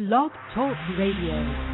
Blog 0.00 0.32
Talk 0.54 0.78
Radio. 0.96 1.69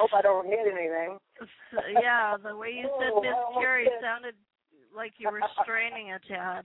Hope 0.00 0.16
I 0.16 0.22
don't 0.22 0.46
hit 0.46 0.60
anything. 0.64 1.18
yeah, 2.00 2.38
the 2.42 2.56
way 2.56 2.70
you 2.72 2.88
said 2.98 3.12
Miss 3.20 3.36
oh, 3.36 3.60
Kerri, 3.60 3.84
sounded 4.00 4.34
like 4.96 5.12
you 5.18 5.28
were 5.30 5.42
straining 5.62 6.12
a 6.12 6.18
tad. 6.26 6.64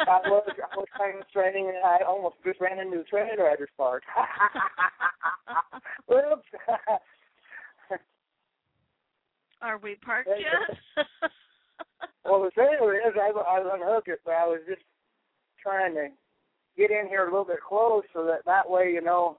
I 0.00 0.18
was 0.26 0.42
I 0.48 0.76
was 0.76 0.88
trying 0.96 1.22
straining 1.30 1.68
and 1.68 1.78
I 1.86 1.98
almost 2.04 2.34
just 2.44 2.60
ran 2.60 2.80
into 2.80 2.98
the 2.98 3.04
train 3.04 3.28
I 3.38 3.54
just 3.56 3.76
parked. 3.76 4.06
Are 9.62 9.78
we 9.78 9.94
parked 10.04 10.28
yet? 10.28 11.06
well, 12.24 12.42
the 12.42 12.50
thing 12.56 12.74
is, 12.74 13.14
I, 13.14 13.30
I 13.30 13.74
unhooked 13.74 14.08
it, 14.08 14.20
but 14.24 14.34
I 14.34 14.46
was 14.46 14.60
just 14.68 14.82
trying 15.62 15.94
to 15.94 16.08
get 16.76 16.90
in 16.90 17.06
here 17.08 17.22
a 17.22 17.30
little 17.30 17.44
bit 17.44 17.60
close 17.66 18.02
so 18.12 18.24
that 18.24 18.44
that 18.46 18.68
way, 18.68 18.90
you 18.92 19.00
know, 19.00 19.38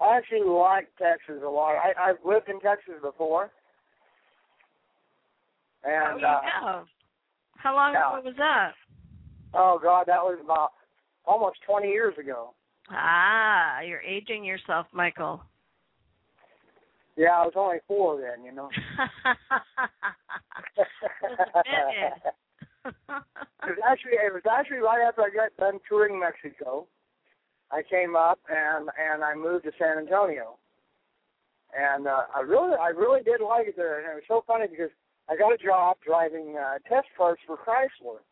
I 0.00 0.16
actually 0.16 0.48
like 0.48 0.88
Texas 0.96 1.42
a 1.44 1.48
lot. 1.48 1.74
I, 1.76 2.10
I've 2.10 2.24
lived 2.24 2.48
in 2.48 2.60
Texas 2.60 2.94
before. 3.02 3.50
And 5.84 6.24
oh, 6.24 6.26
uh, 6.26 6.40
have. 6.62 6.86
How 7.56 7.74
long 7.74 7.92
yeah. 7.92 8.18
ago 8.18 8.22
was 8.24 8.34
that? 8.38 8.72
Oh 9.54 9.78
God, 9.82 10.04
that 10.06 10.22
was 10.22 10.38
about 10.42 10.72
almost 11.24 11.58
twenty 11.66 11.88
years 11.88 12.14
ago. 12.18 12.54
Ah, 12.90 13.80
you're 13.80 14.02
aging 14.02 14.44
yourself, 14.44 14.86
Michael. 14.92 15.42
Yeah, 17.16 17.30
I 17.30 17.44
was 17.44 17.54
only 17.56 17.78
four 17.88 18.20
then, 18.20 18.44
you 18.44 18.52
know. 18.52 18.68
it 22.86 22.92
was 23.64 23.78
actually 23.90 24.12
it 24.12 24.32
was 24.32 24.42
actually 24.50 24.78
right 24.78 25.06
after 25.06 25.22
I 25.22 25.30
got 25.30 25.56
done 25.58 25.80
touring 25.88 26.20
Mexico. 26.20 26.86
I 27.70 27.82
came 27.82 28.16
up 28.16 28.38
and 28.48 28.88
and 28.98 29.22
I 29.22 29.34
moved 29.34 29.64
to 29.64 29.72
San 29.78 29.98
Antonio. 29.98 30.56
And 31.76 32.06
uh, 32.06 32.22
I 32.34 32.40
really 32.40 32.74
I 32.80 32.88
really 32.88 33.22
did 33.22 33.40
like 33.40 33.68
it 33.68 33.76
there, 33.76 33.98
and 33.98 34.08
it 34.08 34.14
was 34.14 34.28
so 34.28 34.42
funny 34.46 34.66
because 34.68 34.90
I 35.28 35.36
got 35.36 35.52
a 35.52 35.58
job 35.58 35.98
driving 36.04 36.56
uh, 36.56 36.78
test 36.88 37.08
cars 37.16 37.38
for 37.46 37.56
Chrysler. 37.56 38.24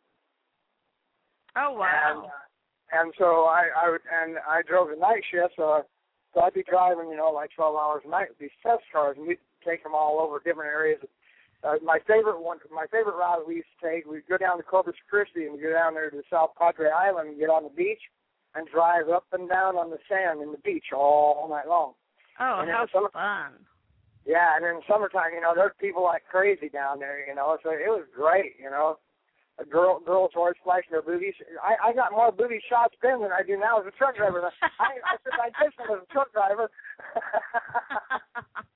Oh 1.57 1.73
wow! 1.73 1.85
And, 2.09 2.25
uh, 2.25 3.03
and 3.03 3.15
so 3.19 3.45
I 3.45 3.69
I 3.77 3.91
would, 3.91 4.01
and 4.09 4.39
I 4.49 4.63
drove 4.63 4.89
the 4.89 4.97
night 4.97 5.23
shift, 5.31 5.55
so 5.57 5.85
so 6.33 6.41
I'd 6.41 6.55
be 6.55 6.65
driving, 6.65 7.09
you 7.11 7.17
know, 7.17 7.31
like 7.31 7.51
12 7.57 7.77
hours 7.77 8.03
a 8.07 8.11
night 8.11 8.29
with 8.31 8.39
these 8.39 8.57
test 8.63 8.85
cars, 8.93 9.17
and 9.19 9.27
we'd 9.27 9.39
take 9.65 9.83
them 9.83 9.95
all 9.95 10.21
over 10.21 10.39
different 10.39 10.69
areas 10.69 11.01
uh, 11.65 11.75
my 11.83 11.99
favorite 12.07 12.41
one, 12.41 12.59
my 12.71 12.87
favorite 12.93 13.17
route 13.17 13.47
we 13.47 13.57
used 13.57 13.69
to 13.81 13.89
take, 13.89 14.07
we'd 14.07 14.27
go 14.29 14.37
down 14.37 14.57
to 14.57 14.63
Corpus 14.63 14.95
Christi 15.09 15.45
and 15.45 15.55
we 15.55 15.63
go 15.63 15.73
down 15.73 15.95
there 15.95 16.11
to 16.11 16.23
South 16.31 16.51
Padre 16.59 16.91
Island 16.91 17.31
and 17.31 17.39
get 17.39 17.51
on 17.51 17.65
the 17.65 17.71
beach 17.71 18.03
and 18.57 18.67
drive 18.69 19.09
up 19.09 19.27
and 19.33 19.49
down 19.49 19.77
on 19.77 19.91
the 19.91 19.99
sand 20.09 20.41
in 20.41 20.53
the 20.53 20.59
beach 20.59 20.93
all 20.95 21.49
night 21.51 21.69
long. 21.69 21.93
Oh, 22.41 22.61
and 22.61 22.71
how 22.71 22.87
summer, 22.93 23.11
fun! 23.13 23.53
Yeah, 24.27 24.57
and 24.57 24.65
in 24.65 24.81
summertime, 24.89 25.33
you 25.35 25.41
know, 25.41 25.53
there's 25.55 25.73
people 25.81 26.03
like 26.03 26.25
crazy 26.29 26.69
down 26.69 26.99
there, 26.99 27.25
you 27.27 27.35
know, 27.35 27.57
so 27.63 27.71
it 27.71 27.87
was 27.87 28.05
great, 28.15 28.57
you 28.59 28.71
know. 28.71 28.99
A 29.59 29.65
girl, 29.65 30.01
girls 30.01 30.33
always 30.37 30.57
flashing 30.63 30.91
their 30.91 31.01
boobies. 31.01 31.33
I, 31.63 31.77
I 31.89 31.93
got 31.95 32.13
more 32.13 32.31
booby 32.31 32.61
shots 32.69 32.95
then 33.01 33.23
than 33.23 33.33
I 33.33 33.43
do 33.43 33.57
now 33.57 33.81
as 33.81 33.87
a 33.87 33.91
truck 33.91 34.17
driver. 34.17 34.43
I, 34.45 35.01
I 35.01 35.17
said 35.25 35.33
I 35.41 35.49
did 35.65 35.73
as 35.81 36.03
a 36.03 36.07
truck 36.13 36.31
driver. 36.33 36.69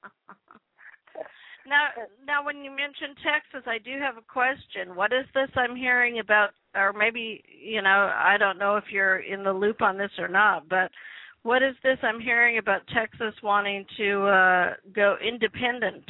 Now, 1.70 1.86
now, 2.26 2.44
when 2.44 2.64
you 2.64 2.70
mentioned 2.70 3.14
Texas, 3.22 3.62
I 3.64 3.78
do 3.78 3.94
have 4.02 4.16
a 4.16 4.26
question. 4.26 4.96
What 4.96 5.12
is 5.12 5.24
this 5.34 5.48
I'm 5.54 5.76
hearing 5.76 6.18
about, 6.18 6.50
or 6.74 6.92
maybe 6.92 7.44
you 7.46 7.80
know, 7.80 8.10
I 8.12 8.36
don't 8.40 8.58
know 8.58 8.76
if 8.76 8.90
you're 8.90 9.20
in 9.20 9.44
the 9.44 9.52
loop 9.52 9.80
on 9.80 9.96
this 9.96 10.10
or 10.18 10.26
not, 10.26 10.68
but 10.68 10.90
what 11.44 11.62
is 11.62 11.76
this 11.84 11.96
I'm 12.02 12.18
hearing 12.18 12.58
about 12.58 12.82
Texas 12.92 13.34
wanting 13.40 13.86
to 13.98 14.26
uh 14.26 14.74
go 14.92 15.14
independent? 15.22 16.02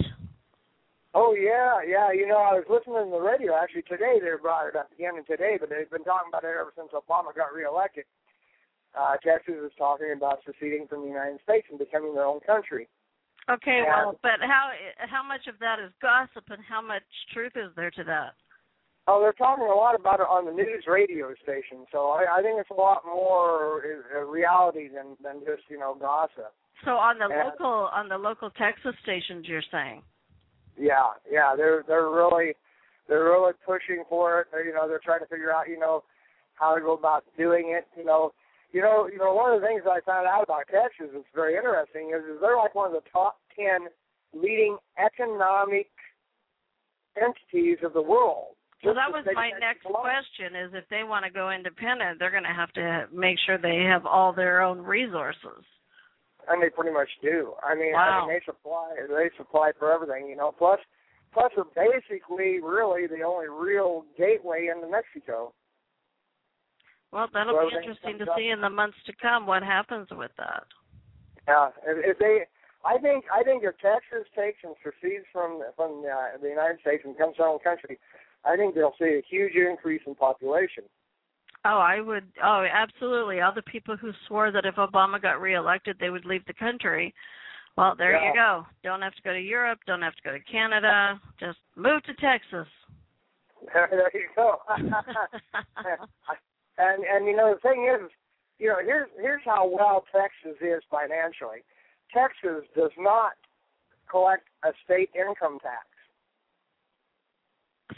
Oh 1.12 1.36
yeah, 1.36 1.84
yeah. 1.86 2.10
You 2.10 2.26
know, 2.26 2.38
I 2.38 2.54
was 2.56 2.64
listening 2.70 3.04
to 3.04 3.10
the 3.10 3.20
radio 3.20 3.52
actually 3.54 3.82
today. 3.82 4.16
They 4.16 4.32
brought 4.40 4.68
it 4.68 4.76
up 4.76 4.88
again 4.96 5.12
today, 5.28 5.58
but 5.60 5.68
they've 5.68 5.90
been 5.90 6.08
talking 6.08 6.32
about 6.32 6.44
it 6.44 6.56
ever 6.56 6.72
since 6.74 6.88
Obama 6.96 7.36
got 7.36 7.52
reelected. 7.52 8.04
Uh, 8.98 9.20
Texas 9.22 9.60
is 9.60 9.72
talking 9.76 10.14
about 10.16 10.40
seceding 10.46 10.86
from 10.88 11.02
the 11.02 11.08
United 11.08 11.38
States 11.44 11.66
and 11.68 11.78
becoming 11.78 12.14
their 12.14 12.24
own 12.24 12.40
country. 12.40 12.88
Okay, 13.48 13.82
well, 13.86 14.18
but 14.22 14.38
how 14.40 14.70
how 15.08 15.26
much 15.26 15.46
of 15.48 15.58
that 15.60 15.78
is 15.80 15.90
gossip 16.02 16.44
and 16.50 16.62
how 16.68 16.82
much 16.82 17.02
truth 17.32 17.52
is 17.56 17.70
there 17.74 17.90
to 17.92 18.04
that? 18.04 18.34
Oh, 19.08 19.20
they're 19.20 19.32
talking 19.32 19.64
a 19.64 19.74
lot 19.74 19.98
about 19.98 20.20
it 20.20 20.28
on 20.28 20.44
the 20.44 20.52
news 20.52 20.84
radio 20.86 21.34
station, 21.42 21.86
so 21.90 22.08
I, 22.08 22.38
I 22.38 22.42
think 22.42 22.60
it's 22.60 22.70
a 22.70 22.74
lot 22.74 23.02
more 23.04 23.82
uh, 24.14 24.20
reality 24.20 24.88
than 24.88 25.16
than 25.22 25.40
just 25.40 25.62
you 25.68 25.78
know 25.78 25.96
gossip. 25.98 26.52
So 26.84 26.92
on 26.92 27.18
the 27.18 27.24
and, 27.24 27.48
local 27.48 27.88
on 27.92 28.08
the 28.08 28.18
local 28.18 28.50
Texas 28.50 28.94
stations, 29.02 29.46
you're 29.48 29.66
saying? 29.72 30.02
Yeah, 30.78 31.18
yeah, 31.30 31.54
they're 31.56 31.82
they're 31.88 32.08
really 32.08 32.54
they're 33.08 33.24
really 33.24 33.52
pushing 33.66 34.04
for 34.08 34.40
it. 34.40 34.46
They're, 34.52 34.64
you 34.64 34.72
know, 34.72 34.86
they're 34.86 35.00
trying 35.02 35.20
to 35.20 35.26
figure 35.26 35.52
out 35.52 35.68
you 35.68 35.78
know 35.78 36.04
how 36.54 36.74
to 36.74 36.80
go 36.80 36.92
about 36.92 37.24
doing 37.36 37.76
it. 37.76 37.86
You 37.98 38.04
know, 38.04 38.32
you 38.72 38.80
know, 38.80 39.08
you 39.10 39.18
know, 39.18 39.34
one 39.34 39.52
of 39.52 39.60
the 39.60 39.66
things 39.66 39.82
I 39.84 40.00
found 40.06 40.26
out 40.26 40.44
about 40.44 40.68
Texas 40.70 41.10
that's 41.12 41.24
very 41.34 41.56
interesting 41.56 42.12
is, 42.14 42.22
is 42.24 42.40
they're 42.40 42.56
like 42.56 42.74
one 42.74 42.86
of 42.86 42.92
the 42.92 43.08
top 43.10 43.38
ten 43.56 43.88
leading 44.32 44.78
economic 44.98 45.90
entities 47.16 47.78
of 47.82 47.92
the 47.92 48.02
world. 48.02 48.54
Well, 48.84 48.94
that 48.94 49.10
was 49.12 49.26
my 49.34 49.50
next 49.60 49.84
question: 49.84 50.56
is 50.56 50.70
if 50.72 50.84
they 50.88 51.02
want 51.04 51.24
to 51.26 51.30
go 51.30 51.50
independent, 51.50 52.18
they're 52.18 52.30
going 52.30 52.44
to 52.48 52.54
have 52.54 52.72
to 52.74 53.06
make 53.12 53.36
sure 53.44 53.58
they 53.58 53.84
have 53.88 54.06
all 54.06 54.32
their 54.32 54.62
own 54.62 54.78
resources. 54.78 55.64
and 56.48 56.62
they 56.62 56.70
pretty 56.70 56.92
much 56.92 57.08
do. 57.22 57.52
I 57.62 57.74
mean, 57.74 57.94
I 57.94 58.20
mean, 58.20 58.28
they 58.28 58.40
supply 58.44 58.94
they 58.96 59.30
supply 59.36 59.72
for 59.78 59.92
everything, 59.92 60.28
you 60.28 60.36
know. 60.36 60.52
Plus, 60.56 60.80
plus 61.32 61.52
they're 61.54 61.64
basically 61.76 62.60
really 62.60 63.06
the 63.06 63.22
only 63.22 63.48
real 63.48 64.04
gateway 64.16 64.68
into 64.74 64.88
Mexico. 64.90 65.52
Well, 67.12 67.28
that'll 67.32 67.68
be 67.68 67.76
interesting 67.76 68.18
to 68.18 68.26
see 68.36 68.48
in 68.48 68.60
the 68.60 68.70
months 68.70 68.96
to 69.06 69.12
come 69.20 69.46
what 69.46 69.62
happens 69.62 70.08
with 70.10 70.30
that. 70.38 70.64
Yeah, 71.48 71.68
if, 71.84 72.14
if 72.14 72.18
they, 72.18 72.46
I 72.84 72.98
think, 72.98 73.24
I 73.34 73.42
think 73.42 73.64
if 73.64 73.74
Texas 73.78 74.28
takes 74.36 74.58
and 74.62 74.74
secedes 74.82 75.24
from 75.32 75.62
from 75.76 76.04
uh, 76.06 76.38
the 76.40 76.48
United 76.48 76.80
States 76.80 77.02
and 77.04 77.16
becomes 77.16 77.36
their 77.38 77.48
own 77.48 77.58
country, 77.58 77.98
I 78.44 78.56
think 78.56 78.74
they'll 78.74 78.94
see 78.98 79.18
a 79.18 79.22
huge 79.28 79.54
increase 79.54 80.02
in 80.06 80.14
population. 80.14 80.84
Oh, 81.64 81.78
I 81.78 82.00
would. 82.00 82.24
Oh, 82.42 82.64
absolutely. 82.72 83.40
All 83.40 83.52
the 83.52 83.62
people 83.62 83.96
who 83.96 84.12
swore 84.26 84.50
that 84.50 84.64
if 84.64 84.76
Obama 84.76 85.20
got 85.20 85.40
reelected, 85.40 85.96
they 85.98 86.10
would 86.10 86.24
leave 86.24 86.44
the 86.46 86.54
country. 86.54 87.12
Well, 87.76 87.94
there 87.96 88.12
Yeah. 88.12 88.28
you 88.28 88.34
go. 88.34 88.66
Don't 88.82 89.02
have 89.02 89.14
to 89.14 89.22
go 89.22 89.32
to 89.32 89.40
Europe. 89.40 89.80
Don't 89.86 90.02
have 90.02 90.14
to 90.16 90.22
go 90.22 90.32
to 90.32 90.40
Canada. 90.40 91.20
Just 91.38 91.58
move 91.76 92.02
to 92.04 92.14
Texas. 92.14 92.66
there 93.74 94.10
you 94.14 94.28
go. 94.34 94.58
and 96.80 97.04
and 97.04 97.26
you 97.26 97.36
know 97.36 97.54
the 97.54 97.60
thing 97.60 97.84
is, 97.84 98.10
you 98.58 98.68
know 98.68 98.76
here's 98.82 99.08
here's 99.20 99.42
how 99.44 99.68
well 99.68 100.04
Texas 100.12 100.56
is 100.60 100.82
financially. 100.90 101.60
Texas 102.12 102.64
does 102.74 102.90
not 102.98 103.32
collect 104.10 104.48
a 104.64 104.70
state 104.84 105.10
income 105.14 105.58
tax. 105.62 105.86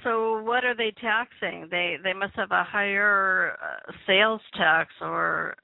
so, 0.05 0.43
what 0.43 0.65
are 0.65 0.75
they 0.77 0.93
taxing? 1.01 1.69
They 1.71 1.97
they 2.03 2.13
must 2.13 2.35
have 2.37 2.51
a 2.51 2.65
higher 2.65 3.57
uh, 3.63 3.93
sales 4.07 4.41
tax, 4.57 4.91
or 5.01 5.55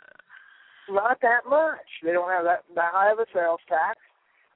Not 0.88 1.18
that 1.20 1.40
much. 1.48 1.88
They 2.02 2.12
don't 2.12 2.30
have 2.30 2.44
that 2.44 2.64
that 2.74 2.92
high 2.92 3.12
of 3.12 3.18
a 3.18 3.26
sales 3.34 3.60
tax. 3.68 3.98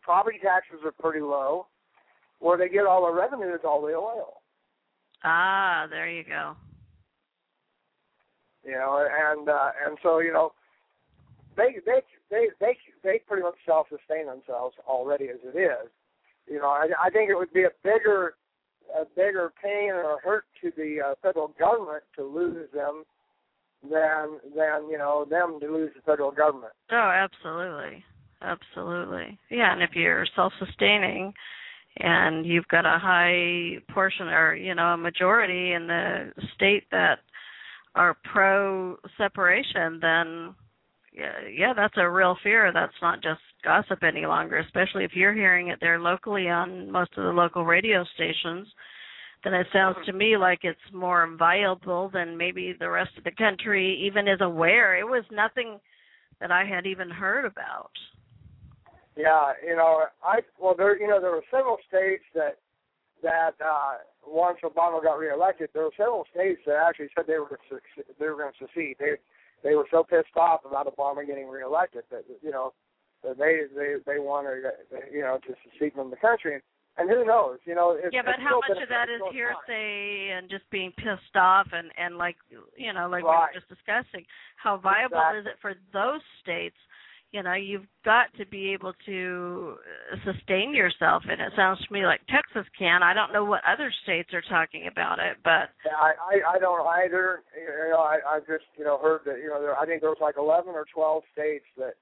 Property 0.03 0.38
taxes 0.43 0.81
are 0.85 0.93
pretty 0.93 1.20
low. 1.20 1.67
Where 2.38 2.59
they 2.59 2.69
get 2.69 2.87
all 2.87 3.06
the 3.06 3.12
revenue 3.12 3.55
is 3.55 3.61
all 3.64 3.82
the 3.82 3.94
oil. 3.94 4.41
ah, 5.23 5.87
there 5.88 6.11
you 6.11 6.25
go. 6.25 6.56
You 8.64 8.73
know, 8.73 9.06
and 9.06 9.49
uh, 9.49 9.70
and 9.87 9.99
so 10.03 10.19
you 10.20 10.32
know, 10.32 10.53
they 11.56 11.76
they 11.85 12.00
they 12.31 12.49
they 12.61 12.76
they 13.03 13.20
pretty 13.26 13.43
much 13.43 13.56
self 13.67 13.88
sustain 13.88 14.26
themselves 14.26 14.76
already 14.87 15.29
as 15.29 15.38
it 15.43 15.59
is. 15.59 15.91
You 16.49 16.59
know, 16.59 16.69
I 16.69 16.88
I 17.03 17.11
think 17.11 17.31
it 17.31 17.37
would 17.37 17.53
be 17.53 17.64
a 17.64 17.70
bigger 17.82 18.35
a 18.94 19.05
bigger 19.17 19.53
pain 19.62 19.91
or 19.91 20.19
hurt 20.23 20.44
to 20.62 20.70
the 20.76 20.99
uh, 21.00 21.14
federal 21.23 21.49
government 21.59 22.05
to 22.17 22.25
lose 22.25 22.69
them 22.73 23.05
than 23.82 24.38
than 24.55 24.88
you 24.91 24.99
know 24.99 25.26
them 25.29 25.59
to 25.61 25.67
lose 25.67 25.91
the 25.94 26.03
federal 26.03 26.31
government. 26.31 26.73
Oh, 26.91 26.97
absolutely. 26.97 28.05
Absolutely. 28.43 29.38
Yeah, 29.50 29.73
and 29.73 29.82
if 29.82 29.91
you're 29.94 30.26
self-sustaining 30.35 31.32
and 31.99 32.47
you've 32.47 32.69
got 32.69 32.87
a 32.87 32.99
high 32.99 33.79
portion 33.93 34.29
or, 34.29 34.55
you 34.55 34.75
know, 34.75 34.94
a 34.94 34.97
majority 34.97 35.73
in 35.73 35.87
the 35.87 36.32
state 36.55 36.85
that 36.91 37.20
are 37.94 38.17
pro 38.33 38.97
separation, 39.19 39.99
then 40.00 40.55
yeah, 41.12 41.33
yeah, 41.55 41.73
that's 41.75 41.94
a 41.99 42.09
real 42.09 42.37
fear. 42.43 42.73
That's 42.73 42.93
not 43.03 43.23
just 43.23 43.41
gossip 43.65 44.03
any 44.03 44.25
longer, 44.25 44.59
especially 44.59 45.05
if 45.05 45.12
you're 45.15 45.35
hearing 45.35 45.69
it 45.69 45.79
there 45.81 45.99
locally 46.00 46.49
on 46.49 46.91
most 46.91 47.11
of 47.17 47.25
the 47.25 47.31
local 47.31 47.65
radio 47.65 48.05
stations. 48.15 48.67
Then 49.44 49.55
it 49.55 49.67
sounds 49.73 49.97
to 50.06 50.12
me 50.12 50.37
like 50.37 50.61
it's 50.62 50.79
more 50.93 51.29
viable 51.37 52.11
than 52.12 52.37
maybe 52.37 52.75
the 52.79 52.89
rest 52.89 53.11
of 53.19 53.25
the 53.25 53.33
country 53.33 54.00
even 54.06 54.29
is 54.29 54.41
aware. 54.41 54.97
It 54.99 55.05
was 55.05 55.25
nothing 55.31 55.81
that 56.41 56.53
I 56.53 56.65
had 56.65 56.87
even 56.87 57.11
heard 57.11 57.45
about. 57.45 57.91
Yeah, 59.17 59.53
you 59.67 59.77
know, 59.77 60.05
I 60.25 60.41
well 60.61 60.75
there 60.77 60.99
you 60.99 61.09
know 61.09 61.21
there 61.21 61.33
were 61.33 61.45
several 61.50 61.77
states 61.88 62.25
that 62.35 62.59
that 63.23 63.55
uh 63.65 63.99
once 64.27 64.59
Obama 64.63 65.03
got 65.03 65.15
reelected, 65.19 65.71
there 65.75 65.85
were 65.85 65.97
several 65.97 66.25
states 66.31 66.61
that 66.67 66.77
actually 66.77 67.09
said 67.15 67.25
they 67.27 67.39
were 67.39 67.49
going 67.49 67.61
to 67.69 67.75
succeed, 67.77 68.15
they 68.19 68.27
were 68.27 68.37
going 68.37 68.53
to 68.59 68.67
secede. 68.67 68.97
They 68.99 69.15
they 69.63 69.75
were 69.75 69.87
so 69.91 70.03
pissed 70.05 70.37
off 70.37 70.61
about 70.65 70.87
Obama 70.91 71.27
getting 71.27 71.49
reelected 71.49 72.05
that 72.11 72.25
you 72.43 72.51
know 72.51 72.73
that 73.25 73.39
they 73.39 73.63
they 73.75 73.95
they 74.07 74.19
wanted 74.19 74.63
you 75.13 75.23
know 75.23 75.39
to 75.47 75.55
secede 75.71 75.95
from 75.95 76.11
the 76.11 76.17
country. 76.17 76.61
And 76.99 77.09
who 77.09 77.25
knows? 77.25 77.57
You 77.65 77.75
know, 77.75 77.97
it's, 77.97 78.13
yeah, 78.13 78.21
but 78.21 78.35
it's 78.37 78.43
how 78.45 78.61
much 78.69 78.77
of 78.83 78.89
that 78.91 79.09
is 79.09 79.17
a- 79.17 79.25
is 79.25 79.33
still 79.33 79.33
a 79.33 79.33
time. 79.33 79.57
hearsay 79.67 80.29
and 80.37 80.51
just 80.51 80.69
being 80.69 80.93
pissed 80.99 81.37
off 81.37 81.67
and 81.73 81.89
and 81.97 82.19
like 82.19 82.37
you 82.77 82.93
know 82.93 83.09
like 83.09 83.25
we 83.25 83.31
Right. 83.31 83.49
were 83.49 83.61
just 83.61 83.69
discussing 83.73 84.27
how 84.57 84.77
viable 84.77 85.17
Exactly. 85.17 85.41
is 85.41 85.47
it 85.47 85.59
for 85.63 85.75
those 85.93 86.21
states 86.43 86.77
you 87.32 87.43
know 87.43 87.55
you've 87.55 87.87
got 88.05 88.26
to 88.38 88.46
be 88.46 88.73
able 88.73 88.93
to 89.06 89.76
uh, 90.12 90.17
sustain 90.32 90.75
yourself 90.75 91.23
and 91.29 91.40
it 91.40 91.52
sounds 91.56 91.81
to 91.87 91.93
me 91.93 92.05
like 92.05 92.20
texas 92.29 92.69
can 92.79 93.02
i 93.02 93.12
don't 93.14 93.32
know 93.32 93.44
what 93.44 93.61
other 93.67 93.93
states 94.05 94.31
are 94.32 94.44
talking 94.49 94.88
about 94.90 95.19
it 95.19 95.37
but 95.44 95.73
I, 95.90 96.14
I 96.19 96.56
I 96.56 96.58
don't 96.58 96.87
either. 96.87 97.43
You 97.55 97.90
know, 97.90 97.99
I 98.00 98.19
I 98.26 98.38
just 98.40 98.67
you 98.76 98.84
know 98.84 98.99
heard 98.99 99.23
that 99.26 99.38
you 99.38 99.49
know 99.49 99.61
there, 99.61 99.79
I 99.79 99.87
think 99.87 100.00
there 100.00 100.11
was 100.11 100.23
like 100.23 100.37
eleven 100.38 100.75
or 100.75 100.84
twelve 100.93 101.23
states 101.32 101.67
that 101.76 101.94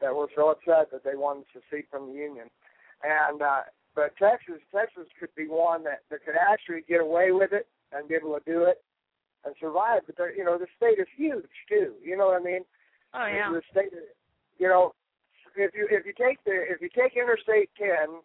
that 0.00 0.14
were 0.14 0.28
so 0.34 0.50
upset 0.50 0.90
that 0.92 1.04
they 1.04 1.16
wanted 1.16 1.44
to 1.52 1.60
secede 1.60 1.86
from 1.90 2.08
the 2.08 2.14
union, 2.14 2.48
and 3.02 3.42
uh, 3.42 3.62
but 3.94 4.16
Texas 4.16 4.62
Texas 4.72 5.08
could 5.18 5.34
be 5.36 5.46
one 5.48 5.84
that 5.84 6.00
that 6.10 6.24
could 6.24 6.36
actually 6.36 6.82
get 6.88 7.00
away 7.00 7.32
with 7.32 7.52
it 7.52 7.66
and 7.92 8.08
be 8.08 8.14
able 8.14 8.38
to 8.38 8.44
do 8.44 8.64
it 8.64 8.82
and 9.44 9.54
survive. 9.60 10.02
But 10.06 10.16
you 10.36 10.44
know 10.44 10.58
the 10.58 10.70
state 10.76 11.00
is 11.00 11.08
huge 11.16 11.52
too. 11.68 11.94
You 12.02 12.16
know 12.16 12.26
what 12.26 12.40
I 12.40 12.44
mean? 12.44 12.64
oh 13.14 13.26
yeah 13.26 13.50
The 13.52 13.62
state, 13.70 13.92
you 14.58 14.68
know, 14.68 14.92
if 15.56 15.74
you 15.74 15.86
if 15.90 16.04
you 16.06 16.12
take 16.18 16.42
the 16.44 16.52
if 16.52 16.80
you 16.80 16.88
take 16.94 17.16
Interstate 17.16 17.70
10 17.78 18.20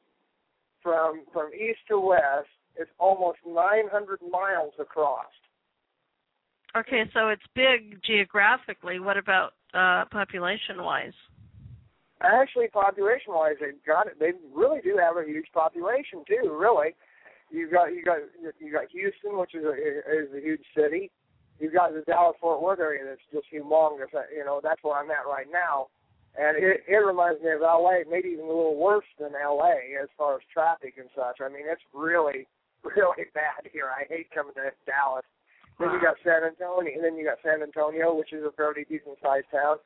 from 0.81 1.24
from 1.31 1.51
east 1.53 1.80
to 1.89 2.00
west, 2.00 2.50
it's 2.75 2.91
almost 3.00 3.39
900 3.45 4.19
miles 4.31 4.74
across. 4.80 5.31
okay 6.77 7.03
so 7.13 7.30
it's 7.30 7.44
big 7.56 8.01
geographically 8.03 9.00
what 9.00 9.18
about 9.18 9.53
uh 9.74 10.06
population 10.12 10.81
wise 10.83 11.13
Actually, 12.21 12.69
population-wise, 12.69 13.56
they've 13.59 13.83
got 13.85 14.07
it. 14.07 14.15
They 14.18 14.31
really 14.56 14.80
do 14.80 14.95
have 14.95 15.18
a 15.18 15.27
huge 15.27 15.47
population 15.53 16.24
too. 16.25 16.56
Really, 16.56 16.95
you 17.52 17.69
got 17.69 17.87
you 17.92 18.02
got 18.02 18.19
you 18.63 18.71
got 18.71 18.87
Houston, 18.92 19.37
which 19.37 19.54
is 19.54 19.66
a 19.66 19.73
is 20.21 20.31
a 20.31 20.40
huge 20.40 20.63
city. 20.73 21.11
You've 21.59 21.73
got 21.73 21.92
the 21.94 21.99
Dallas 22.07 22.37
Fort 22.40 22.61
Worth 22.61 22.80
area 22.80 23.04
that's 23.04 23.28
just 23.33 23.47
humongous. 23.52 24.07
You 24.33 24.45
know, 24.45 24.61
that's 24.63 24.81
where 24.83 24.95
I'm 25.04 25.11
at 25.11 25.28
right 25.28 25.47
now, 25.52 25.87
and 26.35 26.57
it 26.57 26.81
it 26.87 27.02
reminds 27.06 27.42
me 27.42 27.52
of 27.52 27.61
LA, 27.61 28.02
maybe 28.09 28.30
even 28.33 28.45
a 28.45 28.49
little 28.49 28.78
worse 28.78 29.06
than 29.19 29.37
LA 29.37 29.94
as 30.02 30.09
far 30.18 30.35
as 30.35 30.42
traffic 30.52 30.95
and 30.97 31.09
such. 31.13 31.42
I 31.42 31.49
mean, 31.49 31.69
it's 31.69 31.85
really 31.94 32.47
really 32.83 33.30
bad 33.33 33.69
here. 33.71 33.90
I 33.90 34.06
hate 34.09 34.31
coming 34.33 34.54
to 34.56 34.73
Dallas. 34.85 35.25
Then 35.80 35.90
you 35.90 36.02
got 36.02 36.21
San 36.21 36.45
Antonio, 36.45 36.94
and 36.94 37.04
then 37.04 37.18
you 37.18 37.25
got 37.25 37.42
San 37.42 37.61
Antonio, 37.61 38.13
which 38.13 38.33
is 38.33 38.45
a 38.45 38.54
fairly 38.54 38.85
decent 38.85 39.18
sized 39.21 39.49
town. 39.49 39.78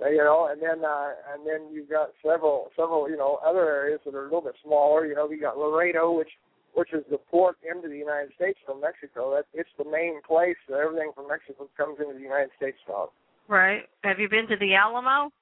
Uh, 0.00 0.08
you 0.08 0.20
know, 0.20 0.48
and 0.52 0.60
then 0.60 0.84
uh, 0.84 1.16
and 1.32 1.46
then 1.48 1.72
you've 1.72 1.88
got 1.88 2.12
several 2.20 2.68
several 2.76 3.08
you 3.08 3.16
know 3.16 3.40
other 3.44 3.64
areas 3.64 4.00
that 4.04 4.14
are 4.14 4.28
a 4.28 4.30
little 4.32 4.44
bit 4.44 4.56
smaller. 4.64 5.06
You 5.06 5.14
know, 5.14 5.28
you 5.30 5.40
got 5.40 5.56
Laredo, 5.56 6.12
which 6.12 6.36
which 6.76 6.92
is 6.92 7.04
the 7.10 7.16
port 7.16 7.56
into 7.64 7.88
the 7.88 7.96
United 7.96 8.32
States 8.36 8.58
from 8.66 8.80
Mexico. 8.80 9.32
That 9.32 9.48
it's 9.56 9.72
the 9.78 9.88
main 9.88 10.20
place 10.20 10.60
that 10.68 10.76
everything 10.76 11.12
from 11.14 11.28
Mexico 11.28 11.68
comes 11.76 11.96
into 12.00 12.12
the 12.12 12.20
United 12.20 12.50
States 12.56 12.76
from. 12.84 13.08
right 13.48 13.88
have 14.04 14.18
you 14.18 14.28
been 14.28 14.46
to 14.48 14.56
the 14.56 14.74
alamo 14.74 15.32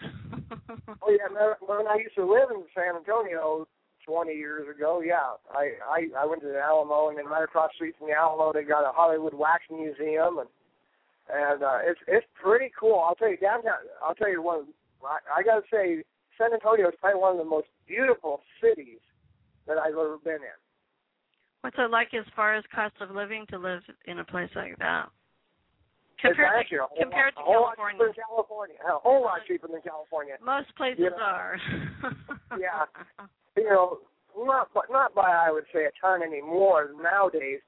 Oh 1.02 1.10
yeah, 1.10 1.28
when 1.60 1.86
I 1.86 1.96
used 1.96 2.14
to 2.16 2.24
live 2.24 2.50
in 2.50 2.64
San 2.74 2.96
Antonio 2.96 3.66
20 4.04 4.32
years 4.32 4.66
ago, 4.68 5.00
yeah, 5.04 5.36
I 5.52 5.72
I 5.84 6.08
I 6.16 6.26
went 6.26 6.42
to 6.42 6.48
the 6.48 6.58
Alamo, 6.58 7.08
and 7.08 7.18
then 7.18 7.26
right 7.26 7.44
across 7.44 7.70
the 7.72 7.76
street 7.76 7.94
from 7.98 8.08
the 8.08 8.14
Alamo, 8.14 8.52
they 8.52 8.64
got 8.64 8.88
a 8.88 8.92
Hollywood 8.92 9.34
Wax 9.34 9.64
Museum, 9.70 10.38
and 10.38 10.48
and 11.32 11.62
uh, 11.62 11.78
it's 11.84 12.00
it's 12.06 12.26
pretty 12.34 12.70
cool. 12.78 13.00
I'll 13.00 13.14
tell 13.14 13.30
you 13.30 13.36
downtown. 13.36 13.84
I'll 14.02 14.14
tell 14.14 14.30
you 14.30 14.42
one. 14.42 14.66
I, 15.04 15.40
I 15.40 15.42
got 15.42 15.60
to 15.60 15.66
say, 15.70 16.02
San 16.36 16.52
Antonio 16.52 16.88
is 16.88 16.94
probably 17.00 17.20
one 17.20 17.32
of 17.32 17.38
the 17.38 17.48
most 17.48 17.68
beautiful 17.86 18.40
cities 18.60 19.00
that 19.66 19.78
I've 19.78 19.92
ever 19.92 20.18
been 20.24 20.42
in. 20.42 20.58
What's 21.60 21.76
it 21.78 21.90
like 21.90 22.14
as 22.14 22.24
far 22.34 22.56
as 22.56 22.64
cost 22.74 22.94
of 23.00 23.14
living 23.14 23.44
to 23.50 23.58
live 23.58 23.82
in 24.06 24.18
a 24.18 24.24
place 24.24 24.50
like 24.54 24.78
that? 24.78 25.10
Compared 26.20 26.66
to, 26.70 26.78
whole, 26.82 26.98
compared 26.98 27.34
to 27.36 27.42
California. 27.42 28.14
California. 28.14 28.76
A 28.82 28.98
whole 28.98 29.22
lot 29.22 29.40
cheaper 29.46 29.68
than 29.68 29.80
California. 29.82 30.34
Most 30.44 30.74
places 30.76 30.98
You 30.98 31.10
know, 31.10 31.22
are. 31.22 31.58
yeah. 32.58 32.90
you 33.56 33.64
know, 33.70 33.98
not 34.36 34.72
by, 34.74 34.82
not 34.90 35.14
by 35.14 35.30
I 35.30 35.50
would 35.50 35.64
say 35.72 35.84
a 35.84 35.94
ton 36.00 36.22
anymore 36.22 36.90
nowadays. 37.00 37.60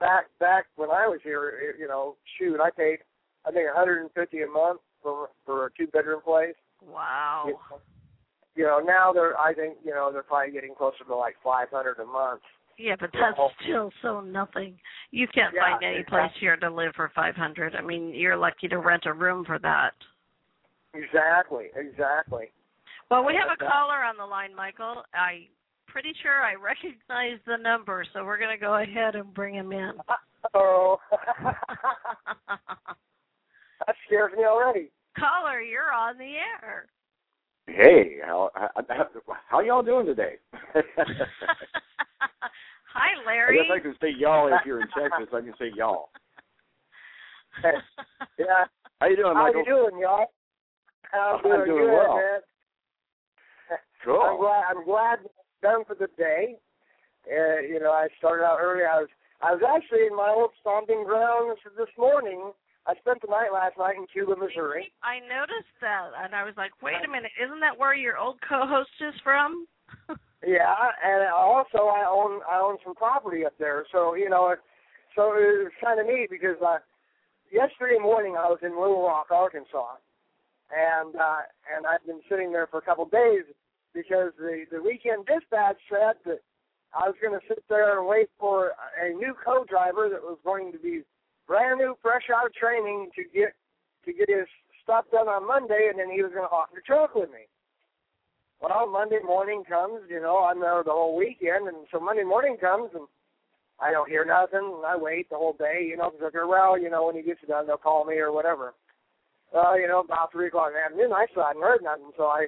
Back 0.00 0.26
back 0.40 0.66
when 0.76 0.90
I 0.90 1.06
was 1.06 1.20
here, 1.22 1.74
you 1.78 1.86
know, 1.86 2.16
shoot, 2.38 2.60
I 2.60 2.70
paid 2.70 2.98
I 3.44 3.52
think 3.52 3.66
150 3.66 4.42
a 4.42 4.46
month 4.46 4.80
for 5.02 5.28
for 5.44 5.66
a 5.66 5.70
two 5.76 5.86
bedroom 5.86 6.20
place. 6.22 6.54
Wow. 6.84 7.44
You 7.46 7.52
know. 7.52 7.80
you 8.56 8.64
know, 8.64 8.78
now 8.84 9.12
they're 9.12 9.38
I 9.38 9.54
think 9.54 9.78
you 9.84 9.92
know 9.92 10.10
they're 10.12 10.22
probably 10.22 10.52
getting 10.52 10.74
closer 10.74 11.04
to 11.06 11.14
like 11.14 11.36
five 11.44 11.68
hundred 11.70 11.98
a 12.00 12.06
month. 12.06 12.42
Yeah, 12.78 12.96
but 13.00 13.10
that's 13.12 13.38
Well- 13.38 13.52
still 13.62 13.92
so 14.02 14.20
nothing. 14.20 14.78
You 15.10 15.26
can't 15.28 15.54
Yeah, 15.54 15.62
find 15.72 15.82
any 15.82 16.04
place 16.04 16.32
here 16.38 16.56
to 16.58 16.68
live 16.70 16.94
for 16.94 17.08
five 17.10 17.34
hundred. 17.36 17.74
I 17.74 17.80
mean, 17.80 18.10
you're 18.14 18.36
lucky 18.36 18.68
to 18.68 18.78
rent 18.78 19.06
a 19.06 19.12
room 19.12 19.44
for 19.44 19.58
that. 19.60 19.94
Exactly, 20.94 21.70
exactly. 21.74 22.50
Well, 23.10 23.24
we 23.24 23.34
have 23.36 23.50
a 23.50 23.56
caller 23.56 24.02
on 24.02 24.16
the 24.16 24.26
line, 24.26 24.54
Michael. 24.54 25.04
I'm 25.14 25.46
pretty 25.86 26.12
sure 26.22 26.42
I 26.42 26.54
recognize 26.60 27.38
the 27.46 27.56
number, 27.56 28.04
so 28.12 28.24
we're 28.24 28.38
going 28.38 28.50
to 28.56 28.60
go 28.60 28.74
ahead 28.76 29.14
and 29.14 29.32
bring 29.34 29.54
him 29.54 29.72
in. 29.72 29.92
Oh, 30.54 31.00
that 32.48 33.96
scares 34.06 34.32
me 34.36 34.44
already. 34.44 34.90
caller, 35.18 35.60
you're 35.60 35.92
on 35.92 36.16
the 36.18 36.34
air. 36.62 36.86
Hey, 37.66 38.18
how 38.24 38.50
how, 38.54 38.70
how 39.48 39.60
y'all 39.60 39.82
doing 39.82 40.06
today? 40.06 40.34
Hi, 40.72 40.82
I 42.94 43.26
Larry. 43.26 43.56
guess 43.56 43.66
I 43.74 43.80
can 43.80 43.94
say 44.00 44.08
y'all 44.16 44.48
if 44.48 44.64
you're 44.64 44.80
in 44.80 44.88
Texas. 44.96 45.28
I 45.32 45.40
can 45.40 45.54
say 45.58 45.70
y'all. 45.74 46.10
Yeah. 48.38 48.68
How 49.00 49.08
you 49.08 49.16
doing, 49.16 49.34
Michael? 49.34 49.64
How 49.64 49.70
you 49.72 49.90
doing, 49.90 50.00
y'all? 50.00 50.26
How 51.10 51.40
I'm 51.42 51.64
doing 51.64 51.64
good, 51.64 51.92
well. 51.92 52.16
man. 52.16 52.40
I'm 54.06 54.36
glad. 54.38 54.64
I'm 54.70 54.84
glad 54.84 55.18
it's 55.24 55.34
done 55.62 55.84
for 55.86 55.94
the 55.94 56.08
day. 56.16 56.56
Uh, 57.26 57.60
you 57.60 57.80
know, 57.80 57.90
I 57.92 58.08
started 58.18 58.44
out 58.44 58.58
early. 58.60 58.84
I 58.84 59.00
was 59.00 59.08
I 59.42 59.52
was 59.52 59.62
actually 59.66 60.06
in 60.06 60.16
my 60.16 60.32
old 60.34 60.50
stomping 60.60 61.04
grounds 61.04 61.58
this 61.76 61.88
morning. 61.98 62.52
I 62.86 62.94
spent 63.02 63.20
the 63.20 63.28
night 63.28 63.50
last 63.52 63.74
night 63.78 63.96
in 63.96 64.06
Cuba, 64.06 64.36
Missouri. 64.38 64.92
I 65.02 65.18
noticed 65.18 65.74
that, 65.80 66.14
and 66.22 66.34
I 66.34 66.44
was 66.44 66.54
like, 66.56 66.70
wait 66.82 67.02
a 67.04 67.10
minute, 67.10 67.32
isn't 67.42 67.60
that 67.60 67.76
where 67.76 67.94
your 67.94 68.16
old 68.16 68.38
co-host 68.48 68.94
is 69.00 69.14
from? 69.22 69.66
Yeah, 70.46 70.76
and 71.02 71.26
also 71.32 71.90
I 71.90 72.06
own 72.06 72.40
I 72.48 72.60
own 72.60 72.76
some 72.84 72.94
property 72.94 73.44
up 73.44 73.54
there. 73.58 73.84
So 73.90 74.14
you 74.14 74.28
know, 74.28 74.50
it, 74.50 74.60
so 75.16 75.32
it 75.32 75.64
was 75.64 75.72
kind 75.82 75.98
of 75.98 76.06
neat 76.06 76.28
because 76.30 76.54
uh, 76.64 76.78
yesterday 77.50 77.98
morning 77.98 78.36
I 78.38 78.46
was 78.46 78.58
in 78.62 78.78
Little 78.78 79.02
Rock, 79.02 79.26
Arkansas, 79.32 79.96
and 80.70 81.16
uh, 81.16 81.40
and 81.74 81.86
I've 81.86 82.06
been 82.06 82.20
sitting 82.28 82.52
there 82.52 82.68
for 82.68 82.78
a 82.78 82.82
couple 82.82 83.04
of 83.04 83.10
days 83.10 83.42
because 83.94 84.30
the 84.38 84.66
the 84.70 84.82
weekend 84.82 85.26
dispatch 85.26 85.78
said 85.90 86.20
that 86.26 86.44
I 86.94 87.08
was 87.08 87.16
going 87.20 87.34
to 87.34 87.46
sit 87.48 87.64
there 87.68 87.98
and 87.98 88.06
wait 88.06 88.28
for 88.38 88.72
a 89.02 89.08
new 89.14 89.34
co-driver 89.42 90.08
that 90.10 90.22
was 90.22 90.38
going 90.44 90.70
to 90.70 90.78
be 90.78 91.02
brand 91.46 91.78
new, 91.78 91.96
fresh 92.02 92.28
out 92.34 92.46
of 92.46 92.54
training 92.54 93.10
to 93.16 93.22
get 93.22 93.54
to 94.04 94.12
get 94.12 94.28
his 94.28 94.46
stuff 94.82 95.04
done 95.10 95.26
on 95.26 95.46
Monday, 95.46 95.88
and 95.90 95.98
then 95.98 96.10
he 96.10 96.22
was 96.22 96.30
going 96.30 96.46
to 96.46 96.52
hawk 96.52 96.70
the 96.74 96.80
truck 96.80 97.14
with 97.14 97.30
me. 97.30 97.50
Well, 98.62 98.88
Monday 98.88 99.18
morning 99.24 99.64
comes, 99.68 100.00
you 100.08 100.20
know, 100.20 100.38
I'm 100.46 100.60
there 100.60 100.82
the 100.84 100.94
whole 100.94 101.16
weekend, 101.16 101.68
and 101.68 101.90
so 101.92 102.00
Monday 102.00 102.22
morning 102.24 102.56
comes, 102.56 102.90
and 102.94 103.04
I 103.80 103.90
don't 103.90 104.08
hear 104.08 104.24
nothing, 104.24 104.62
and 104.62 104.86
I 104.86 104.96
wait 104.96 105.28
the 105.28 105.36
whole 105.36 105.56
day, 105.58 105.84
you 105.84 105.96
know, 105.96 106.10
because 106.10 106.32
go, 106.32 106.48
well, 106.48 106.78
you 106.80 106.88
know, 106.88 107.06
when 107.06 107.16
he 107.16 107.22
gets 107.22 107.40
done, 107.46 107.66
they'll 107.66 107.76
call 107.76 108.06
me 108.06 108.16
or 108.16 108.32
whatever. 108.32 108.72
Well, 109.52 109.78
you 109.78 109.86
know, 109.86 110.00
about 110.00 110.32
three 110.32 110.48
o'clock 110.48 110.70
in 110.70 110.78
the 110.78 110.86
afternoon, 110.86 111.12
I 111.12 111.26
still 111.30 111.44
hadn't 111.44 111.62
heard 111.62 111.82
nothing, 111.82 112.10
so 112.16 112.24
I, 112.24 112.46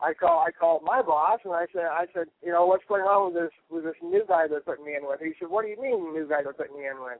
I 0.00 0.14
call, 0.14 0.44
I 0.46 0.52
called 0.52 0.84
my 0.84 1.02
boss, 1.02 1.40
and 1.44 1.54
I 1.54 1.66
said, 1.72 1.90
I 1.90 2.06
said, 2.14 2.28
you 2.44 2.52
know, 2.52 2.66
what's 2.66 2.86
going 2.86 3.02
on 3.02 3.32
with 3.32 3.42
this, 3.42 3.52
with 3.68 3.84
this 3.84 3.98
new 4.02 4.22
guy 4.28 4.46
they're 4.46 4.60
putting 4.60 4.84
me 4.84 4.94
in 4.94 5.08
with? 5.08 5.20
He 5.20 5.32
said, 5.40 5.50
what 5.50 5.64
do 5.64 5.68
you 5.68 5.80
mean, 5.80 6.12
new 6.14 6.28
guy 6.28 6.44
they're 6.44 6.52
putting 6.52 6.78
me 6.78 6.86
in 6.86 7.02
with? 7.02 7.18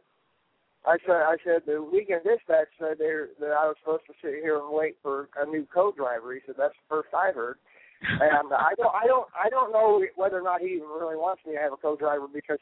I 0.88 0.96
said, 1.04 1.20
I 1.20 1.36
said 1.44 1.62
the 1.66 1.82
weekend 1.84 2.24
dispatch 2.24 2.72
said 2.80 2.96
they 2.98 3.12
that 3.40 3.52
I 3.52 3.68
was 3.68 3.76
supposed 3.84 4.08
to 4.08 4.14
sit 4.24 4.40
here 4.40 4.56
and 4.56 4.72
wait 4.72 4.96
for 5.02 5.28
a 5.36 5.44
new 5.44 5.66
co-driver. 5.68 6.32
He 6.32 6.40
said 6.46 6.56
that's 6.56 6.72
the 6.72 6.88
first 6.88 7.12
I 7.12 7.32
heard 7.32 7.58
and 8.02 8.52
I 8.52 8.74
don't, 8.76 8.94
I 8.94 9.06
don't, 9.06 9.26
I 9.34 9.48
don't 9.50 9.72
know 9.72 10.04
whether 10.16 10.38
or 10.38 10.42
not 10.42 10.60
he 10.60 10.68
even 10.68 10.88
really 10.88 11.16
wants 11.16 11.42
me 11.46 11.54
to 11.54 11.60
have 11.60 11.72
a 11.72 11.76
co-driver 11.76 12.26
because, 12.32 12.58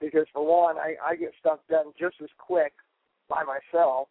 because 0.00 0.26
for 0.32 0.46
one, 0.46 0.76
I, 0.76 0.94
I 1.04 1.16
get 1.16 1.32
stuff 1.40 1.58
done 1.68 1.92
just 1.98 2.16
as 2.22 2.28
quick 2.38 2.72
by 3.28 3.42
myself 3.42 4.08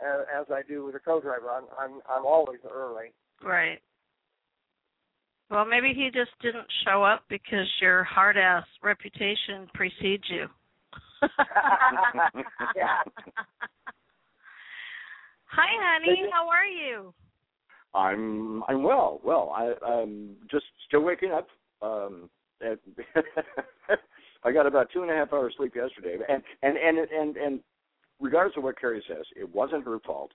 as, 0.00 0.26
as 0.40 0.46
I 0.50 0.62
do 0.66 0.84
with 0.84 0.94
a 0.94 1.00
co-driver. 1.00 1.50
I'm, 1.50 1.64
I'm, 1.78 2.00
I'm 2.08 2.24
always 2.24 2.60
early. 2.70 3.12
Right. 3.42 3.78
Well, 5.50 5.64
maybe 5.64 5.92
he 5.94 6.10
just 6.12 6.32
didn't 6.42 6.66
show 6.84 7.04
up 7.04 7.22
because 7.28 7.66
your 7.80 8.02
hard 8.02 8.36
ass 8.36 8.64
reputation 8.82 9.68
precedes 9.74 10.24
you. 10.28 10.46
Yeah. 12.76 13.02
Hi, 15.48 15.68
honey. 15.80 16.24
How 16.32 16.48
are 16.48 16.66
you? 16.66 17.14
I'm 17.94 18.62
I'm 18.68 18.82
well. 18.82 19.20
Well, 19.24 19.54
I, 19.56 19.72
I'm 19.84 20.36
just 20.50 20.66
still 20.86 21.02
waking 21.02 21.32
up. 21.32 21.48
Um, 21.82 22.28
and 22.60 22.78
I 24.44 24.52
got 24.52 24.66
about 24.66 24.88
two 24.92 25.02
and 25.02 25.10
a 25.10 25.14
half 25.14 25.32
hours 25.32 25.54
sleep 25.56 25.74
yesterday, 25.74 26.16
and 26.28 26.42
and 26.62 26.76
and 26.76 26.98
and 26.98 27.36
and 27.36 27.60
regardless 28.20 28.56
of 28.56 28.64
what 28.64 28.78
Kerri 28.80 29.02
says, 29.08 29.24
it 29.34 29.52
wasn't 29.54 29.84
her 29.84 29.98
fault. 30.00 30.32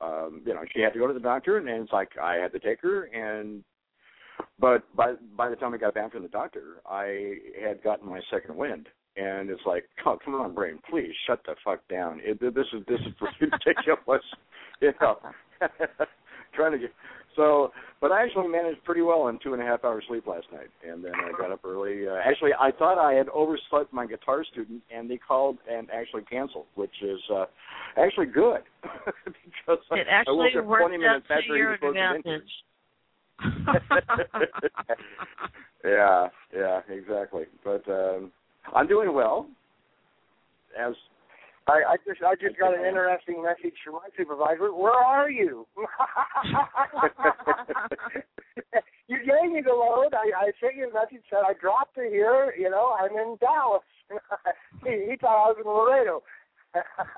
Um, 0.00 0.42
you 0.44 0.54
know, 0.54 0.62
she 0.74 0.80
had 0.80 0.92
to 0.92 0.98
go 0.98 1.06
to 1.06 1.14
the 1.14 1.20
doctor, 1.20 1.58
and 1.58 1.68
it's 1.68 1.92
like 1.92 2.10
I 2.20 2.34
had 2.34 2.52
to 2.52 2.58
take 2.58 2.80
her, 2.82 3.04
and 3.04 3.64
but 4.58 4.82
by 4.96 5.14
by 5.36 5.48
the 5.48 5.56
time 5.56 5.74
I 5.74 5.78
got 5.78 5.94
back 5.94 6.12
from 6.12 6.22
the 6.22 6.28
doctor, 6.28 6.80
I 6.86 7.36
had 7.62 7.82
gotten 7.82 8.08
my 8.08 8.20
second 8.30 8.56
wind, 8.56 8.88
and 9.16 9.50
it's 9.50 9.62
like, 9.66 9.84
oh, 10.06 10.18
come 10.24 10.34
on, 10.34 10.54
brain, 10.54 10.78
please 10.90 11.12
shut 11.26 11.40
the 11.46 11.54
fuck 11.64 11.86
down. 11.88 12.20
It, 12.22 12.40
this 12.40 12.66
is 12.72 12.84
this 12.86 13.00
is 13.00 13.14
ridiculous, 13.40 14.22
you 14.80 14.92
know. 15.00 15.18
Trying 16.54 16.72
to 16.72 16.78
get 16.78 16.90
so, 17.36 17.72
but 18.00 18.12
I 18.12 18.22
actually 18.22 18.46
managed 18.48 18.84
pretty 18.84 19.00
well 19.00 19.22
on 19.22 19.38
two 19.42 19.54
and 19.54 19.62
a 19.62 19.64
half 19.64 19.84
hours 19.84 20.04
sleep 20.08 20.26
last 20.26 20.46
night, 20.52 20.68
and 20.88 21.04
then 21.04 21.12
I 21.16 21.32
got 21.36 21.50
up 21.50 21.64
early. 21.64 22.06
Uh, 22.06 22.14
actually, 22.24 22.52
I 22.58 22.70
thought 22.70 22.96
I 22.98 23.14
had 23.14 23.28
overslept 23.30 23.92
my 23.92 24.06
guitar 24.06 24.44
student, 24.44 24.82
and 24.94 25.10
they 25.10 25.16
called 25.16 25.58
and 25.68 25.90
actually 25.90 26.22
canceled, 26.22 26.66
which 26.76 26.94
is 27.02 27.18
uh, 27.34 27.46
actually 27.96 28.26
good 28.26 28.60
because 28.84 29.78
I- 29.90 29.96
It 29.98 30.06
I 30.08 30.14
actually 30.20 30.36
woke 30.36 30.56
up 30.56 30.64
worked 30.64 30.82
20 30.82 30.96
minutes 30.98 31.26
after 31.28 31.56
he 31.56 31.62
was 31.62 31.78
supposed 31.80 31.96
to 31.96 32.14
advantage. 32.14 32.50
yeah, 35.84 36.28
yeah, 36.54 36.80
exactly. 36.88 37.44
But 37.64 37.82
um, 37.88 38.30
I'm 38.72 38.86
doing 38.86 39.12
well. 39.12 39.46
As 40.78 40.94
I, 41.66 41.82
I 41.88 41.96
just, 42.06 42.22
I 42.22 42.34
just 42.34 42.58
got 42.58 42.78
an 42.78 42.84
interesting 42.84 43.42
message 43.42 43.74
from 43.84 43.94
my 43.94 44.08
supervisor. 44.16 44.72
Where 44.74 44.92
are 44.92 45.30
you? 45.30 45.66
you 49.08 49.18
gave 49.18 49.50
me 49.50 49.62
the 49.64 49.72
load. 49.72 50.12
I, 50.12 50.30
I 50.36 50.52
sent 50.60 50.76
you 50.76 50.90
a 50.90 50.92
message 50.92 51.24
said 51.30 51.40
I 51.46 51.54
dropped 51.54 51.96
it 51.96 52.10
here. 52.10 52.52
You 52.58 52.68
know, 52.70 52.94
I'm 53.00 53.16
in 53.16 53.36
Dallas. 53.40 53.82
he, 54.84 55.10
he 55.10 55.16
thought 55.16 55.46
I 55.46 55.52
was 55.52 55.56
in 55.64 55.70
Laredo. 55.70 56.22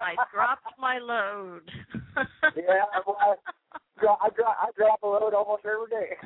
I 0.00 0.14
dropped 0.32 0.78
my 0.78 0.98
load. 0.98 1.62
yeah, 2.56 2.84
well, 3.06 3.16
I, 3.20 3.34
dro- 3.98 4.18
I, 4.22 4.28
drop, 4.30 4.56
I 4.62 4.70
drop 4.76 5.02
a 5.02 5.06
load 5.06 5.34
almost 5.34 5.64
every 5.64 5.88
day. 5.90 6.16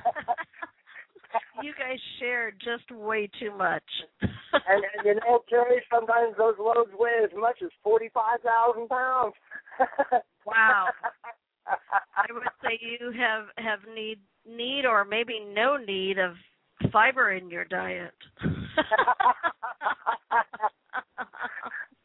you 1.62 1.72
guys 1.78 1.98
share 2.18 2.50
just 2.52 2.90
way 2.90 3.28
too 3.38 3.56
much. 3.56 3.84
and, 4.22 4.30
and 4.96 5.04
you 5.04 5.14
know, 5.14 5.42
Terry, 5.48 5.82
sometimes 5.92 6.34
those 6.38 6.56
loads 6.58 6.90
weigh 6.98 7.24
as 7.24 7.30
much 7.36 7.58
as 7.62 7.70
forty-five 7.82 8.40
thousand 8.42 8.88
pounds. 8.88 9.34
Wow. 10.46 10.86
I 11.68 12.32
would 12.32 12.42
say 12.62 12.80
you 12.80 13.12
have 13.12 13.44
have 13.58 13.80
need 13.94 14.18
need 14.48 14.84
or 14.86 15.04
maybe 15.04 15.38
no 15.54 15.76
need 15.76 16.18
of 16.18 16.32
fiber 16.92 17.32
in 17.32 17.50
your 17.50 17.64
diet. 17.64 18.14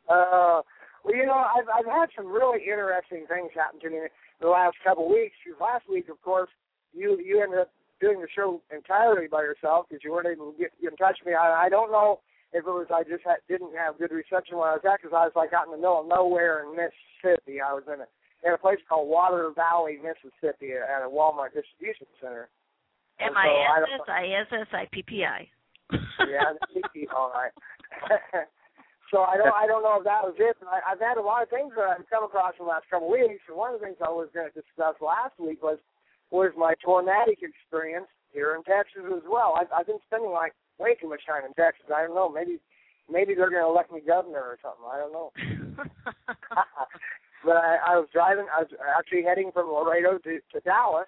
uh, 0.10 0.62
well, 1.04 1.16
you 1.16 1.26
know, 1.26 1.34
I've 1.34 1.68
I've 1.74 1.86
had 1.86 2.10
some 2.16 2.28
really 2.28 2.60
interesting 2.64 3.26
things 3.28 3.52
happen 3.56 3.80
to 3.82 3.90
me 3.90 4.00
the 4.42 4.48
last 4.48 4.76
couple 4.84 5.06
of 5.06 5.12
weeks. 5.12 5.36
Last 5.60 5.90
week, 5.90 6.10
of 6.10 6.22
course, 6.22 6.50
you 6.94 7.20
you 7.24 7.42
ended 7.42 7.60
up 7.62 7.72
doing 8.02 8.20
the 8.20 8.28
show 8.36 8.62
entirely 8.74 9.28
by 9.28 9.42
yourself 9.42 9.86
because 9.88 10.04
you 10.04 10.12
weren't 10.12 10.28
able 10.28 10.52
to 10.52 10.58
get, 10.58 10.72
in 10.82 10.96
touch 10.98 11.18
with 11.22 11.32
me. 11.32 11.34
I, 11.34 11.68
I 11.68 11.70
don't 11.70 11.92
know 11.92 12.20
if 12.54 12.64
it 12.64 12.72
was 12.72 12.88
I 12.94 13.04
just 13.04 13.24
had, 13.24 13.44
didn't 13.48 13.76
have 13.76 13.98
good 13.98 14.12
reception 14.12 14.58
when 14.58 14.70
I 14.70 14.80
was 14.80 14.86
at 14.88 15.02
because 15.02 15.16
I 15.16 15.28
was 15.28 15.36
like 15.36 15.54
out 15.54 15.68
in 15.68 15.72
the 15.72 15.82
middle 15.82 16.02
of 16.02 16.08
nowhere 16.08 16.64
in 16.64 16.76
Mississippi. 16.76 17.60
I 17.62 17.74
was 17.74 17.84
in 17.88 18.02
a 18.02 18.08
in 18.46 18.54
a 18.54 18.58
place 18.58 18.78
called 18.88 19.10
Water 19.10 19.50
Valley, 19.56 19.98
Mississippi, 19.98 20.78
at 20.78 21.02
a 21.02 21.10
Walmart 21.10 21.58
distribution 21.58 22.06
center. 22.22 22.48
M 23.20 23.34
I 23.34 23.48
S 23.82 23.90
S 23.96 24.08
I 24.08 24.24
S 24.44 24.50
S 24.52 24.70
I 24.72 24.86
P 24.92 25.02
P 25.02 25.24
I. 25.26 25.48
yeah, 25.92 26.54
CP, 26.74 27.08
all 27.16 27.32
right. 27.32 27.54
so 29.12 29.22
I 29.22 29.38
don't 29.38 29.54
I 29.54 29.66
don't 29.66 29.84
know 29.84 29.98
if 29.98 30.06
that 30.06 30.24
was 30.24 30.36
it, 30.38 30.58
but 30.60 30.70
I, 30.70 30.94
I've 30.94 31.00
had 31.00 31.18
a 31.18 31.26
lot 31.26 31.44
of 31.44 31.50
things 31.50 31.72
that 31.76 31.86
I've 31.86 32.10
come 32.10 32.24
across 32.24 32.54
in 32.60 32.66
the 32.66 32.70
last 32.70 32.90
couple 32.90 33.08
of 33.08 33.18
weeks. 33.18 33.44
And 33.48 33.58
one 33.58 33.74
of 33.74 33.80
the 33.80 33.86
things 33.86 33.98
I 34.04 34.12
was 34.12 34.30
going 34.34 34.50
to 34.50 34.56
discuss 34.56 34.96
last 35.00 35.40
week 35.40 35.64
was 35.64 35.80
was 36.36 36.52
my 36.58 36.74
tornadic 36.84 37.40
experience 37.42 38.08
here 38.32 38.56
in 38.56 38.64
Texas 38.64 39.04
as 39.08 39.24
well. 39.24 39.56
I've, 39.56 39.72
I've 39.72 39.88
been 39.88 40.04
spending 40.06 40.32
like 40.32 40.54
way 40.78 40.96
too 40.96 41.10
much 41.10 41.26
time 41.26 41.46
in 41.48 41.54
Texas. 41.54 41.88
I 41.88 42.06
don't 42.06 42.16
know, 42.16 42.30
maybe 42.30 42.60
maybe 43.10 43.34
they're 43.34 43.50
going 43.50 43.64
to 43.64 43.70
elect 43.70 43.92
me 43.92 44.02
governor 44.06 44.44
or 44.44 44.58
something. 44.62 44.86
I 44.86 44.98
don't 45.00 45.14
know. 45.14 45.32
but 47.46 47.56
I, 47.56 47.78
I 47.88 47.96
was 47.96 48.08
driving. 48.12 48.46
I 48.52 48.62
was 48.62 48.72
actually 48.98 49.24
heading 49.24 49.52
from 49.54 49.72
Laredo 49.72 50.18
to, 50.20 50.40
to 50.54 50.60
Dallas, 50.62 51.08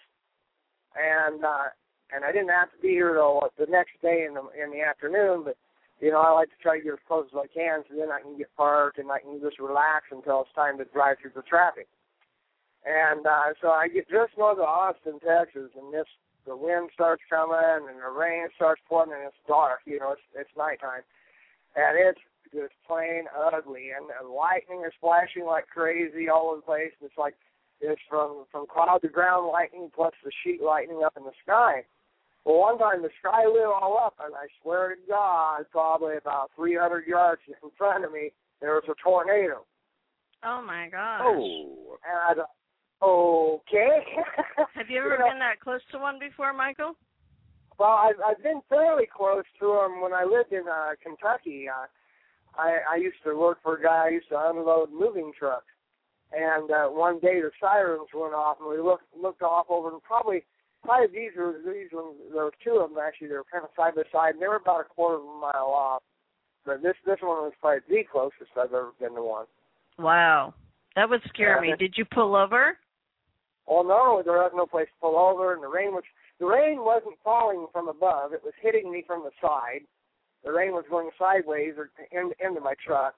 and 0.96 1.44
uh, 1.44 1.74
and 2.14 2.24
I 2.24 2.32
didn't 2.32 2.56
have 2.56 2.72
to 2.72 2.80
be 2.82 2.90
here 2.90 3.16
till 3.16 3.50
the 3.58 3.68
next 3.70 4.00
day 4.02 4.26
in 4.28 4.36
the 4.36 4.46
in 4.56 4.72
the 4.72 4.82
afternoon. 4.82 5.44
But 5.44 5.58
you 6.00 6.12
know, 6.12 6.22
I 6.22 6.32
like 6.32 6.50
to 6.50 6.62
try 6.62 6.78
to 6.78 6.84
get 6.84 6.94
as 6.94 7.08
close 7.08 7.26
as 7.34 7.38
I 7.38 7.48
can, 7.52 7.84
so 7.90 7.98
then 7.98 8.12
I 8.12 8.22
can 8.22 8.38
get 8.38 8.56
parked 8.56 9.00
and 9.00 9.12
I 9.12 9.20
can 9.20 9.42
just 9.42 9.60
relax 9.60 10.06
until 10.12 10.42
it's 10.42 10.54
time 10.56 10.78
to 10.78 10.86
drive 10.86 11.18
through 11.22 11.36
the 11.36 11.42
traffic. 11.42 11.88
And 12.88 13.28
uh, 13.28 13.52
so 13.60 13.68
I 13.68 13.90
get 13.90 14.08
just 14.08 14.32
north 14.38 14.60
of 14.60 14.64
Austin, 14.64 15.20
Texas, 15.20 15.76
and 15.76 15.94
this 15.94 16.08
the 16.48 16.56
wind 16.56 16.90
starts 16.94 17.22
coming 17.30 17.92
and 17.92 18.00
the 18.00 18.08
rain 18.08 18.48
starts 18.56 18.82
pouring 18.88 19.12
and 19.12 19.28
it's 19.28 19.44
dark. 19.48 19.84
You 19.84 20.00
know, 20.00 20.16
it's 20.16 20.24
it's 20.34 20.56
nighttime, 20.58 21.04
and 21.76 22.00
it's 22.00 22.24
just 22.56 22.72
plain 22.88 23.28
ugly. 23.36 23.92
And 23.92 24.08
the 24.08 24.24
lightning 24.24 24.88
is 24.88 24.96
flashing 25.02 25.44
like 25.44 25.68
crazy 25.68 26.30
all 26.30 26.56
over 26.56 26.64
the 26.64 26.64
place. 26.64 26.96
It's 27.04 27.20
like 27.20 27.36
it's 27.82 28.02
from 28.10 28.46
from 28.52 28.66
cloud 28.72 29.04
to 29.04 29.10
ground 29.10 29.52
lightning 29.52 29.92
plus 29.94 30.14
the 30.24 30.32
sheet 30.44 30.64
lightning 30.64 31.04
up 31.04 31.18
in 31.18 31.24
the 31.24 31.36
sky. 31.44 31.84
Well, 32.46 32.64
one 32.64 32.78
time 32.78 33.02
the 33.02 33.12
sky 33.20 33.44
lit 33.44 33.68
all 33.68 34.00
up, 34.00 34.16
and 34.24 34.34
I 34.34 34.48
swear 34.64 34.96
to 34.96 35.02
God, 35.10 35.66
probably 35.70 36.16
about 36.16 36.52
300 36.56 37.06
yards 37.06 37.42
in 37.46 37.70
front 37.78 38.06
of 38.06 38.14
me, 38.14 38.32
there 38.62 38.76
was 38.76 38.88
a 38.88 38.96
tornado. 39.04 39.66
Oh 40.46 40.64
my 40.66 40.88
gosh. 40.88 41.20
Oh. 41.26 41.98
And 42.08 42.18
I 42.18 42.34
thought, 42.36 42.56
okay. 43.02 44.00
Have 44.76 44.90
you 44.90 45.00
ever 45.00 45.14
You 45.14 45.20
know- 45.20 45.30
been 45.30 45.40
that 45.40 45.60
close 45.60 45.82
to 45.92 46.00
one 46.00 46.20
before, 46.20 46.54
Michael? 46.54 46.96
Well, 47.80 47.90
I've 47.92 48.16
I've 48.26 48.42
been 48.42 48.62
fairly 48.70 49.06
close 49.06 49.44
to 49.60 49.68
them 49.68 50.02
when 50.02 50.12
I 50.12 50.24
lived 50.24 50.52
in 50.52 50.68
uh, 50.68 50.94
Kentucky. 51.04 51.70
Uh, 51.70 51.86
I 52.60 52.78
I 52.94 52.96
used 52.96 53.18
to 53.24 53.38
work 53.38 53.60
for 53.62 53.78
a 53.78 53.82
guy. 53.84 54.06
I 54.08 54.10
used 54.10 54.30
to 54.30 54.50
unload 54.50 54.90
moving 54.92 55.32
trucks, 55.38 55.70
and 56.34 56.72
uh, 56.72 56.88
one 56.88 57.20
day 57.20 57.40
the 57.40 57.52
sirens 57.62 58.10
went 58.16 58.34
off, 58.34 58.58
and 58.60 58.68
we 58.68 58.80
looked 58.82 59.06
looked 59.16 59.44
off 59.44 59.68
over, 59.70 59.90
and 59.94 60.02
probably 60.02 60.44
probably 60.84 61.08
these 61.14 61.38
were 61.38 61.54
these 61.64 61.90
ones. 61.94 62.16
There 62.34 62.46
were 62.46 62.54
two 62.64 62.78
of 62.82 62.90
them 62.90 62.98
actually. 62.98 63.28
They 63.28 63.36
were 63.36 63.46
kind 63.52 63.64
of 63.64 63.70
side 63.78 63.94
by 63.94 64.02
side, 64.12 64.34
and 64.34 64.42
they 64.42 64.48
were 64.48 64.56
about 64.56 64.82
a 64.82 64.86
quarter 64.86 65.18
of 65.18 65.22
a 65.30 65.40
mile 65.40 65.70
off. 65.70 66.02
But 66.66 66.82
this 66.82 66.96
this 67.06 67.20
one 67.22 67.44
was 67.46 67.54
probably 67.62 67.82
the 67.88 68.04
closest 68.12 68.58
I've 68.60 68.74
ever 68.74 68.90
been 69.00 69.14
to 69.14 69.22
one. 69.22 69.46
Wow. 70.00 70.56
That 70.96 71.12
would 71.12 71.22
scare 71.30 71.64
Yeah. 71.64 71.74
me. 71.74 71.78
Did 71.78 71.94
you 71.96 72.06
pull 72.06 72.36
over? 72.36 72.80
Oh 73.68 73.82
no, 73.84 74.22
there 74.24 74.38
was 74.40 74.52
no 74.56 74.66
place 74.66 74.88
to 74.88 75.00
pull 75.02 75.18
over, 75.18 75.54
and 75.54 75.62
the 75.62 75.68
rain 75.68 75.92
was 75.92 76.04
the 76.40 76.46
rain 76.46 76.80
wasn't 76.80 77.18
falling 77.24 77.68
from 77.72 77.88
above; 77.90 78.34
it 78.34 78.44
was 78.44 78.54
hitting 78.62 78.92
me 78.92 79.04
from 79.06 79.24
the 79.24 79.32
side. 79.42 79.82
The 80.44 80.52
rain 80.54 80.72
was 80.72 80.86
going 80.90 81.10
sideways 81.20 81.74
or 81.78 81.90
in, 82.12 82.32
into 82.40 82.62
my 82.62 82.76
truck. 82.86 83.16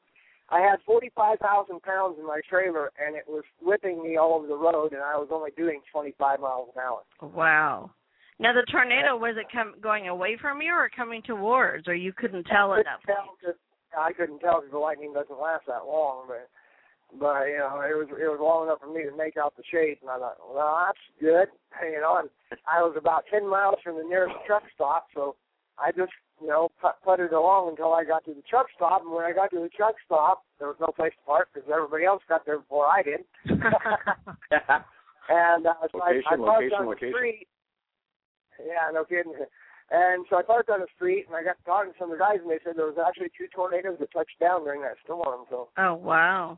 I 0.50 0.62
had 0.62 0.79
forty-five 0.86 1.38
thousand 1.39 1.84
pounds 1.84 2.18
in 2.20 2.25
my 2.25 2.41
trailer, 2.50 2.91
and 2.98 3.15
it 3.15 3.25
was 3.27 3.44
whipping 3.62 4.01
me 4.01 4.18
all 4.18 4.34
over 4.34 4.48
the 4.48 4.58
road, 4.58 4.94
and 4.94 5.01
I 5.03 5.15
was 5.18 5.29
only 5.32 5.51
doing 5.56 5.82
twenty-five 5.91 6.39
miles 6.39 6.70
an 6.75 6.82
hour. 6.82 7.01
Wow. 7.22 7.91
Now 8.39 8.53
the 8.53 8.65
tornado 8.72 9.18
was 9.18 9.36
it 9.38 9.48
com- 9.51 9.75
going 9.82 10.08
away 10.08 10.38
from 10.41 10.62
you 10.62 10.72
or 10.72 10.89
coming 10.89 11.22
towards, 11.22 11.88
or 11.88 11.94
you 11.94 12.13
couldn't 12.13 12.46
tell 12.46 12.74
at 12.74 12.86
that 12.86 13.01
couldn't 13.06 13.18
point? 13.18 13.39
tell 13.44 13.51
'cause- 13.53 13.60
I 13.98 14.13
couldn't 14.13 14.39
tell 14.39 14.62
because 14.62 14.72
the 14.72 14.77
lightning 14.77 15.13
doesn't 15.13 15.39
last 15.41 15.65
that 15.65 15.86
long, 15.86 16.25
but 16.27 16.48
but 17.18 17.50
you 17.50 17.58
know 17.58 17.82
it 17.82 17.98
was 17.98 18.08
it 18.12 18.30
was 18.30 18.39
long 18.42 18.68
enough 18.68 18.80
for 18.82 18.92
me 18.92 19.04
to 19.04 19.16
make 19.16 19.38
out 19.38 19.56
the 19.58 19.63
shade, 19.72 19.98
and 20.01 20.10
I 20.10 20.20
thought, 20.20 20.38
well, 20.44 20.78
that's 20.86 21.06
good, 21.20 21.48
you 21.82 22.01
know. 22.01 22.20
And 22.22 22.30
I 22.68 22.82
was 22.84 22.96
about 22.98 23.25
ten 23.32 23.50
miles 23.50 23.80
from 23.84 23.98
the 23.98 24.04
nearest 24.04 24.36
truck 24.46 24.63
stop, 24.75 25.08
so 25.16 25.36
I 25.80 25.92
just 25.92 26.13
you 26.42 26.48
know 26.48 26.70
put 26.82 27.01
putted 27.04 27.34
along 27.34 27.70
until 27.72 27.94
I 27.94 28.04
got 28.04 28.25
to 28.25 28.34
the 28.34 28.44
truck 28.50 28.68
stop, 28.75 29.01
and 29.01 29.12
when 29.12 29.25
I 29.25 29.34
got 29.34 29.50
to 29.51 29.60
the 29.60 29.70
truck 29.70 29.96
stop, 30.06 30.44
there 30.60 30.68
was 30.68 30.78
no 30.80 30.94
place 30.94 31.13
to 31.18 31.25
park 31.25 31.50
because 31.54 31.68
everybody 31.72 32.06
else 32.06 32.22
got 32.30 32.46
there 32.46 32.60
before 32.60 32.86
I 32.86 33.01
did. 33.01 33.25
And 35.30 35.68
uh, 35.68 35.74
so 35.92 36.00
Location, 36.00 36.24
I, 36.25 36.34
I 36.34 36.38
parked 36.38 36.74
location, 36.74 36.78
on 36.80 36.86
the 36.86 36.89
location. 36.89 37.13
street. 37.13 37.48
Yeah, 38.58 38.89
no 38.92 39.06
kidding. 39.06 39.34
And 39.92 40.25
so 40.30 40.38
I 40.38 40.42
parked 40.42 40.70
on 40.70 40.82
the 40.82 40.89
street, 40.96 41.25
and 41.28 41.36
I 41.38 41.44
got 41.44 41.58
talking 41.66 41.94
to 41.94 41.98
some 42.00 42.12
of 42.12 42.18
the 42.18 42.22
guys, 42.22 42.42
and 42.42 42.50
they 42.50 42.58
said 42.66 42.74
there 42.75 42.89
was 42.89 42.98
actually 42.98 43.30
two 43.38 43.46
tornadoes 43.54 43.98
that 44.00 44.12
touched 44.12 44.39
down 44.42 44.63
during 44.66 44.82
that 44.82 44.98
storm. 45.06 45.46
So 45.50 45.69
oh 45.78 45.93
wow. 45.93 46.58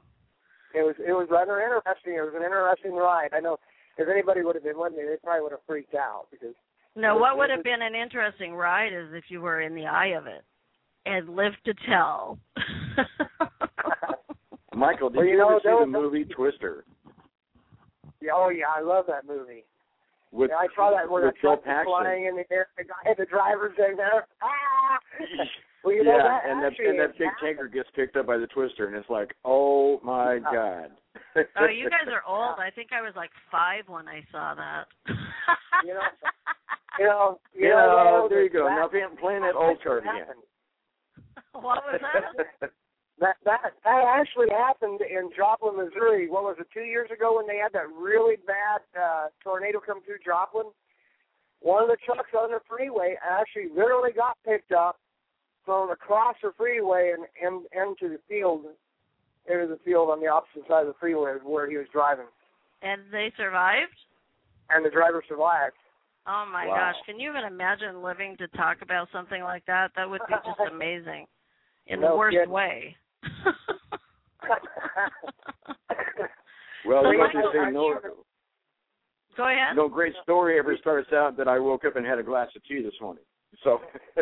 It 0.74 0.84
was 0.84 0.96
it 1.00 1.14
was 1.14 1.28
rather 1.32 1.62
interesting. 1.62 2.16
It 2.16 2.22
was 2.22 2.34
an 2.36 2.44
interesting 2.44 2.94
ride. 2.94 3.30
I 3.34 3.40
know 3.40 3.58
if 3.98 4.08
anybody 4.10 4.42
would 4.44 4.56
have 4.56 4.64
been 4.64 4.78
with 4.80 4.94
me, 4.94 5.00
they 5.04 5.16
probably 5.24 5.42
would 5.44 5.52
have 5.52 5.62
freaked 5.68 5.96
out 5.96 6.26
because 6.32 6.56
No, 6.96 7.16
was- 7.16 7.22
what 7.22 7.38
would 7.38 7.50
have 7.50 7.64
been 7.64 7.82
an 7.82 7.96
interesting 7.96 8.54
ride 8.56 8.94
is 8.94 9.14
if 9.14 9.26
you 9.30 9.42
were 9.42 9.62
in 9.62 9.76
the 9.76 9.86
eye 9.86 10.14
of 10.18 10.28
it 10.28 10.44
and 11.06 11.30
lived 11.36 11.58
to 11.66 11.74
tell. 11.88 12.38
Michael, 14.76 15.10
did 15.10 15.18
Well, 15.18 15.26
you, 15.26 15.32
you 15.34 15.38
know, 15.38 15.50
ever 15.50 15.60
see 15.60 15.64
there 15.66 15.76
the 15.80 15.86
was- 15.86 15.92
movie 15.92 16.26
Twister 16.26 16.86
yeah, 18.22 18.32
oh 18.36 18.50
yeah, 18.50 18.66
I 18.70 18.82
love 18.82 19.06
that 19.08 19.26
movie. 19.26 19.64
with 20.32 20.52
Yeah, 20.52 20.58
I 20.58 20.68
saw 20.76 20.92
that 20.92 21.10
where 21.10 21.26
with 21.26 21.34
the 21.34 21.40
Bill 21.42 21.58
truck 21.58 21.66
was 21.66 21.86
flying 22.04 22.26
in 22.28 22.36
the 22.36 22.46
air. 22.54 22.68
The 22.78 22.84
guy, 22.84 23.14
the 23.18 23.26
driver's 23.26 23.74
in 23.80 23.98
there. 23.98 24.28
Ah! 24.44 25.00
Well, 25.84 25.96
you 25.96 26.04
know, 26.04 26.16
yeah, 26.16 26.24
that 26.24 26.42
and 26.50 26.62
that 26.64 26.74
and 26.80 27.00
that 27.00 27.18
big 27.18 27.28
happened. 27.28 27.58
tanker 27.58 27.68
gets 27.68 27.90
picked 27.96 28.16
up 28.16 28.28
by 28.28 28.38
the 28.38 28.48
twister, 28.48 28.86
and 28.88 28.96
it's 28.96 29.10
like, 29.10 29.34
oh 29.46 30.00
my 30.04 30.38
god. 30.40 30.92
oh, 31.58 31.66
you 31.66 31.90
guys 31.90 32.06
are 32.12 32.22
old. 32.28 32.60
I 32.60 32.70
think 32.70 32.90
I 32.94 33.02
was 33.02 33.14
like 33.16 33.32
five 33.52 33.86
when 33.88 34.08
I 34.08 34.22
saw 34.32 34.54
that. 34.56 34.86
You 35.86 35.94
know, 35.96 36.02
You 37.00 37.06
know, 37.06 37.40
you 37.54 37.70
Yeah, 37.70 37.76
know, 37.88 38.28
there 38.30 38.44
you 38.44 38.50
go. 38.50 38.66
that- 38.66 38.76
Now 38.76 38.88
playing, 38.90 39.16
playing 39.20 39.42
that 39.42 39.56
old 39.56 39.82
card 39.82 40.04
again. 40.04 40.36
what 41.54 41.82
was 41.88 42.02
that? 42.02 42.70
That 43.20 43.36
that 43.46 43.62
that 43.84 44.04
actually 44.18 44.50
happened 44.50 45.00
in 45.02 45.30
Joplin, 45.36 45.78
Missouri. 45.78 46.30
What 46.30 46.44
was 46.44 46.58
it? 46.60 46.68
Two 46.74 46.84
years 46.86 47.10
ago 47.12 47.38
when 47.38 47.48
they 47.48 47.58
had 47.58 47.72
that 47.74 47.88
really 47.96 48.36
bad 48.46 48.82
uh, 49.00 49.28
tornado 49.44 49.80
come 49.80 50.02
through 50.04 50.18
Joplin. 50.26 50.66
One 51.62 51.84
of 51.84 51.90
the 51.90 51.98
trucks 52.04 52.34
on 52.38 52.50
the 52.52 52.60
freeway 52.68 53.16
actually 53.22 53.70
literally 53.70 54.12
got 54.12 54.38
picked 54.44 54.72
up, 54.72 54.98
thrown 55.66 55.92
across 55.92 56.36
the 56.42 56.52
freeway 56.58 57.14
and, 57.16 57.26
and 57.42 57.66
into 57.74 58.14
the 58.14 58.20
field, 58.28 58.66
into 59.48 59.68
the 59.68 59.80
field 59.86 60.10
on 60.10 60.20
the 60.20 60.28
opposite 60.28 60.68
side 60.68 60.82
of 60.82 60.88
the 60.88 61.00
freeway 61.00 61.34
where 61.44 61.70
he 61.70 61.78
was 61.78 61.88
driving, 61.94 62.26
And 62.82 63.02
they 63.12 63.32
survived? 63.38 63.94
and 64.70 64.86
the 64.86 64.90
driver 64.90 65.22
survived. 65.28 65.76
Oh 66.28 66.46
my 66.52 66.66
Wow. 66.68 66.76
gosh. 66.94 66.96
Can 67.06 67.20
you 67.20 67.30
even 67.32 67.44
imagine 67.46 68.02
living 68.02 68.38
to 68.38 68.48
talk 68.50 68.78
about 68.82 69.08
something 69.12 69.42
like 69.44 69.66
that? 69.66 69.92
That 69.96 70.10
would 70.10 70.22
be 70.28 70.34
just 70.46 70.60
amazing. 70.72 71.26
In 71.88 72.00
the 72.00 72.16
worst 72.16 72.36
kidding. 72.38 72.52
way. 72.52 72.96
well, 76.86 77.04
So 77.04 77.10
like 77.10 77.18
Michael, 77.18 77.42
you 77.54 77.60
are 77.60 77.68
say, 77.68 77.74
no, 77.74 78.00
Go 79.38 79.48
ahead. 79.48 79.76
no 79.76 79.90
great 79.90 80.14
story 80.24 80.60
ever 80.60 80.78
starts 80.80 81.12
out 81.14 81.38
that 81.38 81.48
I 81.48 81.58
woke 81.60 81.86
up 81.86 81.96
and 81.96 82.06
had 82.06 82.20
a 82.20 82.24
glass 82.24 82.50
of 82.56 82.64
tea 82.66 82.82
this 82.84 82.94
morning. 83.02 83.24
So. 83.64 83.82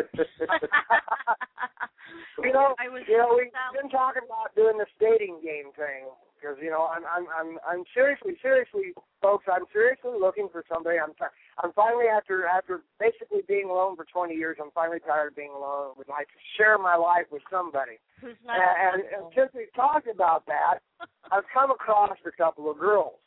You 2.42 2.52
know, 2.52 2.74
I 2.80 2.88
was 2.88 3.04
you 3.04 3.18
know, 3.18 3.36
we've 3.36 3.52
been 3.76 3.90
talking 3.90 4.24
about 4.24 4.54
doing 4.56 4.78
this 4.78 4.90
dating 4.98 5.44
game 5.44 5.76
thing 5.76 6.08
because 6.40 6.56
you 6.62 6.70
know, 6.70 6.88
I'm, 6.88 7.04
I'm, 7.04 7.26
I'm, 7.28 7.50
I'm 7.68 7.82
seriously, 7.92 8.32
seriously, 8.40 8.96
folks, 9.20 9.44
I'm 9.44 9.68
seriously 9.72 10.16
looking 10.16 10.48
for 10.48 10.64
somebody. 10.72 10.96
I'm, 10.96 11.12
ti- 11.12 11.36
I'm 11.60 11.72
finally 11.76 12.08
after, 12.08 12.46
after 12.46 12.80
basically 12.98 13.44
being 13.46 13.68
alone 13.68 13.96
for 13.96 14.06
20 14.08 14.32
years, 14.34 14.56
I'm 14.56 14.72
finally 14.72 15.04
tired 15.04 15.32
of 15.32 15.36
being 15.36 15.52
alone. 15.52 15.92
Would 15.98 16.08
like 16.08 16.28
to 16.32 16.40
share 16.56 16.78
my 16.78 16.96
life 16.96 17.28
with 17.30 17.42
somebody. 17.52 18.00
Who's 18.24 18.40
not 18.44 18.56
And, 18.56 19.04
and, 19.04 19.12
and 19.12 19.24
since 19.36 19.50
we 19.52 19.68
talked 19.76 20.08
about 20.08 20.46
that, 20.46 20.80
I've 21.32 21.48
come 21.52 21.70
across 21.70 22.16
a 22.24 22.32
couple 22.32 22.70
of 22.70 22.78
girls, 22.78 23.20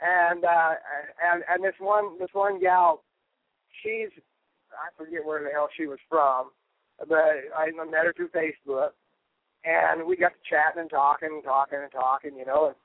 and 0.00 0.44
uh, 0.44 0.74
and 1.18 1.42
and 1.48 1.64
this 1.64 1.74
one, 1.80 2.18
this 2.18 2.30
one 2.32 2.60
gal, 2.60 3.02
she's, 3.82 4.12
I 4.72 4.90
forget 4.96 5.24
where 5.24 5.42
the 5.42 5.50
hell 5.50 5.68
she 5.76 5.86
was 5.86 5.98
from, 6.08 6.50
but 6.98 7.48
I 7.56 7.70
met 7.72 8.04
her 8.06 8.12
through 8.14 8.28
Facebook, 8.30 8.90
and 9.64 10.06
we 10.06 10.16
got 10.16 10.32
to 10.32 10.42
chatting 10.48 10.80
and 10.82 10.90
talking 10.90 11.30
and 11.32 11.44
talking 11.44 11.78
and 11.82 11.92
talking, 11.92 12.36
you 12.36 12.46
know. 12.46 12.66
And 12.68 12.76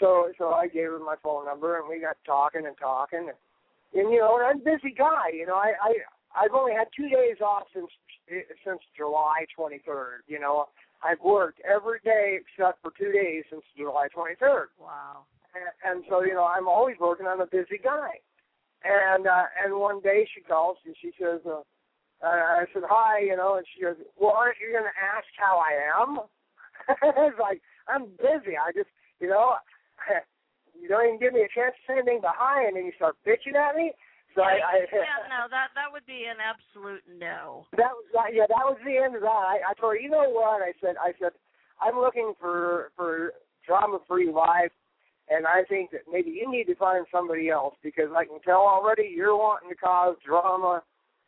so 0.00 0.32
so 0.38 0.50
I 0.52 0.68
gave 0.68 0.90
her 0.90 0.98
my 0.98 1.16
phone 1.22 1.44
number, 1.44 1.78
and 1.78 1.88
we 1.88 2.00
got 2.00 2.16
talking 2.26 2.66
and 2.66 2.76
talking, 2.78 3.28
and, 3.30 3.38
and 3.94 4.12
you 4.12 4.18
know, 4.20 4.36
and 4.38 4.46
I'm 4.46 4.60
a 4.60 4.76
busy 4.76 4.94
guy, 4.96 5.30
you 5.34 5.46
know. 5.46 5.56
I 5.56 5.72
I 5.82 5.92
I've 6.44 6.54
only 6.54 6.72
had 6.72 6.88
two 6.96 7.08
days 7.08 7.40
off 7.44 7.64
since 7.74 7.90
since 8.64 8.80
July 8.96 9.44
23rd, 9.58 10.24
you 10.26 10.40
know. 10.40 10.66
I've 11.04 11.20
worked 11.20 11.60
every 11.66 11.98
day 12.04 12.38
except 12.38 12.80
for 12.80 12.92
two 12.96 13.10
days 13.10 13.42
since 13.50 13.64
July 13.76 14.06
23rd 14.16 14.66
Wow. 14.78 15.26
and, 15.52 15.98
and 15.98 16.04
so 16.08 16.22
you 16.22 16.32
know 16.32 16.44
I'm 16.44 16.68
always 16.68 16.96
working. 17.00 17.26
I'm 17.26 17.40
a 17.40 17.46
busy 17.46 17.76
guy, 17.82 18.22
and 18.84 19.26
uh, 19.26 19.44
and 19.62 19.74
one 19.74 20.00
day 20.00 20.26
she 20.34 20.42
calls 20.42 20.78
and 20.84 20.94
she 21.00 21.12
says, 21.20 21.40
uh, 21.46 21.62
uh, 22.22 22.62
I 22.62 22.64
said 22.72 22.82
hi, 22.86 23.20
you 23.20 23.36
know, 23.36 23.56
and 23.56 23.66
she 23.74 23.82
goes, 23.82 23.96
well, 24.18 24.34
aren't 24.36 24.58
you 24.60 24.72
going 24.72 24.86
to 24.86 24.98
ask 25.00 25.26
how 25.38 25.58
I 25.58 26.02
am? 26.02 26.20
it's 27.26 27.38
like 27.38 27.62
I'm 27.88 28.06
busy. 28.18 28.58
I 28.58 28.72
just 28.74 28.90
you 29.20 29.28
know 29.28 29.54
you 30.78 30.88
don't 30.88 31.06
even 31.06 31.20
give 31.20 31.32
me 31.32 31.42
a 31.42 31.52
chance 31.54 31.74
to 31.74 31.82
say 31.86 31.98
anything 31.98 32.20
but 32.22 32.34
hi, 32.34 32.66
and 32.66 32.76
then 32.76 32.86
you 32.86 32.92
start 32.96 33.16
bitching 33.26 33.54
at 33.54 33.76
me. 33.76 33.92
So 34.34 34.42
I, 34.42 34.58
I 34.64 34.74
yeah, 34.88 35.28
no, 35.28 35.46
that 35.50 35.76
that 35.76 35.92
would 35.92 36.06
be 36.06 36.24
an 36.24 36.40
absolute 36.40 37.04
no. 37.06 37.66
that 37.76 37.92
was 37.92 38.06
that, 38.14 38.32
yeah, 38.32 38.48
that 38.48 38.64
was 38.64 38.78
the 38.84 38.96
end 38.96 39.14
of 39.14 39.22
that. 39.22 39.44
I, 39.44 39.60
I 39.70 39.72
told 39.78 39.94
her, 39.94 40.00
you 40.00 40.10
know 40.10 40.24
what? 40.30 40.62
I 40.62 40.72
said, 40.80 40.96
I 40.96 41.12
said, 41.20 41.32
I'm 41.80 42.00
looking 42.00 42.32
for 42.40 42.90
for 42.96 43.34
drama 43.66 43.98
free 44.08 44.32
life, 44.32 44.72
and 45.34 45.46
I 45.46 45.62
think 45.68 45.90
that 45.92 46.02
maybe 46.10 46.30
you 46.30 46.50
need 46.50 46.64
to 46.64 46.74
find 46.74 47.06
somebody 47.10 47.48
else 47.48 47.74
because 47.82 48.10
I 48.16 48.24
can 48.24 48.40
tell 48.40 48.60
already 48.60 49.10
you're 49.14 49.36
wanting 49.36 49.70
to 49.70 49.76
cause 49.76 50.16
drama 50.24 50.82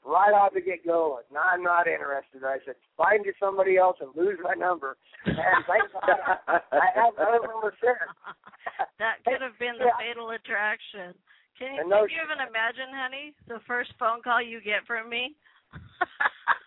right 0.04 0.34
off 0.36 0.52
the 0.52 0.60
get 0.60 0.84
go. 0.84 1.20
And 1.28 1.38
I'm 1.38 1.62
not 1.62 1.86
interested. 1.88 2.44
I 2.44 2.58
said, 2.64 2.74
find 2.96 3.24
you 3.24 3.32
somebody 3.40 3.76
else 3.76 3.96
and 4.00 4.10
lose 4.14 4.38
my 4.42 4.54
number. 4.54 4.96
And 5.24 5.36
thank 5.66 5.90
God 5.92 6.60
I 6.72 6.88
have 6.94 7.14
my 7.16 7.38
number 7.40 7.72
since. 7.80 8.12
that 9.00 9.24
could 9.24 9.40
have 9.40 9.58
been 9.58 9.78
the 9.78 9.86
Yeah. 9.88 9.96
fatal 9.98 10.30
attraction. 10.30 11.14
Can 11.58 11.74
you, 11.74 11.80
And 11.80 11.88
no 11.88 12.04
can 12.04 12.10
you 12.10 12.20
even 12.22 12.40
imagine, 12.44 12.92
honey, 12.92 13.34
the 13.48 13.60
first 13.66 13.94
phone 13.98 14.20
call 14.22 14.42
you 14.42 14.60
get 14.60 14.84
from 14.86 15.08
me? 15.08 15.34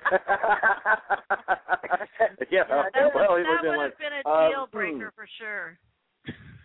yeah. 2.50 2.64
That, 2.66 3.14
well, 3.14 3.36
would, 3.36 3.46
that 3.46 3.62
would 3.62 3.68
would 3.68 3.78
like, 3.78 3.92
have 3.92 4.00
been 4.00 4.14
a 4.16 4.24
uh, 4.28 4.50
deal 4.50 4.66
breaker 4.72 5.12
for 5.16 5.28
sure. 5.38 5.78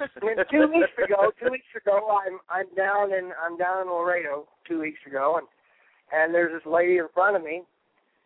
And 0.00 0.44
two 0.50 0.66
weeks 0.66 0.90
ago, 0.98 1.30
two 1.38 1.50
weeks 1.50 1.70
ago, 1.76 2.18
I'm 2.26 2.38
I'm 2.50 2.74
down 2.74 3.12
in 3.12 3.30
I'm 3.38 3.56
down 3.56 3.82
in 3.82 3.88
Laredo 3.88 4.48
two 4.66 4.80
weeks 4.80 4.98
ago, 5.06 5.38
and 5.38 5.46
and 6.12 6.34
there's 6.34 6.52
this 6.52 6.66
lady 6.70 6.98
in 6.98 7.06
front 7.14 7.36
of 7.36 7.42
me, 7.42 7.62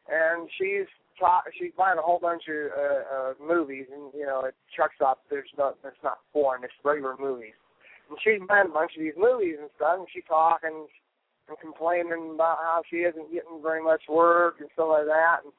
and 0.09 0.49
she's 0.59 0.87
ta- 1.21 1.45
she's 1.59 1.73
buying 1.77 1.99
a 1.99 2.03
whole 2.03 2.19
bunch 2.19 2.45
of 2.49 2.73
uh, 2.73 3.03
uh, 3.15 3.33
movies, 3.41 3.87
and 3.93 4.13
you 4.15 4.25
know, 4.25 4.45
at 4.47 4.55
truck 4.75 4.93
stop 4.97 5.21
there's 5.29 5.51
not 5.59 5.77
there's 5.83 6.01
not 6.03 6.19
foreign, 6.33 6.65
it's 6.65 6.73
regular 6.85 7.17
movies, 7.21 7.55
and 8.09 8.19
she's 8.25 8.41
buying 8.49 8.69
a 8.71 8.73
bunch 8.73 8.93
of 8.97 9.03
these 9.03 9.19
movies 9.19 9.57
and 9.61 9.71
stuff, 9.77 9.99
and 9.99 10.09
she's 10.13 10.25
talking 10.29 10.87
and 11.49 11.59
complaining 11.61 12.33
about 12.35 12.59
how 12.59 12.83
she 12.91 13.07
isn't 13.07 13.33
getting 13.33 13.63
very 13.63 13.83
much 13.83 14.03
work 14.09 14.57
and 14.61 14.69
stuff 14.75 14.89
like 14.91 15.07
that, 15.07 15.45
and 15.45 15.53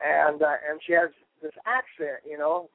and 0.00 0.42
uh, 0.42 0.56
and 0.68 0.80
she 0.86 0.92
has 0.92 1.10
this 1.42 1.52
accent, 1.66 2.22
you 2.28 2.38
know, 2.38 2.68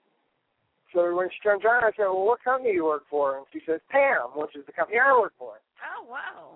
so 0.95 1.11
when 1.11 1.27
she 1.27 1.43
turns 1.43 1.67
around, 1.67 1.83
I 1.83 1.91
said, 1.91 2.07
"Well, 2.07 2.23
what 2.23 2.41
company 2.41 2.71
do 2.71 2.75
you 2.79 2.85
work 2.87 3.03
for?" 3.11 3.37
And 3.37 3.45
she 3.51 3.59
says, 3.67 3.83
"Pam," 3.91 4.31
which 4.33 4.55
is 4.55 4.65
the 4.65 4.71
company 4.71 4.97
I 4.97 5.11
work 5.11 5.35
for. 5.37 5.59
Oh 5.83 6.07
wow. 6.07 6.55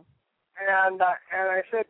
And 0.55 1.01
uh, 1.01 1.19
and 1.35 1.51
I 1.51 1.61
said, 1.69 1.85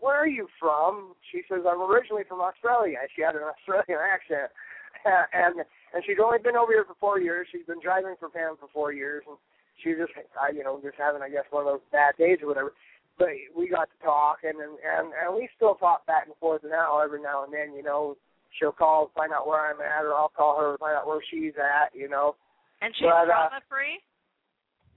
"Where 0.00 0.16
are 0.16 0.26
you 0.26 0.48
from?" 0.58 1.12
She 1.30 1.44
says, 1.44 1.60
"I'm 1.68 1.84
originally 1.84 2.24
from 2.24 2.40
Australia." 2.40 3.04
She 3.14 3.20
had 3.20 3.36
an 3.36 3.44
Australian 3.44 4.00
accent, 4.16 4.48
and 5.04 5.60
and 5.92 6.00
she's 6.08 6.16
only 6.16 6.40
been 6.40 6.56
over 6.56 6.72
here 6.72 6.88
for 6.88 6.96
four 6.98 7.20
years. 7.20 7.48
She's 7.52 7.68
been 7.68 7.84
driving 7.84 8.16
for 8.18 8.32
Pam 8.32 8.56
for 8.56 8.72
four 8.72 8.92
years, 8.92 9.22
and 9.28 9.36
she 9.84 9.92
just, 9.92 10.12
I, 10.40 10.56
you 10.56 10.64
know, 10.64 10.80
just 10.82 10.96
having, 10.96 11.22
I 11.22 11.28
guess, 11.28 11.48
one 11.50 11.66
of 11.66 11.72
those 11.72 11.84
bad 11.92 12.16
days 12.16 12.38
or 12.42 12.48
whatever. 12.48 12.72
But 13.18 13.36
we 13.56 13.68
got 13.68 13.88
to 13.92 13.98
talk, 14.04 14.40
and 14.44 14.56
and 14.56 14.80
and, 14.80 15.12
and 15.12 15.36
we 15.36 15.48
still 15.56 15.74
talk 15.76 16.06
back 16.06 16.26
and 16.26 16.36
forth 16.40 16.64
now, 16.64 17.00
every 17.04 17.20
now 17.20 17.44
and 17.44 17.52
then, 17.52 17.76
you 17.76 17.82
know. 17.82 18.16
She'll 18.58 18.72
call, 18.72 19.10
find 19.16 19.32
out 19.32 19.46
where 19.46 19.70
I'm 19.70 19.80
at, 19.80 20.04
or 20.04 20.14
I'll 20.14 20.32
call 20.34 20.58
her, 20.58 20.76
find 20.78 20.96
out 20.96 21.06
where 21.06 21.22
she's 21.30 21.54
at, 21.56 21.94
you 21.94 22.08
know. 22.08 22.34
And 22.82 22.94
she's 22.96 23.06
But, 23.06 23.30
uh, 23.30 23.48
trauma 23.48 23.62
free. 23.68 24.00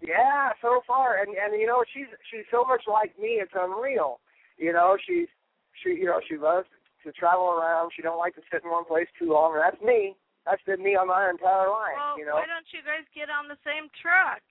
Yeah, 0.01 0.51
so 0.61 0.81
far, 0.85 1.23
and 1.23 1.31
and 1.31 1.55
you 1.55 1.67
know 1.67 1.79
she's 1.95 2.11
she's 2.27 2.43
so 2.51 2.65
much 2.67 2.83
like 2.91 3.15
me, 3.15 3.39
it's 3.39 3.55
unreal. 3.55 4.19
You 4.57 4.73
know, 4.73 4.97
she's 4.99 5.31
she 5.79 5.95
you 5.95 6.05
know 6.05 6.19
she 6.27 6.35
loves 6.35 6.67
to 7.03 7.11
travel 7.11 7.55
around. 7.55 7.91
She 7.95 8.01
don't 8.01 8.19
like 8.19 8.35
to 8.35 8.43
sit 8.51 8.63
in 8.63 8.71
one 8.71 8.83
place 8.83 9.07
too 9.19 9.31
long. 9.31 9.55
And 9.55 9.63
that's 9.63 9.79
me. 9.83 10.15
That's 10.43 10.63
been 10.67 10.83
me 10.83 10.95
on 10.99 11.07
my 11.07 11.29
entire 11.29 11.71
life. 11.71 11.95
Well, 11.95 12.19
you 12.19 12.27
know. 12.27 12.35
why 12.35 12.47
don't 12.47 12.67
you 12.75 12.83
guys 12.83 13.07
get 13.15 13.31
on 13.31 13.47
the 13.47 13.59
same 13.63 13.87
truck? 13.95 14.43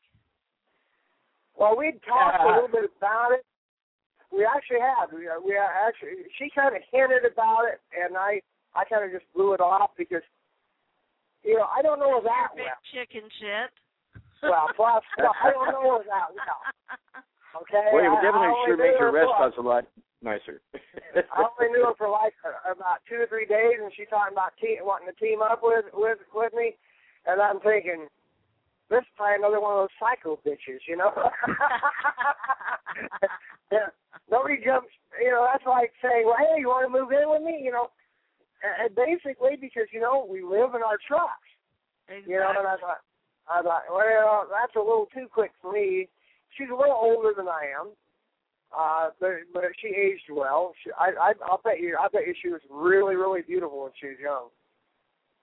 Well, 1.52 1.76
we 1.76 1.92
talked 2.00 2.40
a 2.40 2.48
little 2.48 2.72
bit 2.72 2.88
about 2.96 3.36
it. 3.36 3.44
We 4.32 4.48
actually 4.48 4.80
have. 4.80 5.12
We, 5.12 5.28
uh, 5.28 5.36
we 5.44 5.52
are 5.52 5.68
actually. 5.68 6.24
She 6.40 6.48
kind 6.48 6.72
of 6.72 6.80
hinted 6.88 7.28
about 7.28 7.68
it, 7.68 7.84
and 7.92 8.16
I 8.16 8.40
I 8.74 8.85
kind 8.85 9.04
of 9.04 9.11
just 9.12 9.26
blew 9.35 9.52
it 9.54 9.61
off 9.61 9.90
because 9.96 10.22
you 11.44 11.56
know 11.56 11.66
I 11.68 11.82
don't 11.82 11.98
know 12.00 12.20
her 12.20 12.24
that 12.24 12.56
Big 12.56 12.64
well. 12.66 12.80
chicken 12.92 13.28
shit. 13.40 13.70
Well, 14.42 14.68
plus 14.76 15.02
well, 15.18 15.35
I 15.42 15.50
don't 15.52 15.70
know 15.72 15.98
her 15.98 16.04
that 16.08 16.32
well. 16.35 16.61
Okay. 17.62 17.85
well, 17.92 18.04
it 18.04 18.08
would 18.08 18.18
I- 18.18 18.20
I 18.20 18.26
definitely 18.26 18.56
sure 18.64 18.76
knew 18.76 18.82
make 18.82 18.96
her 18.98 19.11
your 19.11 19.12
rest 19.12 19.30
for- 19.37 19.61
a 19.61 19.66
lot 19.66 19.85
nicer. 20.22 20.61
I 21.14 21.44
only 21.44 21.68
knew 21.76 21.85
her 21.85 21.94
for 21.98 22.08
like 22.08 22.32
about 22.64 23.04
two 23.08 23.16
or 23.20 23.26
three 23.28 23.44
days, 23.46 23.76
and 23.82 23.92
she 23.96 24.06
talking 24.06 24.32
about 24.32 24.56
te- 24.61 24.80
wanting 24.80 25.08
to 25.12 25.16
team 25.20 25.42
up 25.42 25.61
with 25.62 25.85
with 25.92 26.18
with 26.32 26.52
me, 26.54 26.76
and 27.26 27.40
I'm 27.42 27.61
thinking, 27.61 28.08
this 28.88 29.04
is 29.04 29.12
probably 29.16 29.37
another 29.37 29.61
one 29.61 29.76
of 29.76 29.85
those 29.85 29.96
psycho 30.00 30.40
bitches, 30.46 30.80
you 30.88 30.96
know. 30.96 31.12
yeah, 33.70 33.92
nobody 34.30 34.56
jumps. 34.64 34.92
You 35.20 35.30
know, 35.30 35.46
that's 35.50 35.66
like 35.66 35.92
saying, 36.00 36.24
well, 36.24 36.40
hey, 36.40 36.56
you 36.61 36.68
want 36.68 36.88
to 36.88 36.92
move 36.92 37.12
in 37.12 37.28
with 37.28 37.42
me? 37.42 37.61
You 37.62 37.72
know, 37.72 37.90
and, 38.62 38.87
and 38.87 38.90
basically 38.94 39.59
because 39.61 39.87
you 39.92 40.01
know 40.01 40.27
we 40.29 40.42
live 40.42 40.75
in 40.75 40.83
our 40.83 40.98
trucks. 41.07 41.51
exactly. 42.09 42.33
You 42.33 42.40
know, 42.40 42.55
and 42.57 42.66
I 42.66 42.77
thought, 42.79 43.03
I 43.51 43.62
thought, 43.62 43.83
well, 43.90 44.46
that's 44.51 44.75
a 44.77 44.79
little 44.79 45.09
too 45.12 45.27
quick 45.33 45.51
for 45.61 45.72
me. 45.72 46.09
She's 46.57 46.70
a 46.70 46.77
little 46.77 46.98
older 46.98 47.33
than 47.37 47.48
I 47.48 47.72
am, 47.81 47.90
uh, 48.70 49.11
but 49.20 49.48
but 49.53 49.64
she 49.81 49.88
aged 49.88 50.31
well. 50.31 50.72
She, 50.85 50.90
I, 50.92 51.12
I, 51.18 51.33
I'll 51.44 51.61
bet 51.64 51.81
you, 51.81 51.96
I 51.98 52.09
bet 52.09 52.27
you 52.27 52.35
she 52.40 52.48
was 52.48 52.61
really, 52.70 53.16
really 53.16 53.42
beautiful 53.42 53.85
when 53.85 53.92
she 53.98 54.09
was 54.09 54.20
young. 54.20 54.48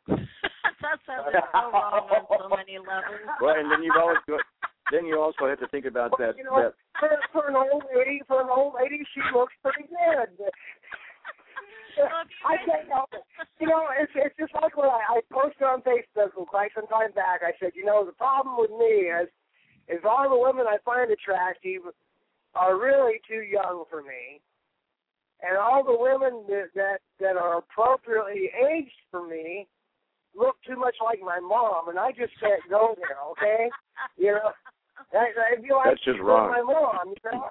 that 0.81 0.97
sounds 1.05 1.29
so 1.33 1.69
wrong 1.73 2.07
on 2.09 2.23
so 2.29 2.49
many 2.49 2.79
levels. 2.79 3.21
well, 3.41 3.55
and 3.57 3.69
then 3.69 3.83
you've 3.83 3.99
always 3.99 4.21
got, 4.27 4.41
then 4.91 5.05
you 5.05 5.19
also 5.19 5.45
have 5.45 5.59
to 5.59 5.67
think 5.69 5.85
about 5.85 6.11
But, 6.11 6.19
that 6.19 6.37
you 6.37 6.45
know, 6.45 6.57
that 6.57 6.73
for, 6.97 7.09
for 7.33 7.43
an 7.49 7.55
old 7.57 7.83
lady, 7.93 8.21
for 8.27 8.41
an 8.41 8.49
old 8.49 8.73
lady, 8.79 9.01
she 9.13 9.21
looks 9.33 9.53
pretty 9.61 9.89
good. 9.89 10.49
Well, 11.99 12.23
if 12.23 12.31
you 12.31 12.47
I 12.47 12.55
can't 12.63 12.87
help 12.87 13.09
it. 13.13 13.23
You 13.59 13.67
know, 13.67 13.87
it's 13.99 14.11
it's 14.15 14.35
just 14.39 14.53
like 14.55 14.75
when 14.77 14.87
I, 14.87 15.19
I 15.19 15.21
posted 15.31 15.63
on 15.63 15.83
Facebook 15.83 16.31
quite 16.47 16.71
some 16.75 16.87
time 16.87 17.11
back. 17.11 17.41
I 17.43 17.51
said, 17.59 17.71
you 17.75 17.83
know, 17.83 18.05
the 18.05 18.15
problem 18.15 18.55
with 18.57 18.71
me 18.71 19.11
is, 19.11 19.27
is 19.87 20.03
all 20.07 20.29
the 20.29 20.39
women 20.39 20.65
I 20.67 20.77
find 20.85 21.11
attractive 21.11 21.83
are 22.55 22.79
really 22.79 23.19
too 23.27 23.43
young 23.43 23.83
for 23.89 24.01
me, 24.01 24.39
and 25.43 25.57
all 25.57 25.83
the 25.83 25.95
women 25.95 26.47
that 26.47 26.71
that, 26.75 26.99
that 27.19 27.35
are 27.35 27.59
appropriately 27.59 28.49
aged 28.55 29.03
for 29.11 29.27
me 29.27 29.67
look 30.35 30.55
too 30.65 30.75
much 30.77 30.95
like 31.03 31.19
my 31.21 31.39
mom, 31.39 31.89
and 31.89 31.99
I 31.99 32.11
just 32.11 32.33
can't 32.39 32.61
go 32.69 32.95
there. 32.95 33.17
Okay, 33.35 33.69
you 34.17 34.31
know, 34.31 34.51
I, 35.13 35.57
I 35.57 35.61
feel 35.61 35.77
like 35.77 35.91
That's 35.91 36.05
just 36.05 36.19
wrong. 36.19 36.51
My 36.51 36.61
mom, 36.61 37.13
you 37.15 37.31
know, 37.31 37.49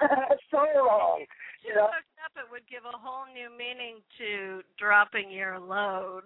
that's 0.00 0.42
so 0.50 0.58
wrong. 0.58 1.24
You 1.66 1.74
know, 1.74 1.88
hooked 1.90 2.15
up, 2.15 2.15
it 2.36 2.50
would 2.50 2.66
give 2.70 2.82
a 2.84 2.96
whole 2.96 3.24
new 3.32 3.50
meaning 3.56 4.00
to 4.18 4.62
dropping 4.78 5.30
your 5.30 5.58
load. 5.58 6.22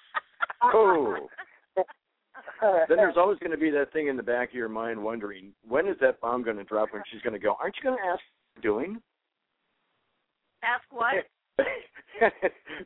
oh. 0.62 1.16
then 2.88 2.96
there's 2.96 3.16
always 3.16 3.38
going 3.38 3.52
to 3.52 3.58
be 3.58 3.70
that 3.70 3.92
thing 3.92 4.08
in 4.08 4.16
the 4.16 4.22
back 4.22 4.48
of 4.48 4.54
your 4.54 4.68
mind 4.68 5.02
wondering 5.02 5.52
when 5.66 5.86
is 5.86 5.96
that 6.00 6.20
bomb 6.20 6.42
going 6.42 6.56
to 6.56 6.64
drop 6.64 6.88
when 6.92 7.02
she's 7.10 7.22
going 7.22 7.32
to 7.32 7.38
go 7.38 7.56
aren't 7.60 7.74
you 7.76 7.88
going 7.88 7.96
to 7.96 8.10
ask 8.10 8.20
doing 8.62 9.00
Ask 10.64 10.82
what? 10.90 11.14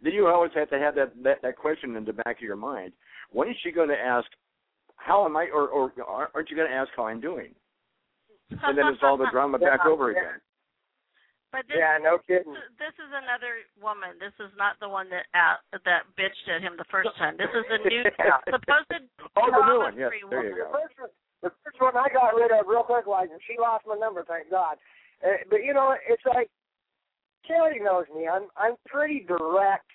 then 0.02 0.12
you 0.12 0.26
always 0.26 0.50
have 0.54 0.68
to 0.68 0.78
have 0.78 0.94
that, 0.94 1.12
that 1.22 1.40
that 1.42 1.56
question 1.56 1.96
in 1.96 2.04
the 2.04 2.12
back 2.12 2.36
of 2.36 2.42
your 2.42 2.56
mind 2.56 2.92
when 3.30 3.48
is 3.48 3.56
she 3.62 3.70
going 3.70 3.88
to 3.88 3.98
ask 3.98 4.26
how 4.96 5.24
am 5.24 5.36
i 5.36 5.46
or 5.52 5.68
or 5.68 5.92
aren't 6.34 6.50
you 6.50 6.56
going 6.56 6.68
to 6.68 6.74
ask 6.74 6.90
how 6.96 7.06
i'm 7.06 7.20
doing 7.20 7.54
and 8.50 8.76
then 8.76 8.86
it's 8.88 9.02
all 9.02 9.16
the 9.16 9.28
drama 9.30 9.58
back 9.58 9.86
over 9.86 10.10
again 10.10 10.40
But 11.52 11.68
this, 11.68 11.76
yeah, 11.76 12.00
no 12.00 12.16
kidding. 12.24 12.56
this 12.80 12.96
is 12.96 13.10
another 13.12 13.60
woman. 13.76 14.16
This 14.16 14.32
is 14.40 14.48
not 14.56 14.80
the 14.80 14.88
one 14.88 15.12
that 15.12 15.28
uh, 15.36 15.60
that 15.84 16.08
bitched 16.16 16.48
at 16.48 16.64
him 16.64 16.80
the 16.80 16.88
first 16.88 17.12
time. 17.20 17.36
This 17.36 17.52
is 17.52 17.68
a 17.68 17.76
new 17.84 18.08
Yeah. 18.18 18.40
supposed 18.48 18.88
oh 19.36 19.52
the 19.52 19.64
new 19.68 19.78
one 19.84 19.92
yes 20.00 20.08
there 20.32 20.48
you 20.48 20.56
The 20.56 20.64
go 20.64 20.72
first, 20.72 20.96
one, 20.96 21.12
the 21.44 21.52
first 21.60 21.76
one 21.76 21.92
I 21.92 22.08
got 22.08 22.32
rid 22.32 22.56
of 22.56 22.64
real 22.64 22.88
quick, 22.88 23.04
like, 23.04 23.28
and 23.28 23.40
she 23.44 23.60
lost 23.60 23.84
my 23.84 24.00
number, 24.00 24.24
thank 24.24 24.48
God. 24.48 24.80
Uh, 25.20 25.44
but 25.52 25.60
you 25.60 25.76
know, 25.76 25.92
it's 26.08 26.24
like 26.24 26.48
Kelly 27.44 27.84
knows 27.84 28.08
me. 28.16 28.24
I'm 28.24 28.48
I'm 28.56 28.80
pretty 28.88 29.20
direct. 29.28 29.92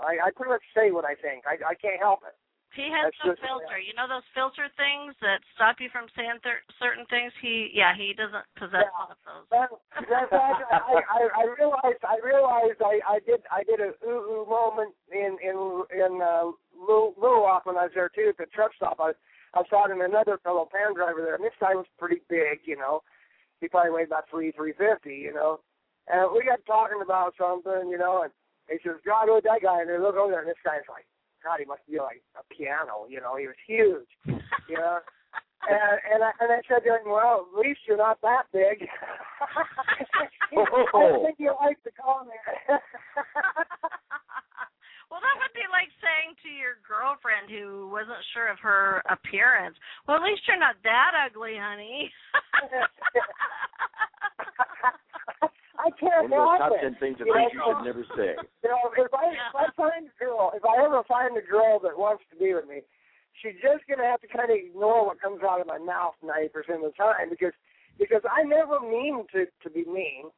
I 0.00 0.16
I 0.24 0.32
pretty 0.32 0.56
much 0.56 0.64
say 0.72 0.88
what 0.88 1.04
I 1.04 1.12
think. 1.20 1.44
I 1.44 1.60
I 1.60 1.74
can't 1.76 2.00
help 2.00 2.24
it. 2.24 2.32
He 2.76 2.86
has 2.92 3.10
That's 3.24 3.40
no 3.40 3.58
filter. 3.64 3.80
You 3.80 3.96
know 3.96 4.06
those 4.06 4.26
filter 4.36 4.68
things 4.76 5.16
that 5.24 5.40
stop 5.56 5.80
you 5.80 5.88
from 5.88 6.06
saying 6.14 6.38
th- 6.44 6.62
certain 6.78 7.08
things. 7.08 7.32
He, 7.40 7.72
yeah, 7.72 7.96
he 7.96 8.12
doesn't 8.12 8.44
possess 8.60 8.86
Yeah. 8.86 8.98
one 8.98 9.10
of 9.16 9.20
those. 9.24 9.46
That, 9.50 9.68
actually, 9.96 10.68
I, 10.70 11.02
I 11.08 11.20
I 11.32 11.44
realized 11.58 12.02
I 12.04 12.16
realized 12.22 12.78
I 12.84 13.00
I 13.08 13.18
did 13.24 13.40
I 13.50 13.64
did 13.64 13.80
a 13.80 13.96
ooh 14.04 14.44
ooh 14.44 14.46
moment 14.46 14.94
in 15.10 15.40
in 15.42 15.56
in 15.90 16.20
uh, 16.22 16.52
Little 16.76 17.16
Little 17.16 17.42
Rock 17.42 17.66
when 17.66 17.76
I 17.80 17.88
was 17.88 17.94
there 17.96 18.12
too 18.12 18.30
at 18.30 18.38
the 18.38 18.46
truck 18.52 18.70
stop. 18.76 19.00
I 19.00 19.16
I 19.56 19.64
saw 19.66 19.88
talking 19.88 19.98
to 19.98 20.04
another 20.04 20.38
fellow 20.44 20.68
Pam 20.70 20.94
driver 20.94 21.24
there, 21.24 21.34
and 21.34 21.44
this 21.44 21.56
guy 21.58 21.74
was 21.74 21.86
pretty 21.98 22.20
big, 22.28 22.60
you 22.68 22.76
know. 22.76 23.02
He 23.60 23.68
probably 23.68 23.90
weighed 23.90 24.12
about 24.12 24.28
three 24.30 24.52
three 24.52 24.74
fifty, 24.76 25.16
you 25.16 25.32
know. 25.32 25.60
And 26.06 26.30
we 26.32 26.44
got 26.44 26.60
talking 26.64 27.00
about 27.02 27.34
something, 27.36 27.88
you 27.90 27.98
know, 27.98 28.22
and 28.22 28.32
he 28.68 28.76
says, 28.84 29.00
God, 29.04 29.28
look 29.28 29.44
at 29.44 29.44
that 29.44 29.62
guy, 29.62 29.80
and 29.80 29.90
they 29.90 29.98
look 29.98 30.16
over 30.16 30.32
there, 30.32 30.40
and 30.40 30.48
this 30.48 30.60
guy's 30.64 30.84
like, 30.88 31.04
God, 31.42 31.60
he 31.60 31.66
must 31.66 31.86
be 31.88 31.98
like 31.98 32.22
a 32.38 32.42
piano, 32.52 33.06
you 33.08 33.20
know. 33.20 33.36
He 33.36 33.46
was 33.46 33.56
huge, 33.66 34.08
you 34.68 34.76
know. 34.76 34.98
And 35.68 35.98
and 36.14 36.22
I, 36.22 36.30
and 36.38 36.52
I 36.54 36.62
said 36.70 36.86
to 36.86 37.02
him, 37.02 37.10
well, 37.10 37.50
at 37.50 37.58
least 37.58 37.80
you're 37.88 37.98
not 37.98 38.22
that 38.22 38.46
big. 38.54 38.86
I 38.86 40.64
oh. 40.94 41.26
think 41.26 41.36
you 41.38 41.52
like 41.60 41.82
the 41.82 41.90
comment. 41.98 42.38
well, 45.10 45.18
that 45.18 45.36
would 45.42 45.54
be 45.58 45.66
like 45.66 45.90
saying 45.98 46.38
to 46.46 46.48
your 46.48 46.78
girlfriend 46.86 47.50
who 47.50 47.90
wasn't 47.90 48.22
sure 48.32 48.46
of 48.48 48.62
her 48.62 49.02
appearance. 49.10 49.76
Well, 50.06 50.16
at 50.16 50.22
least 50.22 50.46
you're 50.46 50.62
not 50.62 50.78
that 50.86 51.12
ugly, 51.26 51.58
honey. 51.58 52.08
I 55.88 55.90
can't 55.96 56.28
One 56.28 56.36
of 56.36 56.44
those 56.44 56.60
top 56.60 56.68
help 56.76 56.80
ten 56.84 56.94
things 57.00 57.16
that 57.18 57.24
You 57.26 57.32
you 57.32 57.48
should 57.64 57.80
never 57.88 58.04
say. 58.12 58.36
You 58.62 58.68
know, 58.68 58.92
if 58.92 59.08
I 59.16 59.32
if 59.32 59.54
I 59.56 59.66
find 59.72 60.04
a 60.04 60.14
girl, 60.20 60.52
if 60.52 60.64
I 60.68 60.84
ever 60.84 61.00
find 61.08 61.32
a 61.36 61.44
girl 61.44 61.80
that 61.80 61.96
wants 61.96 62.22
to 62.28 62.36
be 62.36 62.52
with 62.52 62.68
me, 62.68 62.84
she's 63.40 63.56
just 63.64 63.88
gonna 63.88 64.04
have 64.04 64.20
to 64.20 64.28
kind 64.28 64.52
of 64.52 64.56
ignore 64.60 65.06
what 65.08 65.16
comes 65.20 65.40
out 65.40 65.60
of 65.64 65.66
my 65.66 65.78
mouth 65.80 66.14
ninety 66.20 66.52
percent 66.52 66.84
of 66.84 66.92
the 66.92 66.96
time 67.00 67.32
because 67.32 67.56
because 67.96 68.22
I 68.28 68.44
never 68.44 68.78
mean 68.84 69.24
to 69.32 69.48
to 69.48 69.68
be 69.72 69.88
mean. 69.88 70.28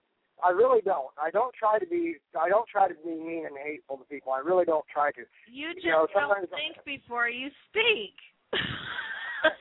I 0.41 0.57
really 0.57 0.81
don't. 0.81 1.13
I 1.21 1.29
don't 1.29 1.53
try 1.53 1.77
to 1.79 1.85
be. 1.85 2.17
I 2.33 2.49
don't 2.49 2.65
try 2.67 2.89
to 2.89 2.95
be 3.05 3.13
mean 3.13 3.45
and 3.45 3.53
hateful 3.61 3.99
to 3.99 4.05
people. 4.09 4.33
I 4.33 4.41
really 4.41 4.65
don't 4.65 4.87
try 4.89 5.13
to. 5.13 5.21
You 5.53 5.75
just 5.75 5.85
You 5.85 5.93
know, 5.93 6.07
don't 6.15 6.33
sometimes- 6.33 6.49
think 6.49 6.81
before 6.87 7.29
you 7.29 7.53
speak. 7.69 8.17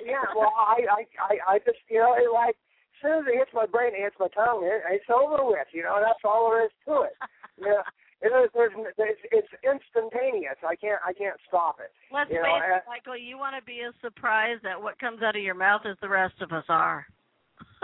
yeah, 0.06 0.24
well, 0.36 0.54
I, 0.56 0.80
I, 0.88 1.02
I, 1.20 1.34
I 1.56 1.60
just, 1.60 1.80
you 1.90 2.00
know, 2.00 2.16
it 2.16 2.32
like 2.34 2.56
as 3.00 3.08
soon 3.08 3.24
as 3.24 3.26
it 3.32 3.40
hits 3.40 3.56
my 3.56 3.66
brain, 3.66 3.96
it 3.96 4.04
hits 4.04 4.20
my 4.20 4.28
tongue, 4.36 4.68
it, 4.68 4.84
it's 4.92 5.08
over 5.08 5.40
with. 5.48 5.72
You 5.72 5.84
know, 5.84 6.04
that's 6.04 6.20
all 6.28 6.52
there 6.52 6.66
is 6.66 6.72
to 6.86 7.08
it. 7.08 7.16
You 7.60 7.68
know, 7.68 7.84
it 8.22 8.32
is, 8.32 8.50
there's, 8.56 8.72
it's, 8.98 9.20
it's 9.36 9.52
instantaneous. 9.68 10.56
I 10.64 10.80
can't, 10.80 11.02
I 11.04 11.12
can't 11.12 11.36
stop 11.46 11.76
it. 11.84 11.92
Let's 12.08 12.32
You 12.32 12.40
face 12.40 12.64
it, 12.72 12.84
Michael. 12.88 13.20
You 13.20 13.38
want 13.38 13.60
to 13.60 13.64
be 13.68 13.84
as 13.84 13.94
surprised 14.00 14.64
at 14.64 14.82
what 14.82 14.98
comes 14.98 15.22
out 15.22 15.36
of 15.36 15.44
your 15.44 15.56
mouth 15.56 15.82
as 15.84 15.98
the 16.00 16.08
rest 16.08 16.36
of 16.40 16.54
us 16.54 16.64
are. 16.70 17.06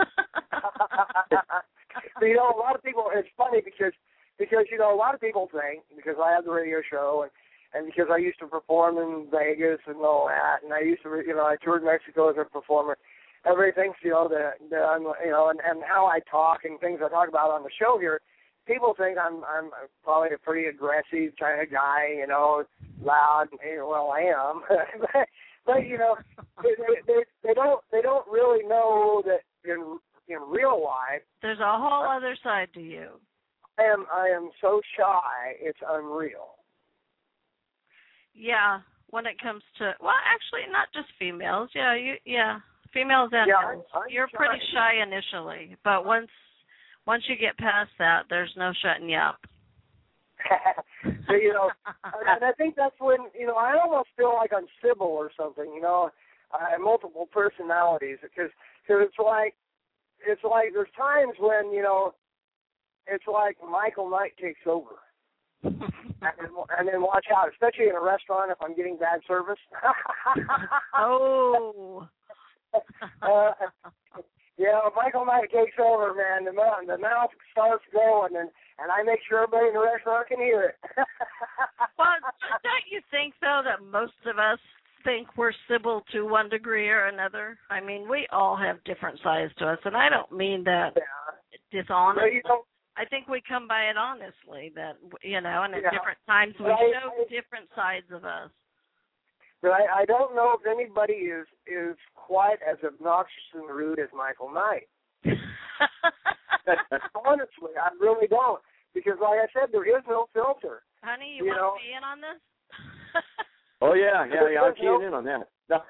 you 2.22 2.36
know, 2.36 2.48
a 2.48 2.56
lot 2.56 2.74
of 2.74 2.82
people. 2.82 3.04
It's 3.12 3.28
funny 3.36 3.60
because 3.60 3.92
because 4.38 4.64
you 4.70 4.78
know 4.78 4.94
a 4.94 4.96
lot 4.96 5.14
of 5.14 5.20
people 5.20 5.48
think 5.52 5.84
because 5.94 6.16
I 6.22 6.32
have 6.32 6.44
the 6.44 6.52
radio 6.52 6.80
show 6.90 7.24
and 7.24 7.30
and 7.74 7.86
because 7.86 8.08
I 8.10 8.16
used 8.16 8.38
to 8.40 8.46
perform 8.46 8.96
in 8.96 9.26
Vegas 9.30 9.80
and 9.86 9.96
all 9.96 10.28
that, 10.28 10.62
and 10.64 10.72
I 10.72 10.80
used 10.80 11.02
to 11.02 11.10
you 11.26 11.34
know 11.34 11.44
I 11.44 11.56
toured 11.62 11.84
Mexico 11.84 12.30
as 12.30 12.36
a 12.38 12.44
performer. 12.44 12.96
Everybody 13.46 13.72
thinks 13.72 13.98
you 14.02 14.10
know 14.10 14.28
that, 14.28 14.54
that 14.70 14.82
I'm 14.82 15.02
you 15.24 15.30
know 15.30 15.50
and 15.50 15.60
and 15.64 15.82
how 15.86 16.06
I 16.06 16.20
talk 16.30 16.64
and 16.64 16.78
things 16.80 17.00
I 17.04 17.08
talk 17.08 17.28
about 17.28 17.50
on 17.50 17.62
the 17.62 17.70
show 17.78 17.98
here. 17.98 18.20
People 18.66 18.94
think 18.98 19.16
I'm 19.18 19.44
I'm 19.44 19.70
probably 20.02 20.34
a 20.34 20.38
pretty 20.38 20.66
aggressive 20.66 21.32
kind 21.38 21.62
of 21.62 21.70
guy, 21.70 22.16
you 22.18 22.26
know, 22.26 22.64
loud. 23.02 23.46
And, 23.52 23.86
well, 23.86 24.10
I 24.10 24.22
am, 24.22 24.62
but, 25.00 25.28
but 25.64 25.86
you 25.86 25.98
know, 25.98 26.16
they, 26.62 26.74
they 27.06 27.24
they 27.44 27.54
don't 27.54 27.80
they 27.92 28.02
don't 28.02 28.26
really 28.28 28.66
know 28.66 29.22
that 29.24 29.40
in 29.64 29.98
in 30.28 30.38
real 30.48 30.82
life 30.82 31.22
There's 31.42 31.60
a 31.60 31.78
whole 31.78 32.04
other 32.04 32.36
side 32.42 32.68
to 32.74 32.80
you. 32.80 33.08
I 33.78 33.84
am 33.84 34.06
I 34.12 34.28
am 34.28 34.50
so 34.60 34.80
shy, 34.96 35.54
it's 35.60 35.78
unreal. 35.88 36.56
Yeah, 38.34 38.80
when 39.10 39.26
it 39.26 39.40
comes 39.40 39.62
to 39.78 39.94
well, 40.00 40.14
actually, 40.26 40.70
not 40.72 40.88
just 40.92 41.08
females. 41.18 41.70
Yeah, 41.74 41.94
you 41.94 42.14
yeah, 42.24 42.58
females 42.96 43.30
and 43.32 43.48
Yeah, 43.48 43.60
males. 43.60 43.84
I'm- 43.92 44.02
I'm 44.02 44.08
You're 44.10 44.28
pretty 44.28 44.58
shy. 44.72 44.96
shy 44.96 45.02
initially, 45.02 45.76
but 45.84 46.04
once 46.04 46.30
once 47.06 47.28
you 47.28 47.36
get 47.36 47.56
past 47.58 47.90
that, 47.98 48.26
there's 48.28 48.52
no 48.56 48.72
shutting 48.82 49.08
you 49.10 49.18
up. 49.18 49.38
so 51.28 51.34
you 51.34 51.52
know, 51.52 51.70
and 52.04 52.44
I 52.44 52.52
think 52.52 52.74
that's 52.74 52.98
when 52.98 53.18
you 53.38 53.46
know 53.46 53.56
I 53.56 53.78
almost 53.78 54.08
feel 54.16 54.34
like 54.34 54.52
I'm 54.52 54.66
Sybil 54.82 55.06
or 55.06 55.30
something. 55.36 55.72
You 55.74 55.80
know, 55.80 56.10
I 56.52 56.70
have 56.70 56.80
multiple 56.80 57.26
personalities 57.32 58.18
because 58.22 58.50
cause 58.86 58.98
it's 59.00 59.18
like 59.18 59.54
it's 60.26 60.42
like 60.44 60.72
there's 60.72 60.92
times 60.96 61.34
when 61.38 61.72
you 61.72 61.82
know 61.82 62.14
it's 63.06 63.26
like 63.26 63.56
Michael 63.68 64.10
Knight 64.10 64.32
takes 64.40 64.60
over. 64.66 64.96
and 65.62 65.80
then, 66.20 66.50
and 66.78 66.88
then 66.88 67.02
watch 67.02 67.26
out, 67.34 67.48
especially 67.50 67.88
in 67.88 67.96
a 67.96 68.00
restaurant 68.00 68.50
if 68.50 68.58
I'm 68.60 68.74
getting 68.76 68.96
bad 68.98 69.20
service. 69.26 69.58
oh. 70.98 72.08
uh, 73.22 73.52
know, 74.86 74.90
Michael 74.94 75.26
Knight 75.26 75.50
takes 75.52 75.76
over, 75.78 76.14
man. 76.14 76.44
The 76.44 76.52
mouth, 76.52 76.86
the 76.86 76.98
mouth 76.98 77.30
starts 77.52 77.84
going, 77.92 78.36
and 78.36 78.50
and 78.78 78.92
I 78.92 79.02
make 79.02 79.20
sure 79.28 79.42
everybody 79.42 79.68
in 79.68 79.74
the 79.74 79.80
restaurant 79.80 80.28
can 80.28 80.38
hear 80.38 80.74
it. 80.74 80.76
well, 81.98 82.16
don't 82.62 82.88
you 82.90 83.00
think 83.10 83.34
though 83.40 83.62
that 83.64 83.84
most 83.84 84.18
of 84.26 84.38
us 84.38 84.58
think 85.04 85.28
we're 85.36 85.52
Sybil 85.68 86.02
to 86.12 86.22
one 86.26 86.48
degree 86.48 86.88
or 86.88 87.06
another? 87.06 87.58
I 87.70 87.80
mean, 87.80 88.08
we 88.08 88.26
all 88.32 88.56
have 88.56 88.82
different 88.84 89.18
sides 89.22 89.52
to 89.58 89.66
us, 89.66 89.78
and 89.84 89.96
I 89.96 90.08
don't 90.08 90.30
mean 90.32 90.64
that 90.64 90.92
yeah. 90.96 91.82
dishonest. 91.82 92.26
You 92.32 92.42
know, 92.44 92.62
I 92.96 93.04
think 93.04 93.28
we 93.28 93.42
come 93.46 93.68
by 93.68 93.88
it 93.88 93.96
honestly 93.96 94.72
that 94.74 94.96
you 95.22 95.40
know, 95.40 95.62
and 95.64 95.74
at 95.74 95.82
Yeah. 95.82 95.90
different 95.90 96.18
times 96.26 96.54
we 96.58 96.66
show 96.66 97.24
different 97.30 97.68
sides 97.74 98.10
of 98.12 98.24
us. 98.24 98.50
But 99.66 99.72
I, 99.74 100.02
I 100.02 100.04
don't 100.06 100.34
know 100.38 100.54
if 100.54 100.62
anybody 100.66 101.26
is 101.34 101.46
is 101.66 101.96
quite 102.14 102.58
as 102.62 102.78
obnoxious 102.86 103.50
and 103.54 103.66
rude 103.68 103.98
as 103.98 104.06
Michael 104.14 104.50
Knight. 104.54 104.86
Honestly, 107.26 107.74
I 107.74 107.90
really 108.00 108.28
don't. 108.28 108.62
Because, 108.94 109.18
like 109.20 109.40
I 109.42 109.46
said, 109.52 109.70
there 109.72 109.84
is 109.84 110.04
no 110.08 110.26
filter. 110.32 110.82
Honey, 111.02 111.34
you, 111.36 111.44
You 111.46 111.50
want 111.50 111.60
know- 111.60 111.74
to 111.74 111.82
be 111.82 111.92
in 111.98 112.04
on 112.04 112.20
this? 112.22 112.38
Oh 113.82 113.92
yeah, 113.92 114.24
yeah, 114.24 114.48
yeah. 114.48 114.60
I'm 114.64 114.72
There's 114.72 114.78
no- 114.82 114.96
keying 114.98 115.08
in 115.08 115.14
on 115.14 115.24
that. 115.26 115.44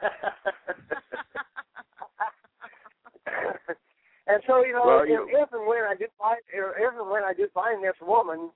and 4.27 4.43
so, 4.47 4.65
you 4.65 4.73
know, 4.75 4.83
Well, 4.85 5.01
if, 5.03 5.09
you- 5.09 5.29
if 5.31 5.53
and 5.53 5.67
when 5.69 5.85
I 5.87 5.95
do 5.95 6.07
find, 6.19 6.41
if 6.51 6.93
and 6.99 7.09
when 7.11 7.23
I 7.23 7.33
do 7.33 7.47
find 7.55 7.85
this 7.85 7.95
woman, 8.03 8.51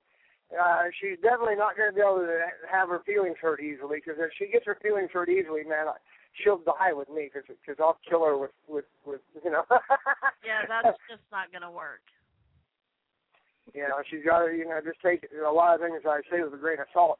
uh, 0.51 0.83
she's 0.99 1.19
definitely 1.21 1.55
not 1.55 1.77
going 1.77 1.89
to 1.89 1.95
be 1.95 2.01
able 2.01 2.23
to 2.27 2.43
have 2.69 2.89
her 2.89 3.01
feelings 3.05 3.37
hurt 3.41 3.61
easily. 3.61 4.01
Because 4.03 4.19
if 4.19 4.31
she 4.37 4.51
gets 4.51 4.65
her 4.65 4.77
feelings 4.81 5.09
hurt 5.11 5.29
easily, 5.29 5.63
man, 5.63 5.87
I- 5.87 6.03
she'll 6.43 6.59
die 6.59 6.93
with 6.93 7.09
me. 7.09 7.29
Because 7.31 7.47
cause 7.65 7.79
I'll 7.79 7.99
kill 8.07 8.25
her 8.25 8.37
with 8.37 8.51
with 8.67 8.85
with 9.05 9.21
you 9.43 9.51
know. 9.51 9.63
yeah, 10.45 10.67
that's 10.67 10.97
just 11.09 11.23
not 11.31 11.51
going 11.51 11.63
to 11.63 11.71
work. 11.71 12.03
You 13.73 13.87
know, 13.87 14.03
she's 14.09 14.25
got 14.25 14.43
to, 14.43 14.51
you 14.51 14.67
know, 14.67 14.81
just 14.83 14.99
take 14.99 15.29
a 15.31 15.51
lot 15.51 15.75
of 15.75 15.81
things 15.81 16.01
I 16.03 16.19
say 16.27 16.43
with 16.43 16.53
a 16.53 16.57
grain 16.57 16.81
of 16.81 16.91
salt. 16.91 17.19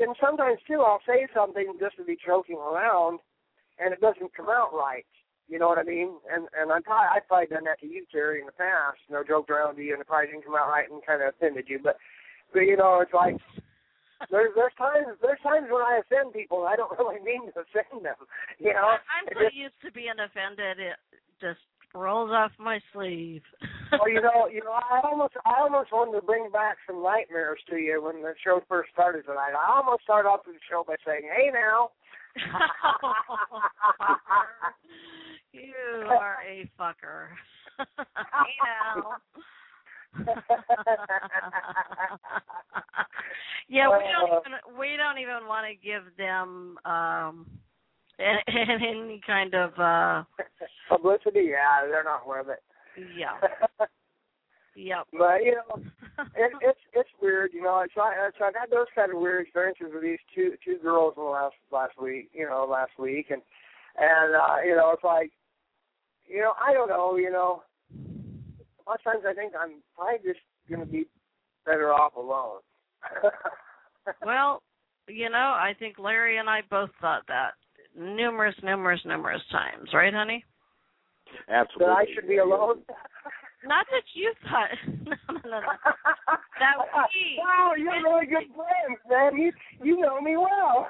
And 0.00 0.16
sometimes 0.18 0.58
too, 0.66 0.80
I'll 0.80 1.04
say 1.06 1.28
something 1.34 1.76
just 1.78 1.96
to 1.96 2.04
be 2.04 2.16
joking 2.16 2.56
around, 2.56 3.20
and 3.78 3.92
it 3.92 4.00
doesn't 4.00 4.34
come 4.34 4.48
out 4.48 4.72
right. 4.72 5.06
You 5.48 5.58
know 5.58 5.68
what 5.68 5.78
I 5.78 5.82
mean? 5.84 6.16
And 6.32 6.48
and 6.58 6.72
I'm 6.72 6.82
probably 6.82 7.12
I've 7.12 7.28
probably 7.28 7.52
done 7.52 7.64
that 7.64 7.78
to 7.80 7.86
you, 7.86 8.06
Terry, 8.10 8.40
in 8.40 8.46
the 8.46 8.56
past. 8.56 9.04
You 9.06 9.14
know, 9.14 9.22
joked 9.22 9.50
around 9.50 9.76
to 9.76 9.82
you, 9.82 9.92
and 9.92 10.00
it 10.00 10.06
probably 10.06 10.32
didn't 10.32 10.46
come 10.46 10.54
out 10.56 10.70
right 10.70 10.88
and 10.90 11.04
kind 11.04 11.20
of 11.20 11.28
offended 11.28 11.66
you. 11.68 11.78
But 11.82 11.98
but 12.52 12.60
you 12.60 12.76
know, 12.76 13.00
it's 13.00 13.12
like 13.14 13.36
there's 14.30 14.50
there's 14.54 14.72
times 14.78 15.06
there's 15.20 15.40
times 15.42 15.66
when 15.70 15.82
I 15.82 16.00
offend 16.00 16.32
people, 16.32 16.64
and 16.64 16.72
I 16.72 16.76
don't 16.76 16.92
really 16.98 17.20
mean 17.24 17.50
to 17.52 17.60
offend 17.60 18.04
them. 18.04 18.14
You 18.58 18.72
know, 18.74 18.96
I'm 18.96 19.26
so 19.32 19.40
just- 19.42 19.54
used 19.56 19.74
to 19.84 19.90
being 19.92 20.18
offended, 20.22 20.78
it 20.78 20.96
just 21.40 21.60
rolls 21.94 22.30
off 22.32 22.52
my 22.58 22.80
sleeve. 22.92 23.42
well, 23.92 24.08
you 24.08 24.20
know, 24.22 24.48
you 24.48 24.64
know, 24.64 24.72
I 24.72 25.00
almost, 25.04 25.34
I 25.44 25.60
almost 25.60 25.92
wanted 25.92 26.18
to 26.20 26.26
bring 26.26 26.50
back 26.50 26.76
some 26.86 27.02
nightmares 27.02 27.60
to 27.68 27.76
you 27.76 28.02
when 28.02 28.22
the 28.22 28.34
show 28.42 28.62
first 28.68 28.90
started 28.92 29.24
tonight. 29.26 29.52
I 29.52 29.76
almost 29.76 30.02
started 30.04 30.28
off 30.28 30.44
the 30.46 30.52
show 30.70 30.84
by 30.86 30.96
saying, 31.06 31.28
"Hey, 31.34 31.50
now." 31.52 31.90
you 35.52 35.74
are 36.08 36.38
a 36.48 36.70
fucker. 36.80 37.28
hey 37.78 38.56
now. 38.64 39.16
yeah, 43.68 43.88
we 43.88 44.04
don't 44.12 44.30
Uh, 44.32 44.40
even 44.40 44.52
we 44.78 44.96
don't 44.96 45.18
even 45.18 45.46
want 45.48 45.66
to 45.66 45.74
give 45.74 46.02
them 46.18 46.78
um 46.84 47.46
any 48.18 49.20
kind 49.26 49.54
of 49.54 49.78
uh 49.78 50.22
Publicity, 50.88 51.48
yeah, 51.50 51.86
they're 51.88 52.04
not 52.04 52.26
worth 52.26 52.48
it. 52.48 52.62
yeah. 53.16 53.38
Yep. 54.74 55.06
but 55.18 55.44
you 55.44 55.52
know, 55.56 55.82
it, 56.34 56.50
it's 56.62 56.80
it's 56.94 57.08
weird. 57.20 57.50
You 57.52 57.60
know, 57.62 57.80
it's 57.80 57.94
like 57.94 58.14
it's, 58.26 58.38
I've 58.42 58.54
had 58.58 58.70
those 58.70 58.86
kind 58.94 59.12
of 59.12 59.18
weird 59.20 59.42
experiences 59.42 59.88
with 59.92 60.02
these 60.02 60.18
two 60.34 60.54
two 60.64 60.78
girls 60.82 61.12
in 61.18 61.22
the 61.24 61.28
last 61.28 61.56
last 61.70 62.00
week. 62.00 62.30
You 62.32 62.48
know, 62.48 62.64
last 62.64 62.92
week, 62.98 63.26
and 63.30 63.42
and 63.98 64.34
uh, 64.34 64.56
you 64.64 64.74
know, 64.74 64.90
it's 64.92 65.04
like, 65.04 65.30
you 66.26 66.40
know, 66.40 66.54
I 66.58 66.72
don't 66.72 66.88
know. 66.88 67.16
You 67.16 67.30
know, 67.30 67.62
a 68.86 68.90
lot 68.90 68.98
of 68.98 69.04
times 69.04 69.24
I 69.28 69.34
think 69.34 69.52
I'm 69.58 69.82
probably 69.96 70.18
just 70.32 70.40
gonna 70.70 70.86
be 70.86 71.06
better 71.66 71.92
off 71.92 72.16
alone. 72.16 72.60
Well, 74.26 74.64
you 75.06 75.30
know, 75.30 75.36
I 75.54 75.74
think 75.78 75.96
Larry 75.96 76.38
and 76.38 76.50
I 76.50 76.62
both 76.68 76.90
thought 77.00 77.22
that 77.28 77.52
numerous, 77.96 78.54
numerous, 78.64 79.00
numerous 79.04 79.40
times, 79.52 79.90
right, 79.94 80.12
honey? 80.12 80.44
Absolutely. 81.48 81.86
that 81.86 81.98
I 81.98 82.04
should 82.12 82.26
be 82.28 82.38
alone. 82.38 82.82
Not 83.64 83.86
that 83.92 84.02
you 84.14 84.32
thought. 84.42 84.70
No, 85.06 85.14
no, 85.34 85.50
no, 85.50 85.60
no. 85.60 85.66
That 86.58 86.74
we- 87.14 87.38
Wow, 87.38 87.74
you're 87.78 87.92
really 88.02 88.26
good 88.26 88.48
friends, 88.56 88.98
man. 89.08 89.36
You 89.40 89.52
you 89.84 90.00
know 90.00 90.20
me 90.20 90.36
well. 90.36 90.88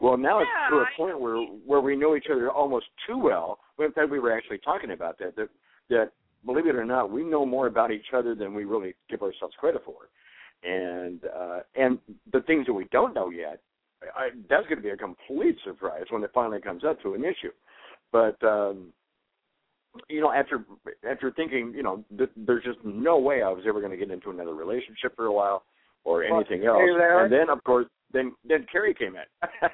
Well, 0.00 0.16
now 0.16 0.40
it's 0.40 0.48
to 0.70 0.76
a 0.78 0.80
I- 0.82 0.96
point 0.96 1.20
where 1.20 1.36
where 1.64 1.80
we 1.80 1.94
know 1.96 2.16
each 2.16 2.26
other 2.30 2.50
almost 2.50 2.86
too 3.06 3.18
well. 3.18 3.58
In 3.78 3.92
fact, 3.92 4.10
we 4.10 4.18
were 4.18 4.36
actually 4.36 4.58
talking 4.58 4.90
about 4.90 5.16
that. 5.20 5.36
That 5.36 5.48
that 5.90 6.12
believe 6.44 6.66
it 6.66 6.76
or 6.76 6.84
not, 6.84 7.10
we 7.10 7.24
know 7.24 7.44
more 7.44 7.66
about 7.66 7.90
each 7.90 8.06
other 8.14 8.34
than 8.34 8.54
we 8.54 8.64
really 8.64 8.94
give 9.08 9.22
ourselves 9.22 9.54
credit 9.58 9.82
for. 9.84 10.08
And 10.62 11.20
uh, 11.24 11.60
and 11.74 11.98
the 12.32 12.40
things 12.40 12.66
that 12.66 12.72
we 12.72 12.86
don't 12.90 13.14
know 13.14 13.30
yet, 13.30 13.60
I, 14.16 14.30
that's 14.48 14.66
going 14.66 14.76
to 14.78 14.82
be 14.82 14.90
a 14.90 14.96
complete 14.96 15.56
surprise 15.64 16.04
when 16.10 16.24
it 16.24 16.30
finally 16.34 16.60
comes 16.60 16.82
up 16.84 17.00
to 17.02 17.14
an 17.14 17.24
issue. 17.24 17.52
But 18.10 18.42
um, 18.42 18.92
you 20.08 20.20
know, 20.20 20.32
after 20.32 20.64
after 21.08 21.30
thinking, 21.32 21.72
you 21.76 21.82
know, 21.82 22.04
th- 22.16 22.30
there's 22.36 22.64
just 22.64 22.78
no 22.84 23.18
way 23.18 23.42
I 23.42 23.50
was 23.50 23.64
ever 23.68 23.80
going 23.80 23.92
to 23.92 23.98
get 23.98 24.10
into 24.10 24.30
another 24.30 24.54
relationship 24.54 25.14
for 25.14 25.26
a 25.26 25.32
while 25.32 25.64
or 26.04 26.24
anything 26.24 26.62
hey, 26.62 26.68
else. 26.68 26.78
Larry. 26.78 27.24
And 27.24 27.32
then, 27.32 27.50
of 27.50 27.62
course, 27.64 27.86
then 28.12 28.32
then 28.48 28.66
Kerri 28.72 28.96
came 28.96 29.14
in. 29.16 29.58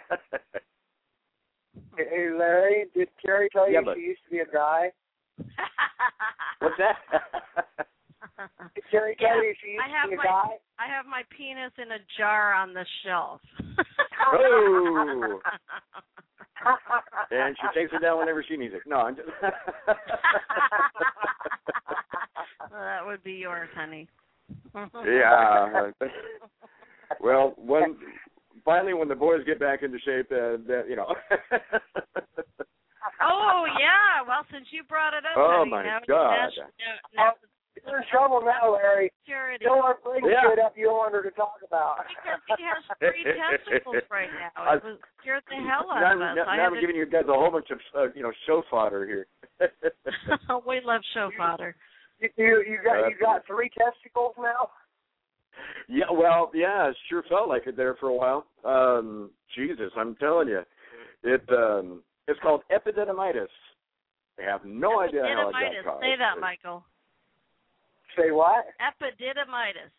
Hey 1.96 2.29
Larry, 2.31 2.87
did 2.94 3.09
Kerri 3.25 3.48
tell 3.51 3.66
you 3.68 3.75
Yeah, 3.75 3.81
but- 3.85 3.96
she 3.96 4.03
used 4.03 4.25
to 4.25 4.31
be 4.31 4.38
a 4.38 4.46
guy? 4.46 4.92
What's 6.59 6.77
that? 6.79 6.97
Did 8.75 8.85
Kerri 8.92 9.14
Yeah, 9.21 9.37
you 9.37 9.55
she 9.62 9.71
used 9.73 9.83
I 9.85 9.88
have 9.88 10.11
to 10.11 10.11
be 10.11 10.14
a 10.14 10.16
my- 10.18 10.25
guy? 10.25 10.59
I 10.79 10.87
have 10.88 11.07
my 11.07 11.23
penis 11.37 11.73
in 11.79 11.92
a 11.92 11.99
jar 12.18 12.55
on 12.55 12.73
the 12.75 12.85
shelf. 13.05 13.40
oh, 14.33 15.40
and 17.31 17.57
she 17.61 17.66
takes 17.81 17.92
it 17.92 18.01
down 18.03 18.18
whenever 18.18 18.42
she 18.47 18.57
needs 18.57 18.75
it. 18.75 18.83
No, 18.87 18.97
I'm 18.97 19.14
just. 19.16 19.29
that 22.73 23.07
would 23.07 23.23
be 23.23 23.33
yours, 23.35 23.68
honey. 23.75 24.09
yeah. 25.07 25.90
Well, 27.21 27.53
when 27.59 27.97
finally 28.64 28.95
when 28.95 29.07
the 29.07 29.14
boys 29.14 29.45
get 29.45 29.61
back 29.61 29.83
into 29.83 29.99
shape, 29.99 30.33
uh, 30.33 30.57
that 30.66 30.87
you 30.88 30.97
know. 30.97 31.14
Oh 33.21 33.65
yeah. 33.81 34.23
Well, 34.27 34.45
since 34.53 34.67
you 34.71 34.83
brought 34.85 35.15
it 35.15 35.25
up, 35.25 35.37
Oh, 35.37 35.59
honey, 35.67 35.71
my 35.71 35.83
now, 35.85 35.99
God. 36.07 36.31
Now, 36.31 36.49
now, 36.55 36.97
now 37.17 37.31
You're 37.87 37.99
in 37.99 38.05
trouble 38.12 38.41
now, 38.45 38.75
Larry. 38.75 39.11
security. 39.25 39.65
You 39.65 39.71
don't 39.71 39.79
want 39.83 39.99
to 39.99 40.03
bring 40.05 40.23
Yeah. 40.29 40.43
shit 40.49 40.59
up 40.61 40.77
you 40.77 40.87
don't 40.87 40.99
want 40.99 41.15
her 41.15 41.23
to 41.23 41.31
talk 41.35 41.59
about. 41.67 42.05
Because 42.07 42.41
he 42.59 42.65
has 42.65 42.83
three 43.01 43.25
testicles 43.27 44.03
right 44.11 44.31
now. 44.38 44.53
I- 44.62 44.77
It 44.77 44.85
was 44.85 44.99
scared 45.21 45.43
the 45.49 45.57
hell 45.57 45.91
out 45.91 46.01
now, 46.01 46.15
of 46.15 46.21
us. 46.23 46.37
now, 46.37 46.45
I 46.47 46.57
now 46.57 46.62
had 46.62 46.67
I'm 46.69 46.75
to- 46.75 46.81
giving 46.81 46.97
you 46.97 47.07
guys 47.07 47.25
a 47.27 47.33
whole 47.33 47.51
bunch 47.51 47.71
of 47.71 47.81
uh, 47.97 48.12
you 48.15 48.23
know 48.23 48.31
show 48.47 48.62
fodder 48.71 49.07
here. 49.07 49.27
we 50.67 50.81
love 50.85 51.03
show 51.15 51.31
fodder. 51.37 51.75
You 52.21 52.29
you, 52.37 52.62
you 52.69 52.79
got 52.85 53.09
you 53.09 53.17
got 53.19 53.47
three 53.47 53.71
testicles 53.71 54.35
now. 54.38 54.71
yeah, 55.88 56.11
well, 56.11 56.51
yeah, 56.55 56.88
it 56.91 56.97
sure 57.09 57.23
felt 57.29 57.49
like 57.49 57.67
it 57.67 57.77
there 57.77 57.97
for 57.99 58.09
a 58.09 58.15
while. 58.15 58.47
Um, 58.65 59.31
Jesus, 59.57 59.91
I'm 59.97 60.15
telling 60.17 60.49
you, 60.49 60.62
it 61.25 61.43
um, 61.51 62.03
it's 62.29 62.41
called 62.41 62.63
epididymitis. 62.71 63.49
They 64.39 64.45
have 64.45 64.65
no 64.65 65.01
idea 65.01 65.23
how 65.25 65.49
it 65.49 65.53
got 65.53 65.85
caused. 65.85 66.03
Say 66.03 66.17
that, 66.19 66.39
Michael. 66.41 66.85
Say 68.17 68.31
what? 68.31 68.67
Epididymitis. 68.81 69.91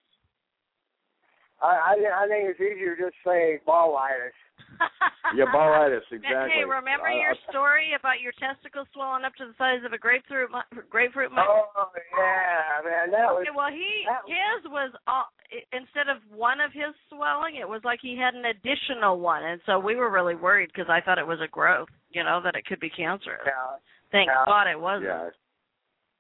I 1.62 1.94
I, 1.94 1.96
think- 1.96 2.08
I 2.14 2.28
think 2.28 2.50
it's 2.50 2.60
easier 2.60 2.96
to 2.96 3.04
just 3.04 3.16
say 3.26 3.60
ballitis. 3.66 4.34
Yeah, 5.34 5.50
ballitis, 5.50 6.04
exactly. 6.12 6.62
Hey, 6.62 6.64
remember 6.68 7.08
I- 7.10 7.18
your 7.18 7.34
I- 7.34 7.50
story 7.50 7.94
about 7.98 8.22
your 8.22 8.34
testicles 8.38 8.86
swelling 8.94 9.24
up 9.26 9.34
to 9.42 9.48
the 9.50 9.56
size 9.58 9.82
of 9.84 9.90
a 9.94 9.98
grapefruit 9.98 10.52
grapefruit 10.92 11.32
mush? 11.32 11.48
Oh 11.48 11.90
yeah, 12.14 12.86
man, 12.86 13.10
that 13.10 13.34
was 13.34 13.42
Okay, 13.42 13.50
well, 13.56 13.72
he 13.74 14.06
that- 14.06 14.28
his 14.30 14.70
was 14.70 14.92
all, 15.08 15.26
instead 15.74 16.06
of 16.10 16.22
one 16.30 16.62
of 16.62 16.70
his 16.72 16.94
swelling, 17.10 17.56
it 17.56 17.68
was 17.68 17.82
like 17.84 17.98
he 18.02 18.14
had 18.16 18.36
an 18.36 18.46
additional 18.46 19.18
one, 19.18 19.42
and 19.44 19.58
so 19.66 19.80
we 19.80 19.96
were 19.96 20.12
really 20.12 20.36
worried 20.36 20.70
because 20.70 20.90
I 20.92 21.02
thought 21.02 21.18
it 21.18 21.26
was 21.26 21.42
a 21.42 21.48
growth, 21.50 21.90
you 22.12 22.22
know, 22.24 22.38
that 22.44 22.54
it 22.56 22.66
could 22.70 22.80
be 22.80 22.92
cancerous. 22.92 23.42
yeah. 23.48 23.78
Thank 24.12 24.30
Yeah. 24.30 24.46
God 24.46 24.68
it 24.70 24.80
wasn't. 24.80 25.06
Yeah. 25.10 25.30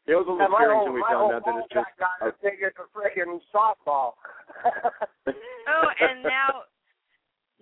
It 0.08 0.15
was 0.15 0.25
a 0.27 0.32
little 0.32 0.49
my 0.49 0.58
scary 0.58 0.73
whole, 0.73 0.82
until 0.89 0.93
we 0.95 1.03
found 1.06 1.32
out 1.38 1.45
that 1.45 1.56
it's 1.63 1.69
just. 1.71 1.91
got 2.01 2.17
as 2.27 2.34
big 2.41 2.60
as 2.65 2.73
a 2.82 2.88
freaking 2.97 3.39
softball. 3.53 4.13
Oh, 5.65 5.88
and 6.01 6.23
now, 6.23 6.63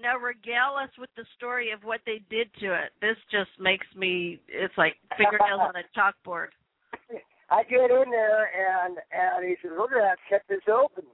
now 0.01 0.17
regale 0.17 0.75
us 0.81 0.89
with 0.97 1.09
the 1.15 1.25
story 1.37 1.71
of 1.71 1.83
what 1.83 2.01
they 2.05 2.21
did 2.29 2.49
to 2.59 2.73
it. 2.73 2.91
This 3.01 3.17
just 3.31 3.51
makes 3.59 3.87
me. 3.95 4.41
It's 4.47 4.73
like 4.77 4.95
fingernails 5.17 5.61
on 5.61 5.75
a 5.77 5.85
chalkboard. 5.93 6.49
I 7.51 7.63
get 7.63 7.91
in 7.91 8.09
there 8.09 8.47
and 8.47 8.97
and 9.11 9.45
he 9.45 9.55
says, 9.61 9.71
"We're 9.77 9.89
gonna 9.91 10.15
cut 10.29 10.41
this 10.47 10.63
open." 10.71 11.05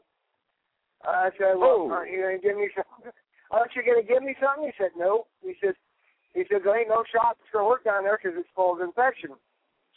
I 1.04 1.30
said, 1.38 1.58
"Well, 1.58 1.88
Oh. 1.88 1.92
aren't 1.92 2.12
you 2.12 2.22
gonna 2.22 2.38
give 2.38 2.58
me 2.58 2.70
some? 2.76 3.12
Aren't 3.52 3.76
you 3.76 3.84
gonna 3.84 4.04
give 4.04 4.24
me 4.24 4.36
something?" 4.40 4.66
He 4.66 4.74
said, 4.78 4.92
"No." 4.96 5.28
He 5.42 5.56
said, 5.60 5.76
"He 6.34 6.46
said 6.46 6.64
there 6.64 6.78
ain't 6.78 6.90
no 6.90 7.04
shop 7.12 7.38
that's 7.38 7.52
gonna 7.52 7.68
work 7.68 7.84
down 7.84 8.04
there 8.04 8.20
because 8.22 8.38
it's 8.38 8.50
full 8.56 8.74
of 8.74 8.82
infection." 8.82 9.32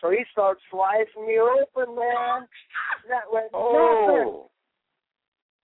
So 0.00 0.09
he 0.11 0.24
starts 0.33 0.62
slicing 0.70 1.26
me 1.26 1.38
open, 1.38 1.94
man. 1.94 2.48
That 3.09 3.31
went 3.31 3.50
oh. 3.53 3.72
nothing. 3.72 4.29
Oh. 4.29 4.50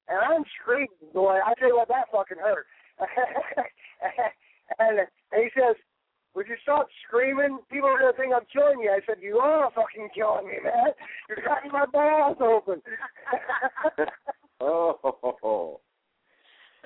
And 0.09 0.19
I'm 0.21 0.45
screaming, 0.61 1.11
boy. 1.13 1.41
I 1.45 1.55
tell 1.55 1.69
you 1.69 1.77
what, 1.77 1.89
that 1.89 2.07
fucking 2.13 2.39
hurt. 2.39 2.67
And, 3.01 4.99
and 5.01 5.43
he 5.43 5.49
says, 5.55 5.77
"Would 6.35 6.49
you 6.49 6.57
stop 6.63 6.89
screaming? 7.07 7.59
People 7.71 7.89
are 7.89 7.99
gonna 7.99 8.13
think 8.17 8.33
I'm 8.35 8.47
killing 8.53 8.81
you." 8.81 8.91
I 8.91 9.01
said, 9.07 9.23
"You 9.23 9.39
are 9.39 9.71
fucking 9.75 10.09
killing 10.15 10.47
me, 10.47 10.59
man. 10.63 10.93
You're 11.29 11.45
cutting 11.47 11.73
my 11.73 11.87
balls 11.87 12.39
open." 12.41 12.83
oh. 14.61 15.81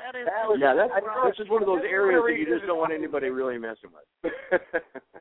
That 0.01 0.17
is. 0.17 0.25
That 0.25 0.49
was- 0.49 0.57
Yeah, 0.57 0.73
that's, 0.73 0.89
I 0.97 1.05
know 1.05 1.29
this 1.29 1.37
is 1.45 1.51
one 1.53 1.61
of 1.61 1.69
those 1.69 1.85
areas 1.85 2.25
that 2.25 2.33
you 2.33 2.49
just 2.49 2.65
don't 2.65 2.81
want 2.81 2.89
anybody 2.97 3.29
really 3.29 3.59
messing 3.61 3.93
with. 3.93 4.09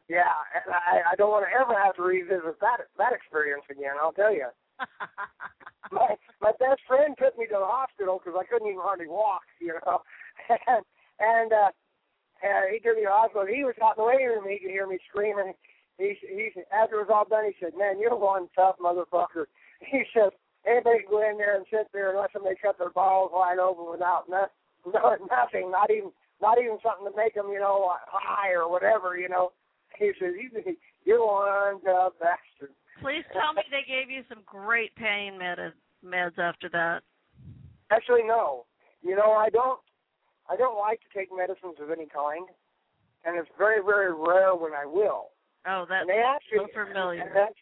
yeah, 0.07 0.31
and 0.55 0.71
I, 0.71 1.03
I 1.11 1.15
don't 1.19 1.35
want 1.35 1.43
to 1.43 1.51
ever 1.51 1.75
have 1.75 1.99
to 1.99 2.01
revisit 2.01 2.55
that 2.63 2.87
that 2.95 3.11
experience 3.11 3.67
again. 3.67 3.99
I'll 3.99 4.15
tell 4.15 4.31
you. 4.31 4.47
my 5.91 6.15
my 6.39 6.55
best 6.63 6.79
friend 6.87 7.11
took 7.19 7.35
me 7.37 7.43
to 7.51 7.59
the 7.59 7.67
hospital 7.67 8.23
because 8.23 8.39
I 8.39 8.47
couldn't 8.47 8.71
even 8.71 8.79
hardly 8.79 9.11
walk, 9.11 9.43
you 9.59 9.75
know, 9.83 9.99
and 10.49 10.83
and 11.19 11.51
uh, 11.53 11.71
and 12.41 12.71
he 12.71 12.79
took 12.79 12.95
me 12.95 13.03
to 13.03 13.09
the 13.09 13.13
hospital. 13.13 13.47
He 13.47 13.63
was 13.63 13.75
out 13.83 13.97
in 13.97 14.03
the 14.03 14.07
waiting 14.07 14.27
room. 14.27 14.47
He 14.47 14.59
could 14.59 14.71
hear 14.71 14.87
me 14.87 14.97
screaming. 15.09 15.53
He 15.97 16.15
he 16.21 16.51
after 16.71 16.99
it 16.99 17.07
was 17.07 17.13
all 17.13 17.27
done, 17.27 17.45
he 17.45 17.55
said, 17.59 17.77
"Man, 17.77 17.99
you're 17.99 18.15
one 18.15 18.47
tough 18.55 18.77
motherfucker." 18.79 19.45
He 19.79 20.03
said, 20.13 20.35
"Anybody 20.67 21.07
can 21.07 21.09
go 21.09 21.23
in 21.23 21.37
there 21.37 21.55
and 21.55 21.65
sit 21.71 21.87
there 21.93 22.11
and 22.11 22.19
let 22.19 22.33
somebody 22.33 22.55
cut 22.61 22.77
their 22.77 22.89
balls 22.89 23.31
wide 23.31 23.59
open 23.59 23.89
without 23.89 24.27
no, 24.27 24.47
no 24.85 25.15
nothing, 25.31 25.71
not 25.71 25.89
even 25.89 26.11
not 26.41 26.59
even 26.59 26.77
something 26.83 27.07
to 27.09 27.15
make 27.15 27.35
them, 27.35 27.47
you 27.47 27.59
know, 27.59 27.95
high 28.07 28.51
or 28.51 28.69
whatever, 28.69 29.17
you 29.17 29.29
know." 29.29 29.51
He 29.97 30.11
says, 30.19 30.33
"You 30.35 30.75
you're 31.05 31.25
one 31.25 31.81
tough 31.81 32.13
bastard." 32.19 32.75
Please 33.01 33.23
tell 33.31 33.53
me 33.53 33.63
they 33.71 33.87
gave 33.87 34.11
you 34.11 34.23
some 34.27 34.43
great 34.45 34.93
pain 34.95 35.37
med- 35.37 35.73
meds 36.03 36.37
after 36.37 36.67
that. 36.69 37.01
Actually, 37.91 38.23
no. 38.23 38.65
You 39.01 39.15
know, 39.15 39.31
I 39.31 39.49
don't. 39.49 39.79
I 40.49 40.57
don't 40.57 40.77
like 40.77 40.99
to 41.05 41.09
take 41.13 41.29
medicines 41.29 41.77
of 41.77 41.93
any 41.93 42.09
kind, 42.09 42.49
and 43.23 43.37
it's 43.37 43.49
very, 43.57 43.85
very 43.85 44.11
rare 44.11 44.57
when 44.57 44.73
I 44.73 44.85
will. 44.85 45.29
Oh, 45.67 45.85
that's 45.87 46.01
And 46.01 46.09
they 46.09 46.23
actually, 46.25 46.65
so 46.65 46.73
familiar. 46.73 47.21
And, 47.21 47.35
that, 47.35 47.53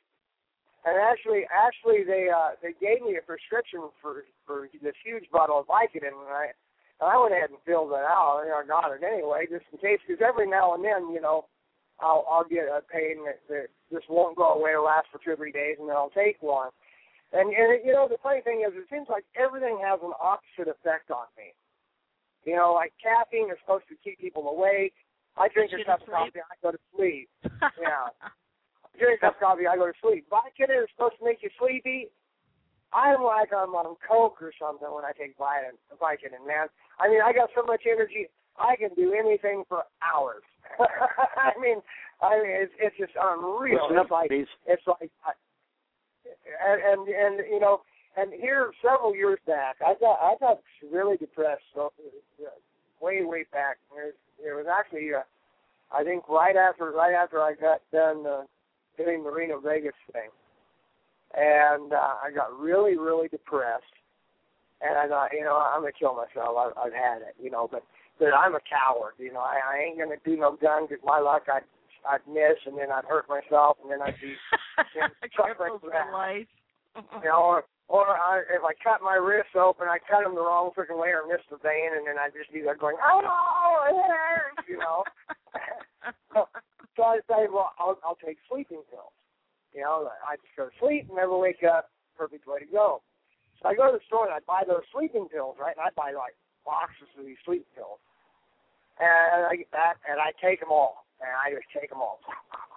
and 0.87 0.95
actually, 0.95 1.43
actually, 1.51 2.07
they 2.07 2.31
uh 2.31 2.55
they 2.63 2.71
gave 2.79 3.03
me 3.03 3.19
a 3.19 3.25
prescription 3.25 3.91
for 3.99 4.23
for 4.45 4.69
this 4.81 4.95
huge 5.03 5.27
bottle 5.33 5.59
of 5.59 5.67
Vicodin, 5.67 6.15
and 6.15 6.31
I 6.31 6.55
and 7.01 7.09
I 7.11 7.17
went 7.19 7.33
ahead 7.33 7.51
and 7.51 7.59
filled 7.65 7.91
it 7.91 8.07
out. 8.07 8.47
You 8.47 8.55
know, 8.55 8.61
I 8.61 8.65
got 8.65 8.95
it 8.95 9.03
anyway, 9.03 9.51
just 9.51 9.65
in 9.73 9.83
case, 9.83 9.99
because 10.05 10.23
every 10.23 10.47
now 10.47 10.73
and 10.73 10.85
then, 10.85 11.11
you 11.11 11.19
know, 11.19 11.51
I'll 11.99 12.23
I'll 12.29 12.47
get 12.47 12.71
a 12.71 12.85
pain 12.85 13.25
that, 13.25 13.41
that 13.49 13.67
just 13.91 14.07
won't 14.09 14.37
go 14.37 14.53
away. 14.53 14.71
It'll 14.77 14.85
last 14.85 15.11
for 15.11 15.19
two 15.19 15.33
or 15.33 15.35
three 15.35 15.51
days, 15.51 15.75
and 15.79 15.89
then 15.89 15.97
I'll 15.97 16.13
take 16.13 16.39
one. 16.39 16.69
And 17.33 17.51
and 17.51 17.83
you 17.83 17.91
know, 17.91 18.07
the 18.07 18.21
funny 18.21 18.39
thing 18.41 18.63
is, 18.63 18.71
it 18.77 18.87
seems 18.87 19.09
like 19.09 19.25
everything 19.35 19.81
has 19.83 19.99
an 20.05 20.13
opposite 20.21 20.69
effect 20.71 21.11
on 21.11 21.27
me. 21.35 21.51
You 22.45 22.55
know, 22.55 22.73
like 22.73 22.93
caffeine 23.01 23.49
is 23.51 23.57
supposed 23.61 23.85
to 23.89 23.95
keep 24.03 24.19
people 24.19 24.47
awake. 24.47 24.93
I 25.37 25.47
drink 25.49 25.71
a 25.73 25.83
cup 25.89 26.01
of 26.01 26.07
coffee, 26.09 26.39
I 26.39 26.55
go 26.63 26.71
to 26.71 26.79
sleep. 26.95 27.29
Yeah. 27.43 28.09
I 28.23 28.93
drink 28.97 29.19
a 29.21 29.27
cup 29.27 29.35
of 29.35 29.41
coffee, 29.41 29.67
I 29.67 29.75
go 29.75 29.87
to 29.87 29.97
sleep. 30.01 30.25
Vicodin 30.31 30.83
is 30.83 30.89
supposed 30.95 31.19
to 31.19 31.25
make 31.25 31.43
you 31.43 31.49
sleepy. 31.59 32.07
I'm 32.93 33.21
like 33.21 33.51
I'm 33.51 33.75
on 33.75 33.99
coke 34.07 34.41
or 34.41 34.53
something 34.55 34.87
when 34.87 35.03
I 35.03 35.11
take 35.11 35.37
Vicodin. 35.37 35.75
Vicodin, 35.99 36.45
man. 36.47 36.67
I 36.99 37.09
mean, 37.09 37.19
I 37.19 37.33
got 37.33 37.49
so 37.53 37.63
much 37.67 37.83
energy, 37.85 38.31
I 38.57 38.75
can 38.75 38.89
do 38.95 39.13
anything 39.13 39.63
for 39.69 39.83
hours. 40.01 40.43
I 40.79 41.53
mean, 41.61 41.79
I 42.21 42.41
mean, 42.41 42.51
it's 42.51 42.73
it's 42.79 42.97
just 42.97 43.13
unreal. 43.19 43.83
Listen 43.83 43.97
It's 43.97 44.05
up, 44.05 44.11
like 44.11 44.29
please. 44.29 44.47
it's 44.65 44.81
like, 44.87 45.11
I, 45.25 45.31
and 46.65 46.81
and 46.81 47.01
and 47.07 47.35
you 47.51 47.59
know, 47.59 47.81
and 48.17 48.33
here 48.33 48.71
several 48.81 49.15
years 49.15 49.39
back, 49.45 49.77
I 49.85 49.93
got 49.99 50.19
I 50.19 50.33
got 50.39 50.59
really 50.91 51.17
depressed. 51.17 51.63
So 51.73 51.93
uh, 52.41 52.49
way 52.99 53.23
way 53.23 53.45
back, 53.51 53.77
it 53.91 53.95
was, 53.95 54.13
it 54.39 54.55
was 54.55 54.65
actually 54.67 55.13
uh, 55.13 55.21
I 55.95 56.03
think 56.03 56.27
right 56.27 56.55
after 56.55 56.91
right 56.91 57.13
after 57.13 57.39
I 57.41 57.53
got 57.53 57.81
done 57.93 58.25
uh, 58.25 58.43
doing 58.97 59.23
the 59.23 59.29
Reno 59.29 59.59
Vegas 59.59 59.93
thing, 60.11 60.29
and 61.35 61.93
uh, 61.93 62.15
I 62.25 62.31
got 62.33 62.57
really 62.59 62.97
really 62.97 63.27
depressed, 63.27 63.83
and 64.81 64.97
I 64.97 65.07
thought, 65.07 65.29
you 65.31 65.43
know, 65.43 65.55
I'm 65.55 65.81
gonna 65.81 65.91
kill 65.97 66.15
myself. 66.15 66.57
I, 66.57 66.71
I've 66.79 66.93
had 66.93 67.21
it, 67.21 67.35
you 67.41 67.51
know, 67.51 67.69
but 67.71 67.83
but 68.19 68.33
I'm 68.33 68.55
a 68.55 68.59
coward, 68.65 69.13
you 69.19 69.31
know. 69.31 69.41
I, 69.41 69.59
I 69.63 69.77
ain't 69.85 69.99
gonna 69.99 70.15
do 70.25 70.35
no 70.35 70.57
gun 70.59 70.87
because 70.89 71.03
my 71.05 71.19
luck 71.19 71.43
I'd 71.53 71.69
I'd 72.09 72.25
miss 72.27 72.57
and 72.65 72.77
then 72.77 72.91
I'd 72.91 73.05
hurt 73.05 73.29
myself 73.29 73.77
and 73.83 73.91
then 73.91 74.01
I'd 74.01 74.19
be 74.19 74.33
suffering 75.37 75.77
for 75.79 75.91
life. 76.11 76.47
you 76.95 77.29
know, 77.29 77.61
or, 77.87 78.03
I, 78.03 78.43
if 78.51 78.59
I 78.63 78.75
cut 78.83 78.99
my 78.99 79.15
wrists 79.15 79.55
open, 79.55 79.87
I 79.87 79.99
cut 80.03 80.27
them 80.27 80.35
the 80.35 80.43
wrong 80.43 80.71
freaking 80.75 80.99
way 80.99 81.15
or 81.15 81.23
miss 81.23 81.43
the 81.47 81.55
vein, 81.55 81.95
and 81.95 82.03
then 82.03 82.19
I 82.19 82.27
just 82.35 82.51
be 82.51 82.59
there 82.59 82.75
going, 82.75 82.99
oh, 82.99 83.87
it 83.87 83.95
hurts, 83.95 84.67
you 84.67 84.77
know. 84.77 85.07
so 86.95 87.03
I 87.03 87.23
say, 87.31 87.47
well, 87.47 87.71
I'll, 87.79 87.95
I'll 88.03 88.19
take 88.19 88.43
sleeping 88.51 88.83
pills. 88.91 89.15
You 89.71 89.87
know, 89.87 90.09
I 90.25 90.35
just 90.35 90.51
go 90.57 90.67
to 90.67 90.75
sleep, 90.81 91.07
never 91.13 91.37
wake 91.37 91.63
up, 91.63 91.91
perfect 92.17 92.47
way 92.47 92.59
to 92.59 92.65
go. 92.65 93.05
So 93.61 93.69
I 93.69 93.75
go 93.75 93.87
to 93.87 93.95
the 93.95 94.03
store 94.07 94.25
and 94.25 94.33
I 94.33 94.41
buy 94.43 94.65
those 94.67 94.83
sleeping 94.89 95.29
pills, 95.29 95.55
right? 95.61 95.75
And 95.77 95.85
I 95.85 95.93
buy 95.95 96.11
like 96.11 96.35
boxes 96.65 97.07
of 97.15 97.23
these 97.23 97.39
sleeping 97.45 97.69
pills, 97.77 98.01
and 98.99 99.45
I 99.47 99.55
get 99.55 99.71
that, 99.71 100.01
and 100.09 100.19
I 100.19 100.33
take 100.41 100.59
them 100.59 100.73
all, 100.73 101.05
and 101.21 101.29
I 101.29 101.55
just 101.55 101.69
take 101.69 101.89
them 101.93 102.01
all, 102.01 102.19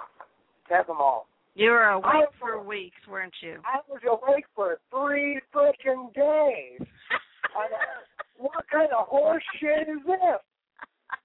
take 0.71 0.87
them 0.87 1.01
all. 1.01 1.30
You 1.55 1.71
were 1.71 1.89
awake 1.89 2.31
for 2.39 2.63
weeks, 2.63 2.97
weren't 3.09 3.35
you? 3.43 3.61
I 3.65 3.81
was 3.89 4.01
awake 4.07 4.45
for 4.55 4.79
three 4.91 5.41
freaking 5.55 6.13
days. 6.15 6.87
I, 7.57 7.65
uh, 7.65 8.21
what 8.37 8.65
kind 8.71 8.89
of 8.97 9.09
horse 9.09 9.43
shit 9.61 9.89
is 9.89 10.05
this? 10.07 10.41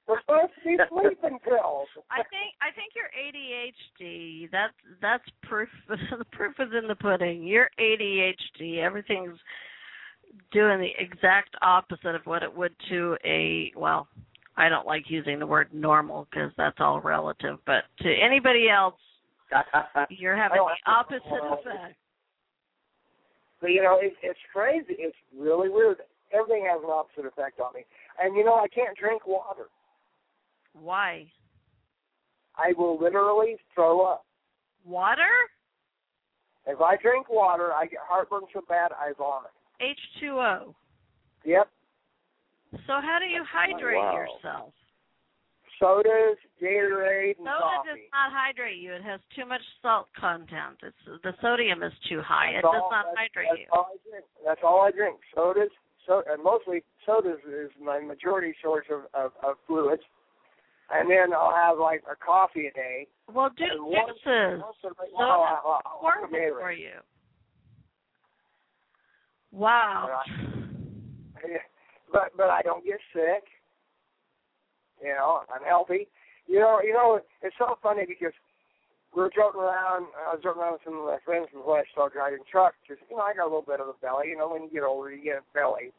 We're 0.08 0.20
supposed 0.22 0.52
to 0.56 0.64
be 0.64 0.78
sleeping 0.90 1.40
pills. 1.40 1.88
I 2.12 2.22
think 2.30 2.54
I 2.62 2.70
think 2.76 2.94
you're 2.96 3.10
ADHD. 3.16 4.50
That's 4.52 4.74
that's 5.02 5.24
proof. 5.44 5.70
the 5.88 6.26
proof 6.32 6.56
is 6.60 6.70
in 6.80 6.88
the 6.88 6.96
pudding. 6.96 7.44
You're 7.44 7.70
ADHD. 7.80 8.80
Everything's 8.80 9.38
doing 10.52 10.80
the 10.80 10.92
exact 11.00 11.56
opposite 11.62 12.16
of 12.16 12.26
what 12.26 12.44
it 12.44 12.56
would 12.56 12.74
to 12.90 13.18
a 13.26 13.72
well. 13.76 14.08
I 14.58 14.70
don't 14.70 14.88
like 14.88 15.06
using 15.10 15.40
the 15.40 15.48
word 15.48 15.70
normal 15.74 16.28
because 16.30 16.52
that's 16.56 16.78
all 16.80 17.02
relative, 17.02 17.58
but 17.66 17.84
to 18.02 18.10
anybody 18.10 18.70
else, 18.70 18.96
you're 20.10 20.36
having 20.36 20.58
the 20.58 20.92
opposite 20.92 21.22
effect. 21.26 21.96
But 23.62 23.68
you 23.68 23.82
know, 23.82 23.98
it, 24.02 24.14
it's 24.22 24.40
crazy. 24.52 24.96
It's 25.00 25.16
really 25.38 25.70
weird. 25.70 25.98
Everything 26.34 26.68
has 26.70 26.82
an 26.84 26.90
opposite 26.90 27.26
effect 27.26 27.60
on 27.60 27.74
me. 27.74 27.82
And 28.22 28.36
you 28.36 28.44
know, 28.44 28.56
I 28.56 28.68
can't 28.68 28.98
drink 28.98 29.26
water. 29.28 29.68
Why? 30.74 31.28
I 32.58 32.74
will 32.78 33.00
literally 33.00 33.58
throw 33.74 34.02
up. 34.02 34.26
Water? 34.86 35.24
If 36.68 36.82
I 36.82 36.96
drink 36.98 37.30
water, 37.30 37.74
I 37.74 37.86
get 37.86 38.00
heartburn 38.08 38.42
so 38.54 38.62
bad 38.68 38.92
I 38.92 39.14
vomit. 39.18 39.52
H2O. 39.82 40.74
Yep. 41.46 41.70
So 42.88 42.94
how 43.02 43.20
do 43.20 43.26
you 43.26 43.44
hydrate 43.48 43.98
wow. 43.98 44.14
yourself? 44.14 44.74
Sodas, 45.80 46.38
Gatorade, 46.62 47.38
and 47.38 47.46
Soda 47.46 47.60
coffee. 47.60 47.90
does 47.90 48.12
not 48.14 48.32
hydrate 48.32 48.78
you. 48.78 48.94
It 48.94 49.04
has 49.04 49.20
too 49.36 49.46
much 49.46 49.62
salt 49.82 50.08
content. 50.20 50.80
It's 50.84 51.22
the 51.24 51.34
sodium 51.42 51.84
is 51.84 51.94
too 52.10 52.22
high. 52.22 52.52
It 52.56 52.64
That's 52.64 52.74
does 52.76 52.90
not 52.92 53.06
that's, 53.12 53.18
hydrate 53.18 53.48
that's 53.52 53.62
you. 53.62 53.68
all 53.74 53.88
I 53.92 53.98
drink. 54.10 54.26
That's 54.46 54.62
all 54.64 54.80
I 54.82 54.92
drink. 54.92 55.20
Sodas, 55.36 55.70
so 56.08 56.24
and 56.28 56.44
mostly 56.44 56.84
sodas 57.06 57.40
is 57.48 57.72
my 57.82 58.00
majority 58.00 58.56
source 58.64 58.86
of, 58.92 59.06
of, 59.14 59.32
of 59.44 59.56
fluids. 59.68 60.04
And 60.94 61.10
then 61.10 61.34
I'll 61.34 61.54
have 61.56 61.80
like 61.80 62.04
a 62.06 62.16
coffee 62.16 62.68
a 62.68 62.72
day. 62.72 63.08
Well, 63.34 63.50
do 63.58 63.66
and 63.66 63.90
juices. 63.90 64.62
once 64.62 64.78
in 64.84 64.90
a 64.92 64.94
while, 65.18 65.82
Soda 66.00 66.22
have 66.22 66.30
Gatorade. 66.30 66.60
for 66.62 66.72
you. 66.72 66.92
Wow. 69.52 70.20
but 72.12 72.32
but 72.38 72.50
I 72.50 72.62
don't 72.62 72.86
get 72.86 73.00
sick. 73.14 73.44
You 75.02 75.14
know, 75.14 75.42
I'm 75.54 75.64
healthy. 75.64 76.08
You 76.48 76.60
know, 76.60 76.80
you 76.84 76.94
know, 76.94 77.20
it's 77.42 77.56
so 77.58 77.78
funny 77.82 78.06
because 78.08 78.34
we 79.16 79.22
were 79.22 79.32
joking 79.34 79.62
around. 79.62 80.08
I 80.16 80.36
was 80.36 80.44
joking 80.44 80.62
around 80.62 80.74
with 80.78 80.86
some 80.86 81.00
of 81.00 81.06
my 81.06 81.18
friends 81.26 81.48
from 81.52 81.66
West 81.66 81.90
started 81.92 82.16
driving 82.16 82.46
trucks. 82.50 82.78
Because 82.84 83.02
you 83.10 83.18
know, 83.18 83.24
I 83.24 83.34
got 83.34 83.48
a 83.48 83.52
little 83.52 83.66
bit 83.66 83.80
of 83.80 83.88
a 83.88 83.98
belly. 84.00 84.30
You 84.30 84.38
know, 84.38 84.52
when 84.52 84.64
you 84.64 84.72
get 84.72 84.84
older, 84.84 85.12
you 85.12 85.24
get 85.24 85.44
a 85.44 85.54
belly. 85.54 85.96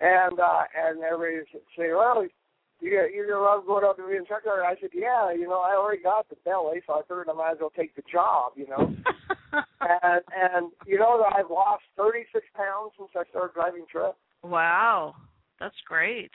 And 0.00 0.40
uh 0.40 0.64
and 0.76 1.00
everybody 1.00 1.46
say, 1.76 1.92
well, 1.92 2.24
you 2.24 2.90
you're 2.90 3.28
gonna 3.28 3.44
love 3.44 3.66
going 3.66 3.84
up 3.84 3.96
to 3.96 4.08
be 4.08 4.16
a 4.16 4.24
truck 4.24 4.44
driver. 4.44 4.64
I 4.64 4.76
said, 4.80 4.92
yeah. 4.92 5.32
You 5.32 5.48
know, 5.48 5.60
I 5.60 5.76
already 5.76 6.02
got 6.02 6.28
the 6.28 6.36
belly, 6.44 6.80
so 6.86 6.94
I 6.94 7.02
figured 7.02 7.28
I 7.28 7.32
might 7.32 7.56
as 7.56 7.58
well 7.60 7.72
take 7.72 7.96
the 7.96 8.04
job. 8.10 8.52
You 8.56 8.68
know. 8.68 8.84
and 9.80 10.22
and 10.34 10.72
you 10.86 10.98
know 10.98 11.22
that 11.22 11.36
I've 11.38 11.50
lost 11.50 11.84
36 11.96 12.44
pounds 12.56 12.92
since 12.98 13.10
I 13.16 13.28
started 13.30 13.54
driving 13.54 13.86
trucks. 13.90 14.18
wow. 14.42 15.14
That's 15.58 15.76
great. 15.86 16.32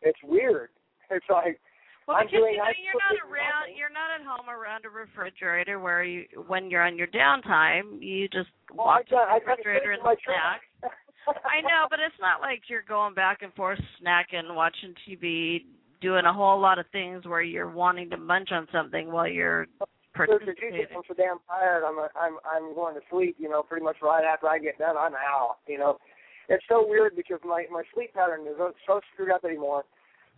It's 0.00 0.18
weird. 0.24 0.70
It's 1.16 1.26
like 1.30 1.60
Well, 2.06 2.16
I'm 2.16 2.26
because 2.26 2.40
doing 2.40 2.54
you 2.56 2.60
know 2.60 2.72
you're 2.80 3.00
not 3.00 3.16
around, 3.24 3.60
nothing. 3.68 3.76
you're 3.76 3.92
not 3.92 4.10
at 4.12 4.24
home 4.24 4.48
around 4.48 4.84
a 4.84 4.90
refrigerator 4.92 5.80
where 5.80 6.04
you, 6.04 6.24
when 6.46 6.70
you're 6.70 6.84
on 6.84 6.96
your 6.96 7.08
downtime, 7.08 8.00
you 8.00 8.28
just 8.28 8.48
well, 8.72 8.86
walk 8.86 9.08
I 9.12 9.36
I 9.36 9.38
the 9.40 9.46
refrigerator 9.56 9.92
and 9.92 10.02
snack. 10.24 10.62
I 11.28 11.60
know, 11.60 11.84
but 11.90 12.00
it's 12.00 12.16
not 12.20 12.40
like 12.40 12.62
you're 12.68 12.86
going 12.88 13.12
back 13.14 13.42
and 13.42 13.52
forth 13.52 13.78
snacking, 14.00 14.54
watching 14.54 14.94
TV, 15.04 15.64
doing 16.00 16.24
a 16.24 16.32
whole 16.32 16.58
lot 16.60 16.78
of 16.78 16.86
things 16.92 17.26
where 17.26 17.42
you're 17.42 17.68
wanting 17.70 18.08
to 18.10 18.16
munch 18.16 18.48
on 18.52 18.66
something 18.72 19.12
while 19.12 19.28
you're 19.28 19.66
participating. 20.14 20.86
I'm 20.94 21.02
so 21.06 21.14
damn 21.14 21.38
tired. 21.46 21.84
I'm 21.84 21.98
a, 21.98 22.08
I'm 22.18 22.38
I'm 22.48 22.74
going 22.74 22.94
to 22.94 23.02
sleep. 23.10 23.36
You 23.38 23.48
know, 23.50 23.62
pretty 23.62 23.84
much 23.84 23.96
right 24.02 24.24
after 24.24 24.48
I 24.48 24.58
get 24.58 24.78
done, 24.78 24.96
I'm 24.96 25.14
out. 25.14 25.56
You 25.66 25.78
know, 25.78 25.98
it's 26.48 26.64
so 26.68 26.86
weird 26.86 27.14
because 27.16 27.40
my 27.44 27.66
my 27.70 27.82
sleep 27.94 28.14
pattern 28.14 28.46
is 28.46 28.56
so 28.86 29.00
screwed 29.12 29.30
up 29.30 29.44
anymore. 29.44 29.84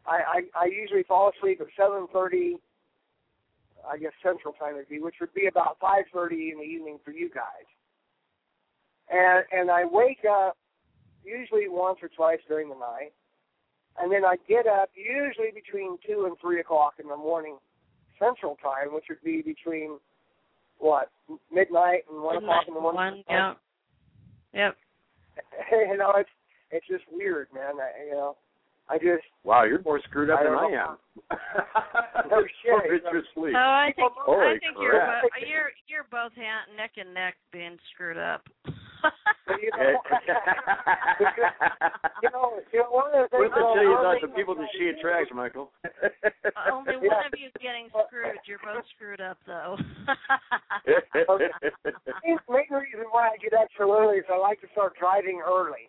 I 0.07 0.42
I, 0.57 0.62
I 0.62 0.64
usually 0.66 1.03
fall 1.05 1.30
asleep 1.36 1.61
at 1.61 1.68
7:30. 1.78 2.55
I 3.90 3.96
guess 3.96 4.12
Central 4.22 4.53
Time 4.55 4.74
would 4.76 4.88
be, 4.88 5.01
which 5.01 5.16
would 5.20 5.32
be 5.32 5.46
about 5.46 5.78
5:30 5.80 6.53
in 6.53 6.59
the 6.59 6.64
evening 6.64 6.98
for 7.05 7.11
you 7.12 7.30
guys. 7.30 7.66
And 9.11 9.44
and 9.53 9.70
I 9.70 9.84
wake 9.84 10.24
up 10.30 10.57
usually 11.24 11.68
once 11.68 11.98
or 12.03 12.09
twice 12.09 12.40
during 12.48 12.68
the 12.68 12.76
night, 12.76 13.12
and 14.01 14.11
then 14.12 14.24
I 14.24 14.36
get 14.48 14.66
up 14.66 14.90
usually 14.94 15.51
between 15.55 15.98
two 16.07 16.26
and 16.26 16.36
three 16.40 16.61
o'clock 16.61 16.94
in 16.98 17.09
the 17.09 17.16
morning 17.16 17.57
Central 18.18 18.57
Time, 18.62 18.92
which 18.92 19.05
would 19.09 19.22
be 19.24 19.42
between 19.42 19.98
what 20.78 21.11
midnight 21.53 22.05
and 22.11 22.22
one 22.22 22.36
o'clock 22.36 22.64
in 22.68 22.74
the 22.74 22.80
morning. 22.80 22.98
One, 22.98 23.24
yeah. 23.28 23.55
Yep. 24.53 24.76
you 25.72 25.96
know, 25.96 26.12
it's 26.16 26.30
it's 26.70 26.86
just 26.86 27.05
weird, 27.11 27.48
man. 27.55 27.74
I, 27.80 28.07
you 28.07 28.12
know, 28.12 28.36
I 28.91 28.99
just 28.99 29.22
Wow, 29.45 29.62
you're 29.64 29.80
more 29.82 30.01
screwed 30.03 30.30
up 30.30 30.41
I 30.41 30.45
than 30.45 30.53
don't 30.53 30.74
I 30.74 30.82
am. 30.82 30.97
No 32.30 32.43
shit. 32.43 32.91
It's 32.91 33.05
your 33.12 33.22
sleep. 33.34 33.53
No, 33.55 33.59
I 33.59 33.93
think 33.97 34.11
I 34.11 34.12
Holy 34.26 34.59
think 34.59 34.76
you're 34.78 34.91
crap. 34.99 35.22
bo- 35.22 35.28
you're 35.47 35.70
you're 35.88 36.07
both 36.11 36.32
hand, 36.34 36.66
neck 36.76 36.93
and 36.99 37.14
neck 37.14 37.36
being 37.53 37.78
screwed 37.95 38.18
up. 38.18 38.43
You 39.49 39.70
know, 39.74 39.97
you 42.22 42.28
know, 42.30 42.61
you 42.70 42.78
know, 42.84 42.91
one 42.93 43.09
of 43.11 43.16
the 43.24 43.28
things. 43.32 43.51
What's 43.51 43.57
the 43.57 43.64
you 43.82 43.91
uh, 43.91 43.97
one 43.97 43.99
of 43.99 44.05
thought 44.05 44.20
the 44.20 44.28
the 44.28 44.34
people 44.36 44.55
that 44.55 44.68
she 44.76 44.88
attracts, 44.93 45.32
Michael? 45.34 45.72
Only 46.70 46.97
one 47.01 47.24
of 47.26 47.32
you's 47.34 47.51
getting 47.62 47.88
screwed. 48.07 48.38
You're 48.47 48.61
both 48.62 48.84
screwed 48.95 49.20
up 49.20 49.38
though. 49.47 49.76
The 50.86 51.51
main 52.49 52.70
reason 52.70 53.07
why 53.11 53.34
I 53.34 53.36
get 53.43 53.55
up 53.55 53.68
so 53.78 53.91
early 53.91 54.18
is 54.18 54.24
I 54.30 54.36
like 54.36 54.61
to 54.61 54.68
start 54.72 54.95
driving 54.99 55.41
early. 55.41 55.88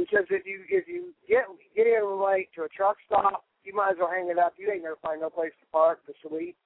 Because 0.00 0.24
if 0.30 0.46
you 0.46 0.64
if 0.70 0.88
you 0.88 1.12
get 1.28 1.44
get 1.76 1.86
in 1.86 2.24
late 2.24 2.48
to 2.56 2.64
a 2.64 2.68
truck 2.68 2.96
stop, 3.04 3.44
you 3.64 3.74
might 3.76 3.92
as 3.92 3.96
well 4.00 4.08
hang 4.08 4.30
it 4.30 4.38
up. 4.38 4.54
You 4.56 4.72
ain't 4.72 4.82
gonna 4.82 4.96
find 5.02 5.20
no 5.20 5.28
place 5.28 5.52
to 5.60 5.66
park 5.70 6.00
to 6.06 6.14
sleep. 6.26 6.56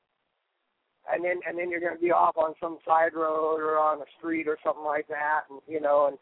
And 1.11 1.25
then 1.25 1.41
and 1.43 1.59
then 1.59 1.69
you're 1.69 1.81
gonna 1.81 1.99
be 1.99 2.13
off 2.13 2.39
on 2.39 2.55
some 2.61 2.79
side 2.87 3.15
road 3.15 3.59
or 3.59 3.77
on 3.77 3.99
a 3.99 4.07
street 4.19 4.47
or 4.47 4.57
something 4.63 4.85
like 4.85 5.09
that, 5.09 5.51
and 5.51 5.59
you 5.67 5.81
know, 5.81 6.07
and 6.07 6.19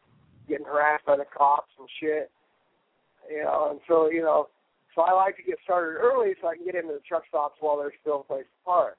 getting 0.48 0.64
harassed 0.64 1.04
by 1.04 1.16
the 1.18 1.28
cops 1.28 1.70
and 1.78 1.88
shit. 2.00 2.30
You 3.30 3.44
know, 3.44 3.68
and 3.72 3.80
so 3.86 4.08
you 4.08 4.22
know, 4.22 4.48
so 4.94 5.02
I 5.02 5.12
like 5.12 5.36
to 5.36 5.42
get 5.42 5.58
started 5.64 6.00
early 6.00 6.32
so 6.40 6.48
I 6.48 6.56
can 6.56 6.64
get 6.64 6.74
into 6.74 6.94
the 6.94 7.04
truck 7.06 7.24
stops 7.28 7.60
while 7.60 7.76
there's 7.76 7.92
still 8.00 8.20
a 8.20 8.24
place 8.24 8.48
to 8.48 8.64
park. 8.64 8.96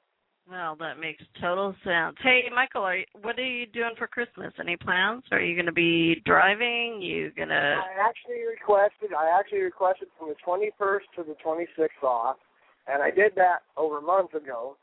Well, 0.50 0.76
that 0.80 1.00
makes 1.00 1.24
total 1.40 1.76
sense. 1.84 2.16
Hey, 2.22 2.44
Michael, 2.54 2.84
are 2.84 2.98
you, 2.98 3.06
what 3.22 3.40
are 3.40 3.46
you 3.46 3.66
doing 3.66 3.94
for 3.98 4.08
Christmas? 4.08 4.54
Any 4.60 4.76
plans? 4.76 5.24
Are 5.32 5.42
you 5.42 5.56
going 5.56 5.68
to 5.68 5.72
be 5.72 6.22
driving? 6.26 7.02
You 7.02 7.32
gonna? 7.36 7.80
I 7.80 8.08
actually 8.08 8.46
requested. 8.48 9.16
I 9.18 9.38
actually 9.40 9.62
requested 9.62 10.10
from 10.18 10.30
the 10.30 10.36
21st 10.46 11.08
to 11.16 11.24
the 11.24 11.36
26th 11.46 12.04
off, 12.04 12.38
and 12.88 13.02
I 13.02 13.10
did 13.10 13.34
that 13.36 13.60
over 13.78 14.00
a 14.00 14.02
month 14.02 14.34
ago. 14.34 14.78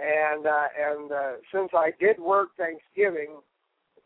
And 0.00 0.46
uh, 0.46 0.66
and 0.78 1.12
uh, 1.12 1.32
since 1.52 1.70
I 1.74 1.90
did 2.00 2.18
work 2.18 2.50
Thanksgiving, 2.56 3.40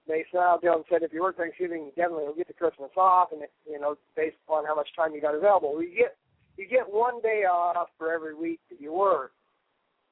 they 0.08 0.24
smiled 0.30 0.62
down 0.62 0.76
and 0.76 0.84
said, 0.90 1.02
if 1.02 1.12
you 1.12 1.22
work 1.22 1.36
Thanksgiving, 1.36 1.84
you 1.84 1.92
definitely 1.94 2.24
will 2.24 2.34
get 2.34 2.48
the 2.48 2.54
Christmas 2.54 2.90
off, 2.96 3.28
and 3.32 3.42
you 3.70 3.78
know, 3.78 3.96
based 4.16 4.36
upon 4.46 4.64
how 4.66 4.74
much 4.74 4.88
time 4.96 5.14
you 5.14 5.20
got 5.20 5.36
available, 5.36 5.80
you 5.80 5.94
get 5.96 6.16
you 6.56 6.66
get 6.68 6.92
one 6.92 7.20
day 7.22 7.44
off 7.44 7.88
for 7.96 8.12
every 8.12 8.34
week 8.34 8.60
that 8.70 8.80
you 8.80 8.92
work. 8.92 9.32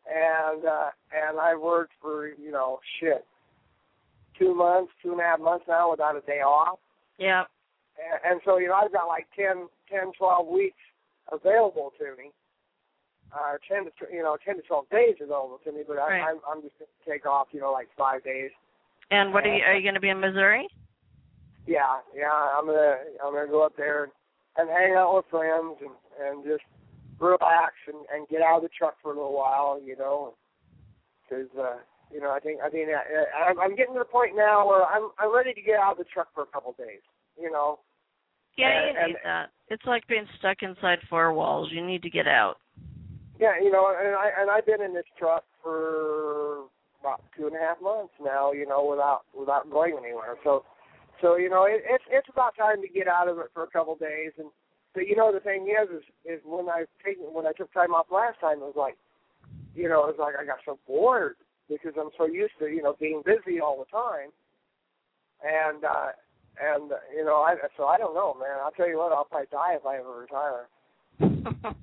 And 0.07 0.64
uh, 0.64 0.90
and 1.14 1.38
I 1.38 1.55
worked 1.55 1.92
for 2.00 2.28
you 2.28 2.50
know 2.50 2.80
shit 3.00 3.24
two 4.38 4.55
months, 4.55 4.92
two 5.03 5.12
and 5.12 5.20
a 5.20 5.24
half 5.24 5.40
months 5.40 5.64
now 5.68 5.90
without 5.90 6.16
a 6.16 6.20
day 6.22 6.40
off 6.40 6.78
Yeah. 7.18 7.44
and, 7.98 8.32
and 8.32 8.40
so 8.44 8.59
you 8.59 8.68
know 8.68 8.74
I've 8.74 8.92
got 8.92 9.07
like 9.07 9.26
ten, 9.36 9.68
ten, 9.90 10.11
twelve 10.18 10.46
weeks 10.48 10.80
available 11.30 11.92
to 11.98 12.16
me, 12.16 12.30
uh, 13.32 13.55
ten 13.70 13.84
to 13.84 13.90
you 14.12 14.22
know 14.22 14.36
ten 14.44 14.57
to 14.57 14.62
twelve 14.62 14.88
days 14.90 15.14
available 15.20 15.61
to 15.64 15.72
me. 15.72 15.82
But 15.86 15.98
I, 15.98 16.09
Right. 16.09 16.22
I'm 16.22 16.38
I'm 16.50 16.62
just 16.62 16.78
going 16.78 16.88
to 16.88 17.11
take 17.11 17.26
off 17.26 17.48
you 17.53 17.61
know 17.61 17.70
like 17.72 17.88
five 17.96 18.24
days. 18.24 18.50
And 19.11 19.32
what 19.32 19.46
are 19.46 19.55
you? 19.55 19.62
Are 19.62 19.74
you 19.76 19.82
going 19.82 19.94
to 19.94 20.00
be 20.00 20.09
in 20.09 20.20
Missouri? 20.20 20.66
yeah, 21.66 22.00
yeah, 22.16 22.32
I'm 22.59 22.66
gonna 22.66 22.96
I'm 23.24 23.32
gonna 23.34 23.46
go 23.46 23.62
up 23.64 23.76
there 23.76 24.05
and, 24.05 24.12
and 24.57 24.68
hang 24.68 24.94
out 24.96 25.14
with 25.14 25.26
friends 25.30 25.76
and 25.80 25.94
and 26.20 26.44
just 26.44 26.64
relax 27.22 27.74
and 27.86 28.02
and 28.12 28.28
get 28.28 28.42
out 28.42 28.56
of 28.58 28.62
the 28.62 28.68
truck 28.76 28.96
for 29.02 29.12
a 29.12 29.14
little 29.14 29.32
while, 29.36 29.80
you 29.82 29.96
know, 29.96 30.34
because 31.22 31.48
uh, 31.58 31.78
you 32.12 32.20
know 32.20 32.30
I 32.30 32.40
think 32.40 32.60
I 32.60 32.68
think 32.68 32.88
I, 32.90 33.50
I'm, 33.50 33.60
I'm 33.60 33.76
getting 33.76 33.94
to 33.94 34.00
the 34.00 34.04
point 34.04 34.34
now 34.36 34.66
where 34.66 34.84
I'm 34.84 35.10
I'm 35.18 35.34
ready 35.34 35.54
to 35.54 35.62
get 35.62 35.78
out 35.78 35.92
of 35.92 35.98
the 35.98 36.10
truck 36.12 36.28
for 36.34 36.42
a 36.42 36.46
couple 36.46 36.70
of 36.72 36.76
days, 36.76 37.00
you 37.40 37.50
know. 37.50 37.78
Yeah, 38.58 38.68
And- 38.68 38.86
you 38.86 38.92
need 38.92 39.16
and- 39.16 39.24
that. 39.24 39.50
It's 39.68 39.86
like 39.86 40.06
being 40.06 40.26
stuck 40.38 40.58
inside 40.62 40.98
four 41.08 41.32
walls. 41.32 41.70
You 41.72 41.80
need 41.86 42.02
to 42.02 42.10
get 42.10 42.28
out. 42.28 42.56
Yeah, 43.40 43.58
you 43.58 43.70
know, 43.72 43.88
and 43.98 44.14
I 44.14 44.30
and 44.38 44.50
I've 44.50 44.66
been 44.66 44.82
in 44.82 44.92
this 44.92 45.08
truck 45.18 45.44
for 45.62 46.64
about 47.00 47.22
two 47.36 47.46
and 47.46 47.56
a 47.56 47.58
half 47.58 47.80
months 47.80 48.12
now, 48.22 48.52
you 48.52 48.66
know, 48.66 48.84
without 48.84 49.22
without 49.32 49.70
going 49.70 49.96
anywhere. 49.98 50.36
So, 50.44 50.64
so 51.22 51.36
you 51.36 51.48
know, 51.48 51.64
it, 51.64 51.82
it's 51.88 52.04
it's 52.10 52.28
about 52.28 52.54
time 52.56 52.82
to 52.82 52.88
get 52.88 53.08
out 53.08 53.28
of 53.28 53.38
it 53.38 53.46
for 53.54 53.62
a 53.64 53.66
couple 53.70 53.94
of 53.94 53.98
days. 53.98 54.32
And 54.36 54.48
but 54.95 55.07
you 55.09 55.16
know, 55.16 55.32
the 55.32 55.40
thing 55.40 55.68
is, 55.68 55.88
is 55.90 56.05
is 56.24 56.40
when 56.45 56.68
I 56.68 56.84
taken 57.05 57.24
when 57.32 57.47
I 57.47 57.53
took 57.53 57.72
time 57.72 57.93
off 57.95 58.07
last 58.11 58.40
time, 58.40 58.59
it 58.59 58.68
was 58.68 58.76
like, 58.76 58.97
you 59.74 59.88
know, 59.88 60.05
it 60.09 60.16
was 60.16 60.20
like 60.20 60.34
I 60.40 60.45
got 60.45 60.59
so 60.64 60.78
bored 60.86 61.36
because 61.68 61.95
I'm 61.99 62.11
so 62.18 62.26
used 62.26 62.55
to 62.59 62.66
you 62.68 62.82
know 62.82 62.95
being 63.01 63.22
busy 63.24 63.61
all 63.61 63.78
the 63.78 63.90
time. 63.90 64.30
And 65.45 65.84
uh 65.84 66.12
and 66.61 66.93
uh, 66.93 66.97
you 67.14 67.24
know, 67.24 67.36
I 67.43 67.55
so 67.76 67.84
I 67.86 67.99
don't 67.99 68.14
know, 68.14 68.34
man. 68.38 68.59
I'll 68.62 68.70
tell 68.72 68.88
you 68.88 68.99
what, 68.99 69.12
I'll 69.12 69.24
probably 69.24 69.49
die 69.51 69.74
if 69.74 69.86
I 69.86 69.97
ever 69.99 70.20
retire. 70.20 70.68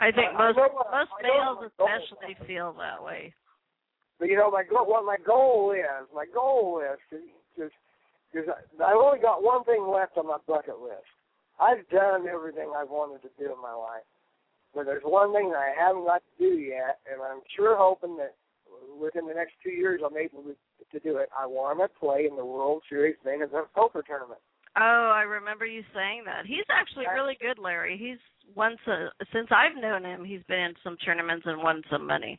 I 0.00 0.10
think 0.10 0.32
I- 0.32 0.34
I 0.34 0.46
most 0.52 0.56
what- 0.56 0.90
most 0.90 1.10
males 1.22 1.58
my 1.60 1.68
goal 1.78 1.88
especially 2.08 2.46
feel 2.46 2.72
that 2.74 3.02
way. 3.02 3.34
But 4.18 4.28
you 4.28 4.36
know, 4.36 4.50
my 4.50 4.64
goal, 4.64 4.86
what 4.86 5.04
my 5.06 5.16
goal 5.24 5.72
is, 5.72 6.08
my 6.14 6.26
goal 6.32 6.82
is 6.84 6.98
because 7.54 7.72
because 8.32 8.48
I've 8.82 8.96
only 8.96 9.18
got 9.20 9.42
one 9.42 9.64
thing 9.64 9.86
left 9.88 10.16
on 10.18 10.26
my 10.26 10.38
bucket 10.46 10.78
list. 10.80 11.08
I've 11.60 11.88
done 11.90 12.26
everything 12.26 12.72
I've 12.76 12.88
wanted 12.88 13.22
to 13.22 13.30
do 13.38 13.52
in 13.52 13.60
my 13.60 13.74
life, 13.74 14.06
but 14.74 14.86
there's 14.86 15.02
one 15.04 15.32
thing 15.32 15.50
that 15.50 15.58
I 15.58 15.72
haven't 15.76 16.04
got 16.04 16.22
to 16.24 16.32
do 16.38 16.58
yet, 16.58 16.98
and 17.10 17.20
I'm 17.22 17.42
sure 17.54 17.76
hoping 17.76 18.16
that 18.16 18.34
within 19.00 19.26
the 19.26 19.34
next 19.34 19.52
two 19.62 19.70
years 19.70 20.00
I'm 20.04 20.16
able 20.16 20.42
to, 20.44 20.54
to 20.92 20.98
do 21.00 21.18
it. 21.18 21.28
I 21.38 21.46
want 21.46 21.78
to 21.80 21.88
play 21.98 22.26
in 22.30 22.36
the 22.36 22.44
World 22.44 22.82
Series 22.88 23.16
main 23.24 23.42
event 23.42 23.66
poker 23.74 24.02
tournament. 24.06 24.40
Oh, 24.76 25.10
I 25.14 25.22
remember 25.22 25.66
you 25.66 25.82
saying 25.94 26.22
that. 26.26 26.46
He's 26.46 26.64
actually 26.70 27.04
Yeah. 27.04 27.14
really 27.14 27.36
good, 27.40 27.58
Larry. 27.58 27.96
He's 27.98 28.18
won 28.54 28.76
some 28.84 29.10
since 29.32 29.48
I've 29.50 29.76
known 29.76 30.04
him. 30.04 30.24
He's 30.24 30.42
been 30.44 30.60
in 30.60 30.74
some 30.82 30.96
tournaments 31.04 31.44
and 31.46 31.62
won 31.62 31.82
some 31.90 32.06
money. 32.06 32.38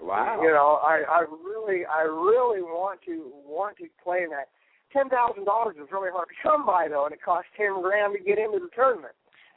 Wow. 0.00 0.40
You 0.42 0.50
know, 0.50 0.80
I 0.82 1.02
I 1.08 1.20
really 1.20 1.86
I 1.86 2.02
really 2.02 2.62
want 2.62 3.00
to 3.06 3.32
want 3.46 3.76
to 3.78 3.86
play 4.02 4.22
in 4.22 4.30
that. 4.30 4.48
Ten 4.92 5.08
thousand 5.08 5.44
dollars 5.44 5.76
is 5.76 5.88
really 5.92 6.10
hard 6.10 6.28
to 6.28 6.34
come 6.42 6.64
by 6.66 6.88
though, 6.88 7.04
and 7.04 7.12
it 7.14 7.22
costs 7.22 7.50
ten 7.56 7.80
grand 7.82 8.14
to 8.16 8.22
get 8.24 8.38
into 8.38 8.58
the 8.58 8.70
tournament. 8.74 9.12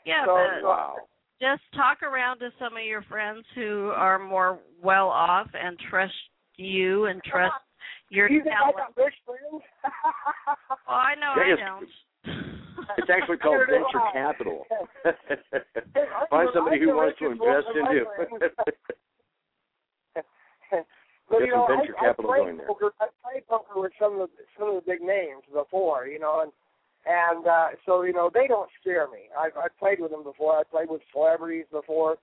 Yeah, 0.05 0.25
So, 0.25 0.35
but 0.35 0.67
Wow. 0.67 0.95
just 1.41 1.61
talk 1.75 2.03
around 2.03 2.39
to 2.39 2.49
some 2.59 2.75
of 2.75 2.83
your 2.83 3.03
friends 3.03 3.45
who 3.55 3.91
are 3.95 4.19
more 4.19 4.59
well 4.81 5.07
off 5.09 5.47
and 5.53 5.77
trust 5.89 6.13
you 6.57 7.05
and 7.05 7.21
trust 7.31 7.53
your 8.09 8.27
Do 8.27 8.33
you 8.35 8.43
think 8.43 8.55
I 8.55 8.59
talent. 8.71 8.77
got 8.77 8.97
rich 9.03 9.13
friends? 9.25 9.41
Well, 9.51 9.61
oh, 10.89 10.93
I 10.93 11.15
know 11.15 11.33
Yeah, 11.37 11.43
I 11.43 11.53
it's- 11.53 11.67
don't. 11.67 11.89
It's 12.97 13.09
actually 13.09 13.37
called 13.37 13.61
venture 13.69 14.03
capital. 14.11 14.65
Find 16.29 16.49
somebody 16.53 16.79
who 16.79 16.87
wants 16.95 17.17
to 17.19 17.27
invest 17.31 17.67
in 17.75 17.95
you. 17.95 18.05
But 21.31 21.39
Get 21.39 21.47
you 21.47 21.55
know, 21.55 21.65
some 21.67 21.77
venture 21.79 21.95
I, 21.95 22.11
capital 22.11 22.31
I 22.31 22.35
played 22.35 22.43
going 22.43 22.57
there. 22.57 22.67
Poker, 22.67 22.91
I 22.99 23.07
played 23.23 23.47
poker 23.47 23.79
with 23.79 23.93
some 23.95 24.19
of 24.19 24.27
the 24.27 24.43
some 24.59 24.67
of 24.69 24.75
the 24.75 24.85
big 24.85 25.01
names 25.01 25.47
before, 25.47 26.05
you 26.05 26.19
know, 26.19 26.43
and 26.43 26.51
and 27.07 27.47
uh, 27.47 27.67
so 27.85 28.03
you 28.03 28.11
know 28.11 28.29
they 28.33 28.47
don't 28.47 28.69
scare 28.79 29.07
me. 29.07 29.31
I've 29.31 29.55
I've 29.55 29.77
played 29.79 29.99
with 29.99 30.11
them 30.11 30.23
before. 30.23 30.59
I 30.59 30.63
played 30.67 30.89
with 30.91 31.01
celebrities 31.15 31.65
before. 31.71 32.17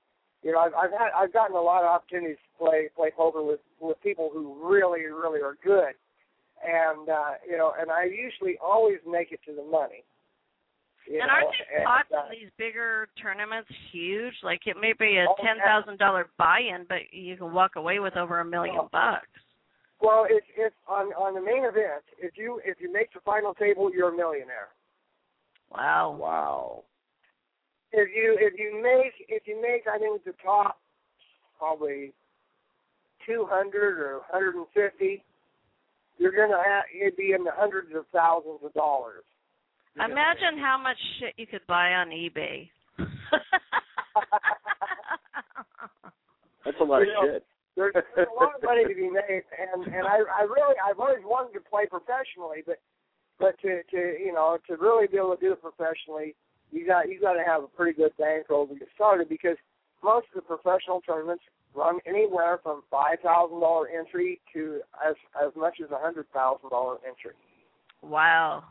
You 0.45 0.53
know, 0.53 0.61
I've 0.61 0.75
I've 0.75 0.93
had 0.93 1.09
I've 1.17 1.33
gotten 1.33 1.57
a 1.57 1.61
lot 1.61 1.83
of 1.83 1.89
opportunities 1.89 2.37
to 2.37 2.65
play 2.65 2.89
play 2.95 3.11
poker 3.17 3.43
with 3.43 3.61
with 3.81 3.97
people 4.03 4.31
who 4.33 4.55
really 4.63 5.07
really 5.07 5.41
are 5.41 5.57
good, 5.65 5.97
and 6.61 7.09
uh, 7.09 7.41
you 7.49 7.57
know, 7.57 7.73
and 7.81 7.91
I 7.91 8.05
usually 8.05 8.59
always 8.63 8.99
make 9.09 9.33
it 9.33 9.41
to 9.47 9.57
the 9.57 9.65
money. 9.65 10.05
You 11.09 11.21
and 11.21 11.29
know, 11.29 11.35
aren't 11.35 11.49
these 11.51 11.85
pots 11.87 12.09
uh, 12.13 12.27
in 12.27 12.39
these 12.39 12.51
bigger 12.59 13.09
tournaments 13.21 13.71
huge? 13.93 14.35
Like 14.43 14.67
it 14.67 14.77
may 14.81 14.93
be 14.99 15.17
a 15.17 15.27
Oh, 15.29 15.35
ten 15.43 15.57
thousand 15.65 15.99
dollar 15.99 16.29
buy-in, 16.37 16.85
but 16.89 16.99
you 17.13 17.37
can 17.37 17.53
walk 17.53 17.77
away 17.77 17.99
with 17.99 18.17
over 18.17 18.41
a 18.41 18.45
million 18.45 18.77
Oh. 18.79 18.89
bucks. 18.93 19.27
Well, 20.01 20.27
if 20.29 20.45
if 20.57 20.73
on 20.87 21.07
on 21.15 21.35
the 21.35 21.41
main 21.41 21.65
event, 21.65 22.05
if 22.21 22.37
you 22.37 22.61
if 22.65 22.77
you 22.81 22.93
make 22.93 23.13
the 23.15 23.21
final 23.21 23.55
table, 23.55 23.91
you're 23.93 24.13
a 24.13 24.17
millionaire. 24.17 24.69
Wow. 25.71 26.17
wow. 26.19 26.85
If 27.93 28.09
you 28.15 28.37
if 28.39 28.59
you 28.59 28.81
make 28.83 29.15
if 29.29 29.47
you 29.47 29.61
make 29.61 29.87
I 29.89 29.99
think 29.99 30.23
the 30.25 30.35
top 30.45 30.79
probably 31.59 32.13
two 33.27 33.47
hundred 33.49 33.99
or 33.99 34.21
hundred 34.31 34.57
and 34.57 34.67
fifty, 34.75 35.25
you're 36.19 36.37
gonna 36.37 36.63
have 36.63 36.85
you'd 36.95 37.17
be 37.17 37.33
in 37.33 37.45
the 37.45 37.53
hundreds 37.55 37.95
of 37.95 38.05
thousands 38.13 38.61
of 38.63 38.75
dollars. 38.75 39.25
Imagine 40.05 40.59
how 40.59 40.79
much 40.81 40.97
shit 41.19 41.35
you 41.37 41.47
could 41.47 41.67
buy 41.67 41.95
on 41.95 42.09
eBay. 42.11 42.69
That's 46.65 46.81
a 46.81 46.85
lot 46.85 47.03
of 47.03 47.09
know, 47.09 47.25
shit. 47.25 47.45
There's, 47.77 47.95
there's 47.95 48.29
a 48.29 48.35
lot 48.39 48.55
of 48.57 48.63
money 48.63 48.85
to 48.85 48.95
be 48.95 49.09
made, 49.09 49.43
and 49.55 49.87
and 49.87 50.07
I 50.07 50.19
I 50.19 50.43
really 50.43 50.75
I've 50.85 50.99
always 50.99 51.23
wanted 51.25 51.55
to 51.55 51.61
play 51.61 51.87
professionally, 51.87 52.63
but 52.67 52.79
but 53.39 53.59
to 53.63 53.83
to 53.91 54.19
you 54.19 54.33
know 54.33 54.59
to 54.69 54.77
really 54.77 55.07
be 55.07 55.17
able 55.17 55.35
to 55.37 55.41
do 55.41 55.53
it 55.53 55.63
professionally, 55.63 56.35
you 56.71 56.87
got 56.87 57.09
you 57.09 57.21
got 57.21 57.35
to 57.35 57.45
have 57.47 57.63
a 57.63 57.69
pretty 57.69 57.97
good 57.97 58.13
bankroll 58.19 58.67
to 58.67 58.75
get 58.75 58.89
started 58.95 59.29
because 59.29 59.57
most 60.03 60.27
of 60.35 60.43
the 60.43 60.57
professional 60.57 61.01
tournaments 61.01 61.45
run 61.75 61.99
anywhere 62.07 62.59
from 62.63 62.83
five 62.91 63.21
thousand 63.23 63.61
dollar 63.61 63.89
entry 63.89 64.41
to 64.53 64.81
as 64.99 65.15
as 65.41 65.55
much 65.57 65.79
as 65.83 65.91
a 65.91 65.99
hundred 65.99 66.27
thousand 66.35 66.71
dollar 66.71 66.97
entry. 67.07 67.35
wow. 68.03 68.65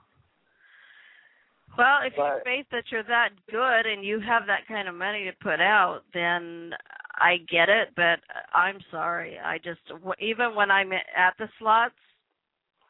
Well, 1.76 2.02
if 2.04 2.14
you 2.18 2.24
But- 2.24 2.44
faith 2.44 2.66
that 2.72 2.92
you're 2.92 3.04
that 3.04 3.32
good 3.48 3.86
and 3.86 4.04
you 4.04 4.20
have 4.20 4.46
that 4.48 4.66
kind 4.68 4.88
of 4.88 4.96
money 4.96 5.26
to 5.26 5.34
put 5.34 5.60
out, 5.60 6.04
then 6.14 6.76
I 7.16 7.38
get 7.50 7.70
it. 7.70 7.94
But 7.96 8.20
I'm 8.54 8.80
sorry, 8.92 9.40
I 9.40 9.58
just 9.60 9.82
even 10.20 10.56
when 10.56 10.72
I'm 10.72 10.92
at 10.94 11.36
the 11.38 11.48
slots, 11.60 11.96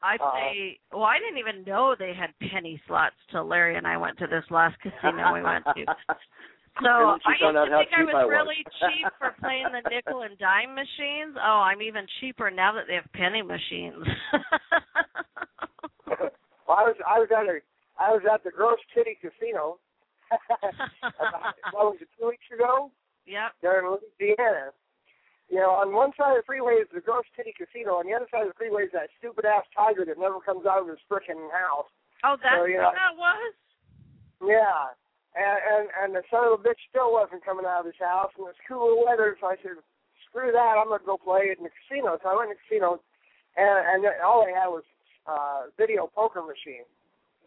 I 0.03 0.15
Uh-huh. 0.15 0.29
play. 0.31 0.79
Well, 0.91 1.03
I 1.05 1.17
didn't 1.19 1.39
even 1.39 1.63
know 1.63 1.95
they 1.95 2.13
had 2.13 2.37
penny 2.39 2.77
slots 2.87 3.15
till 3.29 3.45
Larry 3.45 3.75
and 3.75 3.87
I 3.87 3.97
went 3.97 4.17
to 4.19 4.27
this 4.27 4.49
last 4.51 4.79
casino 4.79 5.33
we 5.33 5.41
went 5.41 5.65
to. 5.65 5.85
So 6.83 6.85
And 7.09 7.09
then 7.09 7.19
she 7.21 7.43
I 7.43 7.49
used 7.49 7.71
to 7.71 7.77
think 7.77 7.93
I 7.97 8.03
was 8.03 8.13
I 8.13 8.25
was. 8.25 8.29
really 8.31 8.63
cheap 8.79 9.07
for 9.17 9.31
playing 9.39 9.65
the 9.71 9.81
nickel 9.89 10.21
and 10.21 10.37
dime 10.37 10.75
machines. 10.75 11.35
Oh, 11.35 11.59
I'm 11.61 11.81
even 11.81 12.05
cheaper 12.19 12.51
now 12.51 12.71
that 12.73 12.85
they 12.85 12.93
have 12.93 13.11
penny 13.13 13.41
machines. 13.41 14.05
well, 16.05 16.77
I 16.77 16.83
was 16.83 16.95
I 17.07 17.17
was 17.17 17.29
at 17.31 17.47
a 17.47 17.59
I 17.99 18.11
was 18.13 18.21
at 18.31 18.43
the 18.43 18.51
Gross 18.51 18.79
City 18.95 19.17
Casino. 19.19 19.79
what 21.73 21.95
was 21.95 21.97
it 22.01 22.09
two 22.19 22.27
weeks 22.27 22.45
ago? 22.53 22.91
Yeah. 23.25 23.49
there 23.61 23.79
in 23.83 23.97
Louisiana. 24.19 24.71
You 25.49 25.63
know, 25.63 25.71
on 25.79 25.95
one 25.95 26.11
side 26.19 26.35
of 26.35 26.43
the 26.43 26.47
freeway 26.47 26.83
is 26.83 26.87
the 26.93 26.99
Gross 26.99 27.23
City 27.35 27.55
Casino. 27.55 27.99
On 27.99 28.05
the 28.07 28.13
other 28.13 28.27
side 28.31 28.43
of 28.43 28.51
the 28.51 28.59
freeway 28.59 28.83
is 28.83 28.91
that 28.91 29.07
stupid 29.19 29.45
ass 29.47 29.63
tiger 29.75 30.03
that 30.03 30.19
never 30.19 30.39
comes 30.43 30.67
out 30.67 30.83
of 30.83 30.87
his 30.91 30.99
frickin' 31.07 31.39
house. 31.51 31.87
Oh, 32.23 32.35
that's 32.35 32.55
So, 32.55 32.65
yeah. 32.67 32.91
what 32.91 32.99
that 32.99 33.15
was. 33.15 33.53
Yeah. 34.43 34.91
And, 35.37 35.59
and 35.69 35.85
and 36.01 36.09
the 36.17 36.23
son 36.33 36.49
of 36.49 36.59
a 36.59 36.61
bitch 36.63 36.81
still 36.89 37.13
wasn't 37.13 37.45
coming 37.45 37.65
out 37.65 37.85
of 37.85 37.87
his 37.87 37.99
house, 38.01 38.33
and 38.35 38.43
it 38.43 38.51
was 38.57 38.65
cooler 38.67 38.97
weather. 39.05 39.37
So 39.39 39.47
I 39.47 39.55
said, 39.61 39.77
"Screw 40.25 40.49
that! 40.51 40.75
I'm 40.81 40.89
gonna 40.89 41.05
go 41.05 41.17
play 41.21 41.53
in 41.53 41.61
the 41.61 41.69
casino." 41.69 42.17
So 42.23 42.29
I 42.29 42.35
went 42.35 42.49
to 42.49 42.57
the 42.57 42.63
casino, 42.65 42.97
and 43.53 43.77
and 43.85 44.01
all 44.25 44.41
they 44.43 44.51
had 44.57 44.67
was 44.73 44.81
uh 45.29 45.69
video 45.77 46.09
poker 46.09 46.41
machine. 46.41 46.89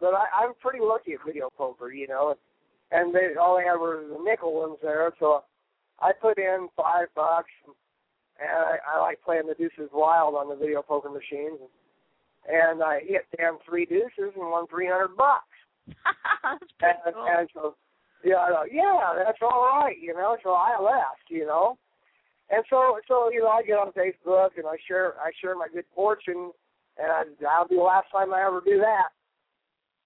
But 0.01 0.15
I, 0.15 0.27
I'm 0.43 0.55
pretty 0.61 0.79
lucky 0.83 1.13
at 1.15 1.25
video 1.27 1.51
poker, 1.57 1.93
you 1.93 2.09
know. 2.09 2.35
And 2.93 3.15
they 3.15 3.37
all 3.41 3.57
they 3.57 3.65
had 3.65 3.77
were 3.79 4.03
the 4.09 4.19
nickel 4.25 4.55
ones 4.55 4.79
there, 4.83 5.13
so 5.21 5.45
I 6.01 6.13
put 6.13 6.39
in 6.39 6.69
five 6.77 7.07
bucks, 7.15 7.51
and 7.67 8.51
I, 8.51 8.97
I 8.97 9.01
like 9.01 9.23
playing 9.23 9.47
the 9.47 9.55
deuces 9.55 9.91
wild 9.93 10.35
on 10.35 10.49
the 10.49 10.57
video 10.57 10.83
poker 10.83 11.09
machines. 11.09 11.59
And 12.51 12.83
I 12.83 13.01
hit 13.07 13.27
damn 13.37 13.59
three 13.69 13.85
deuces 13.85 14.33
and 14.35 14.51
won 14.51 14.67
three 14.67 14.89
hundred 14.89 15.15
bucks. 15.17 15.45
that's 16.43 16.73
pretty 16.81 16.99
And, 17.07 17.15
cool. 17.15 17.27
and 17.29 17.49
so, 17.55 17.75
yeah, 18.25 18.37
I 18.39 18.49
go, 18.51 18.63
yeah, 18.73 19.23
that's 19.25 19.39
all 19.43 19.63
right, 19.63 19.97
you 20.01 20.15
know. 20.15 20.37
So 20.43 20.51
I 20.51 20.81
left, 20.81 21.29
you 21.29 21.47
know, 21.47 21.77
and 22.51 22.65
so, 22.69 22.99
so 23.07 23.31
you 23.31 23.41
know, 23.41 23.49
I 23.49 23.63
get 23.63 23.79
on 23.79 23.93
Facebook 23.93 24.57
and 24.57 24.67
I 24.67 24.77
share, 24.89 25.15
I 25.21 25.31
share 25.41 25.55
my 25.55 25.69
good 25.73 25.85
fortune, 25.95 26.51
and 26.99 27.13
I, 27.13 27.23
that'll 27.41 27.69
be 27.69 27.77
the 27.77 27.83
last 27.83 28.07
time 28.11 28.35
I 28.35 28.43
ever 28.47 28.61
do 28.65 28.79
that. 28.79 29.15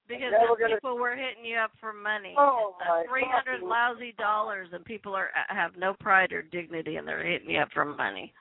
Because 0.08 0.32
gonna- 0.58 0.74
people 0.74 0.96
were 0.98 1.16
hitting 1.16 1.44
you 1.44 1.56
up 1.56 1.72
for 1.80 1.92
money. 1.92 2.34
Oh 2.36 2.76
my 2.80 3.04
Three 3.08 3.26
hundred 3.28 3.62
lousy 3.62 4.12
dollars, 4.18 4.68
and 4.72 4.84
people 4.84 5.14
are 5.14 5.30
uh, 5.34 5.54
have 5.54 5.76
no 5.76 5.94
pride 5.94 6.32
or 6.32 6.42
dignity, 6.42 6.96
and 6.96 7.06
they're 7.06 7.24
hitting 7.24 7.50
you 7.50 7.60
up 7.60 7.72
for 7.72 7.84
money. 7.84 8.32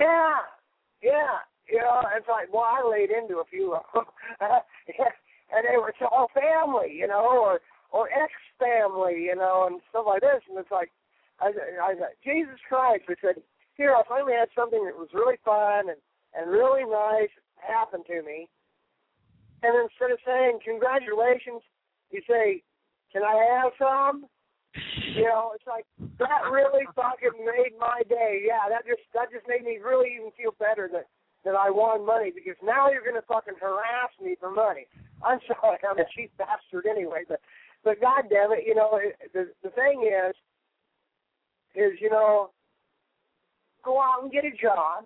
Yeah, 0.00 0.38
yeah, 1.02 1.38
you 1.68 1.78
know, 1.78 2.02
it's 2.16 2.28
like, 2.28 2.52
well, 2.52 2.66
I 2.66 2.82
laid 2.88 3.10
into 3.10 3.38
a 3.38 3.44
few 3.44 3.74
of 3.74 3.82
them, 3.94 4.04
and 4.40 5.64
they 5.64 5.76
were 5.76 5.94
all 6.10 6.30
family, 6.34 6.92
you 6.92 7.06
know, 7.06 7.26
or 7.40 7.60
or 7.90 8.08
ex 8.10 8.32
family, 8.58 9.22
you 9.22 9.36
know, 9.36 9.66
and 9.70 9.80
stuff 9.90 10.06
like 10.06 10.22
this. 10.22 10.42
And 10.48 10.58
it's 10.58 10.70
like, 10.70 10.90
I, 11.40 11.48
I 11.82 11.94
said, 11.94 12.16
Jesus 12.24 12.58
Christ! 12.68 13.04
I 13.08 13.14
said, 13.20 13.42
here, 13.76 13.94
I 13.94 14.02
finally 14.08 14.32
had 14.32 14.48
something 14.54 14.84
that 14.84 14.96
was 14.96 15.08
really 15.14 15.36
fun 15.44 15.88
and 15.88 15.98
and 16.34 16.50
really 16.50 16.84
nice 16.84 17.32
happen 17.56 18.02
to 18.06 18.22
me. 18.22 18.48
And 19.62 19.72
instead 19.78 20.10
of 20.10 20.18
saying 20.26 20.58
congratulations, 20.64 21.62
you 22.10 22.20
say, 22.28 22.62
"Can 23.12 23.22
I 23.22 23.34
have 23.60 23.72
some?" 23.78 24.26
You 25.14 25.24
know, 25.24 25.52
it's 25.54 25.66
like 25.66 25.86
that 26.18 26.50
really 26.50 26.86
fucking 26.96 27.44
made 27.44 27.78
my 27.78 28.02
day. 28.08 28.42
Yeah, 28.44 28.68
that 28.68 28.86
just 28.86 29.02
that 29.14 29.30
just 29.30 29.46
made 29.46 29.64
me 29.64 29.78
really 29.78 30.14
even 30.16 30.32
feel 30.32 30.52
better 30.58 30.88
that 30.92 31.06
that 31.44 31.54
I 31.54 31.70
won 31.70 32.06
money 32.06 32.32
because 32.34 32.56
now 32.62 32.90
you're 32.90 33.04
gonna 33.04 33.22
fucking 33.28 33.60
harass 33.60 34.10
me 34.22 34.36
for 34.40 34.50
money. 34.50 34.86
I'm 35.22 35.40
sorry, 35.46 35.78
I'm 35.88 35.98
a 35.98 36.06
cheap 36.14 36.32
bastard 36.38 36.86
anyway, 36.86 37.24
but 37.28 37.40
but 37.84 38.00
god 38.00 38.24
damn 38.30 38.52
it, 38.52 38.64
you 38.66 38.74
know, 38.74 38.98
the 39.32 39.52
the 39.62 39.70
thing 39.70 40.08
is 40.08 40.34
is, 41.74 41.98
you 42.00 42.10
know, 42.10 42.50
go 43.84 44.00
out 44.00 44.22
and 44.22 44.32
get 44.32 44.44
a 44.44 44.50
job, 44.50 45.04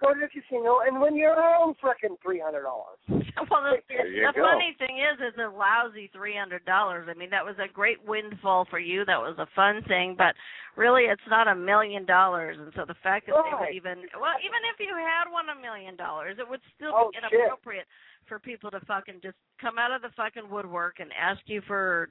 go 0.00 0.14
to 0.14 0.20
the 0.20 0.28
casino 0.28 0.78
and 0.86 1.00
win 1.00 1.16
your 1.16 1.34
own 1.38 1.74
frickin' 1.82 2.16
three 2.22 2.38
hundred 2.40 2.62
dollars. 2.62 2.98
well, 3.08 3.62
the, 3.66 3.76
the 3.88 4.32
go. 4.34 4.42
funny 4.42 4.74
thing 4.78 4.98
is, 4.98 5.18
it's 5.20 5.38
a 5.38 5.50
lousy 5.50 6.10
three 6.14 6.36
hundred 6.36 6.64
dollars. 6.64 7.08
I 7.10 7.14
mean, 7.18 7.30
that 7.30 7.44
was 7.44 7.56
a 7.58 7.72
great 7.72 7.98
windfall 8.06 8.66
for 8.70 8.78
you. 8.78 9.04
That 9.04 9.18
was 9.18 9.36
a 9.38 9.46
fun 9.54 9.82
thing, 9.88 10.14
but 10.16 10.34
really, 10.76 11.04
it's 11.04 11.26
not 11.28 11.48
a 11.48 11.54
million 11.54 12.06
dollars. 12.06 12.56
And 12.60 12.72
so 12.76 12.84
the 12.86 12.98
fact 13.02 13.26
that 13.26 13.34
they 13.42 13.54
would 13.58 13.74
even, 13.74 14.06
well, 14.20 14.38
even 14.38 14.60
if 14.72 14.78
you 14.78 14.94
had 14.94 15.30
won 15.30 15.46
a 15.50 15.60
million 15.60 15.96
dollars, 15.96 16.36
it 16.38 16.48
would 16.48 16.60
still 16.76 16.92
Oh, 16.94 17.10
be 17.10 17.18
shit. 17.18 17.34
inappropriate 17.34 17.86
for 18.28 18.38
people 18.38 18.70
to 18.70 18.80
fucking 18.86 19.20
just 19.22 19.36
come 19.60 19.78
out 19.78 19.90
of 19.90 20.02
the 20.02 20.10
fucking 20.16 20.48
woodwork 20.50 21.00
and 21.00 21.10
ask 21.18 21.40
you 21.46 21.62
for, 21.66 22.10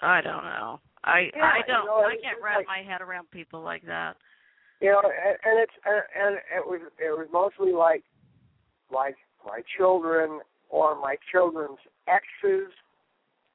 I 0.00 0.20
don't 0.20 0.44
know. 0.44 0.78
I 1.04 1.30
Yeah, 1.34 1.42
I 1.42 1.60
don't. 1.66 1.86
know, 1.86 2.04
I 2.04 2.16
can't 2.22 2.38
wrap 2.42 2.58
like- 2.58 2.66
my 2.66 2.82
head 2.82 3.00
around 3.00 3.30
people 3.30 3.60
like 3.62 3.82
that. 3.86 4.16
You 4.82 4.90
know, 4.90 5.00
and, 5.04 5.36
and 5.44 5.58
it's 5.62 5.72
and, 5.86 6.02
and 6.20 6.34
it 6.56 6.66
was 6.66 6.80
it 6.98 7.16
was 7.16 7.28
mostly 7.32 7.72
like 7.72 8.02
like 8.92 9.14
my 9.46 9.60
children 9.78 10.40
or 10.68 11.00
my 11.00 11.16
children's 11.30 11.78
exes. 12.08 12.68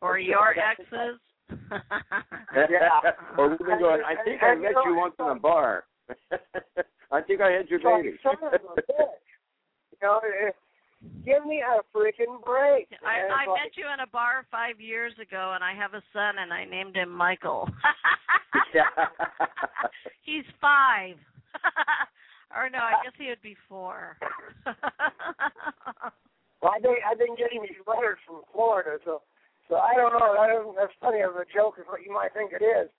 Or 0.01 0.17
your 0.19 0.53
that's- 0.55 0.77
exes. 0.79 1.19
Yeah. 2.69 3.11
or 3.37 3.49
we've 3.49 3.57
been 3.59 3.79
going. 3.79 4.01
I 4.05 4.21
think 4.23 4.41
I 4.43 4.51
And, 4.51 4.61
you 4.61 4.67
met 4.67 4.75
know, 4.75 4.83
you 4.91 4.95
once 4.95 5.15
in 5.19 5.25
a 5.25 5.35
bar. 5.35 5.83
I 7.11 7.21
think 7.21 7.41
I 7.41 7.51
had 7.51 7.67
your 7.69 7.79
It's 7.79 7.85
like, 7.85 8.03
baby. 8.03 8.17
son 8.23 8.35
of 8.43 8.53
a 8.53 8.81
bitch. 8.81 8.85
You 10.01 10.07
know, 10.07 10.19
eh, 10.23 10.51
give 11.25 11.45
me 11.45 11.61
a 11.61 11.81
freaking 11.95 12.43
break. 12.43 12.87
I, 13.05 13.27
I 13.27 13.45
like, 13.45 13.47
met 13.47 13.77
you 13.77 13.85
in 13.93 13.99
a 14.01 14.07
bar 14.07 14.45
five 14.51 14.79
years 14.79 15.13
ago, 15.21 15.53
and 15.55 15.63
I 15.63 15.73
have 15.73 15.93
a 15.93 16.03
son, 16.13 16.35
and 16.39 16.53
I 16.53 16.65
named 16.65 16.95
him 16.95 17.09
Michael. 17.09 17.69
He's 20.23 20.45
five. 20.59 21.15
or 22.55 22.69
no, 22.69 22.79
I 22.79 23.03
guess 23.03 23.13
he 23.17 23.27
would 23.29 23.41
be 23.41 23.55
four. 23.67 24.17
Well, 26.61 26.73
I've 26.73 26.81
been 26.81 26.97
I've 27.05 27.21
been 27.21 27.37
getting 27.37 27.61
these 27.61 27.77
letters 27.85 28.17
from 28.25 28.41
Florida, 28.51 28.97
so 29.05 29.21
so 29.69 29.77
I 29.77 29.93
don't 29.93 30.13
know. 30.13 30.37
I 30.39 30.47
don't, 30.47 30.75
that's 30.75 30.93
funny 30.99 31.21
of 31.21 31.35
a 31.37 31.45
joke 31.53 31.77
is 31.77 31.85
what 31.85 32.01
you 32.01 32.13
might 32.13 32.33
think 32.33 32.51
it 32.51 32.63
is. 32.63 32.89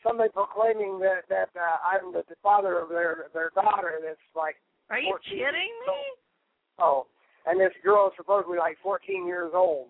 Somebody 0.00 0.30
proclaiming 0.32 0.98
that 1.00 1.28
that 1.28 1.50
uh, 1.52 1.76
I'm 1.84 2.12
the, 2.12 2.24
the 2.28 2.36
father 2.42 2.78
of 2.80 2.88
their 2.88 3.28
their 3.34 3.50
daughter. 3.52 4.00
That's 4.00 4.22
like 4.34 4.56
Are 4.88 4.98
you 4.98 5.12
14 5.20 5.36
kidding 5.36 5.74
me? 5.84 6.00
Oh, 6.78 7.06
and 7.46 7.60
this 7.60 7.72
girl 7.84 8.08
is 8.08 8.12
supposedly 8.16 8.58
like 8.58 8.76
14 8.82 9.26
years 9.26 9.52
old, 9.54 9.88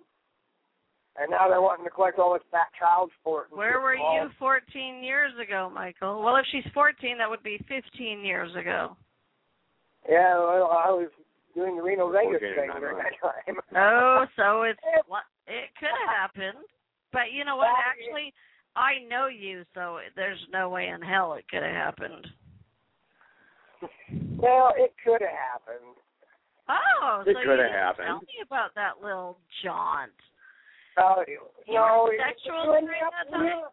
and 1.19 1.31
now 1.31 1.49
they're 1.49 1.63
wanting 1.63 1.85
to 1.85 1.91
collect 1.91 2.19
all 2.19 2.35
this 2.35 2.43
back 2.53 2.69
child 2.79 3.11
support. 3.19 3.49
Where 3.51 3.81
were 3.81 3.97
from 3.97 4.29
you 4.29 4.31
14 4.39 5.03
years 5.03 5.33
ago, 5.43 5.71
Michael? 5.75 6.23
Well, 6.23 6.37
if 6.37 6.47
she's 6.53 6.71
14, 6.75 7.19
that 7.19 7.31
would 7.31 7.43
be 7.43 7.59
15 7.69 8.25
years 8.25 8.55
ago. 8.57 8.97
Yeah, 10.09 10.39
well, 10.39 10.71
I 10.71 10.91
was 10.91 11.11
doing 11.55 11.77
the 11.77 11.83
Reno 11.83 12.13
Vegas 12.13 12.39
thing 12.41 12.69
not 12.69 12.81
during 12.81 12.99
that 12.99 13.17
time. 13.21 13.57
Oh, 13.77 14.25
so 14.37 14.63
it's 14.63 14.79
it 15.49 15.71
could 15.79 15.89
have 15.89 16.31
happened, 16.31 16.65
but 17.13 17.33
you 17.33 17.45
know 17.45 17.57
what? 17.57 17.69
Actually, 17.69 18.33
I 18.77 19.01
know 19.09 19.27
you, 19.27 19.65
so 19.75 19.99
there's 20.15 20.39
no 20.53 20.69
way 20.69 20.89
in 20.89 21.01
hell 21.01 21.35
it 21.35 21.49
could 21.49 21.63
have 21.63 21.75
happened. 21.75 22.27
Well, 24.39 24.73
it 24.77 24.93
could 25.03 25.23
have 25.23 25.37
happened. 25.53 25.97
Oh, 26.69 27.23
It 27.27 27.37
so 27.37 27.43
could 27.45 27.59
have 27.61 27.71
happened. 27.71 28.07
Tell 28.09 28.19
me 28.21 28.43
about 28.45 28.75
that 28.75 29.01
little 29.03 29.39
jaunt. 29.63 30.13
Uh, 30.97 31.23
You 31.29 31.41
no, 31.69 32.11
sexual 32.19 32.73
when 32.73 32.85
you're- 32.87 32.99
that 33.01 33.31
when 33.31 33.41
time? 33.41 33.47
you're- 33.49 33.71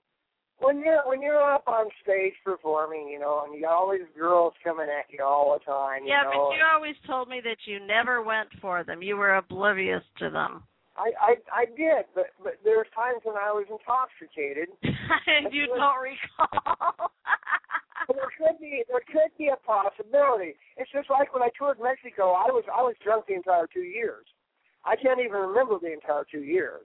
When 0.60 0.80
you're 0.80 1.02
when 1.08 1.22
you're 1.22 1.42
up 1.42 1.68
on 1.68 1.90
stage 2.04 2.36
performing, 2.46 3.10
you 3.10 3.20
know, 3.20 3.44
and 3.44 3.54
you 3.56 3.62
got 3.62 3.74
all 3.74 3.90
these 3.92 4.08
girls 4.16 4.54
coming 4.64 4.88
at 4.88 5.12
you 5.12 5.24
all 5.24 5.54
the 5.58 5.66
time, 5.66 6.04
you 6.04 6.10
Yeah, 6.10 6.24
know. 6.24 6.50
but 6.52 6.56
you 6.58 6.64
always 6.64 6.96
told 7.08 7.28
me 7.28 7.42
that 7.42 7.66
you 7.66 7.80
never 7.82 8.22
went 8.22 8.50
for 8.62 8.84
them. 8.84 9.02
You 9.02 9.18
were 9.18 9.36
oblivious 9.36 10.04
to 10.20 10.30
them. 10.30 10.64
I 10.96 11.12
I 11.20 11.38
I 11.52 11.66
did, 11.66 12.06
but 12.14 12.28
but 12.44 12.64
there 12.64 12.78
were 12.78 12.86
times 12.96 13.22
when 13.26 13.36
I 13.36 13.52
was 13.52 13.66
intoxicated. 13.70 14.70
and 15.28 15.52
you 15.52 15.66
don't 15.68 16.00
recall. 16.02 17.12
There 18.08 18.32
could 18.38 18.60
be 18.60 18.84
there 18.90 19.04
could 19.08 19.32
be 19.38 19.48
a 19.48 19.56
possibility. 19.56 20.56
It's 20.78 20.92
just 20.92 21.10
like 21.10 21.34
when 21.34 21.44
I 21.44 21.50
toured 21.58 21.78
Mexico, 21.82 22.34
I 22.34 22.52
was 22.52 22.64
I 22.68 22.82
was 22.82 22.96
drunk 23.04 23.28
the 23.28 23.36
entire 23.36 23.68
two 23.68 23.86
years. 23.86 24.26
I 24.86 24.96
can't 24.96 25.20
even 25.20 25.40
remember 25.40 25.80
the 25.80 25.94
entire 25.94 26.26
two 26.30 26.44
years. 26.44 26.84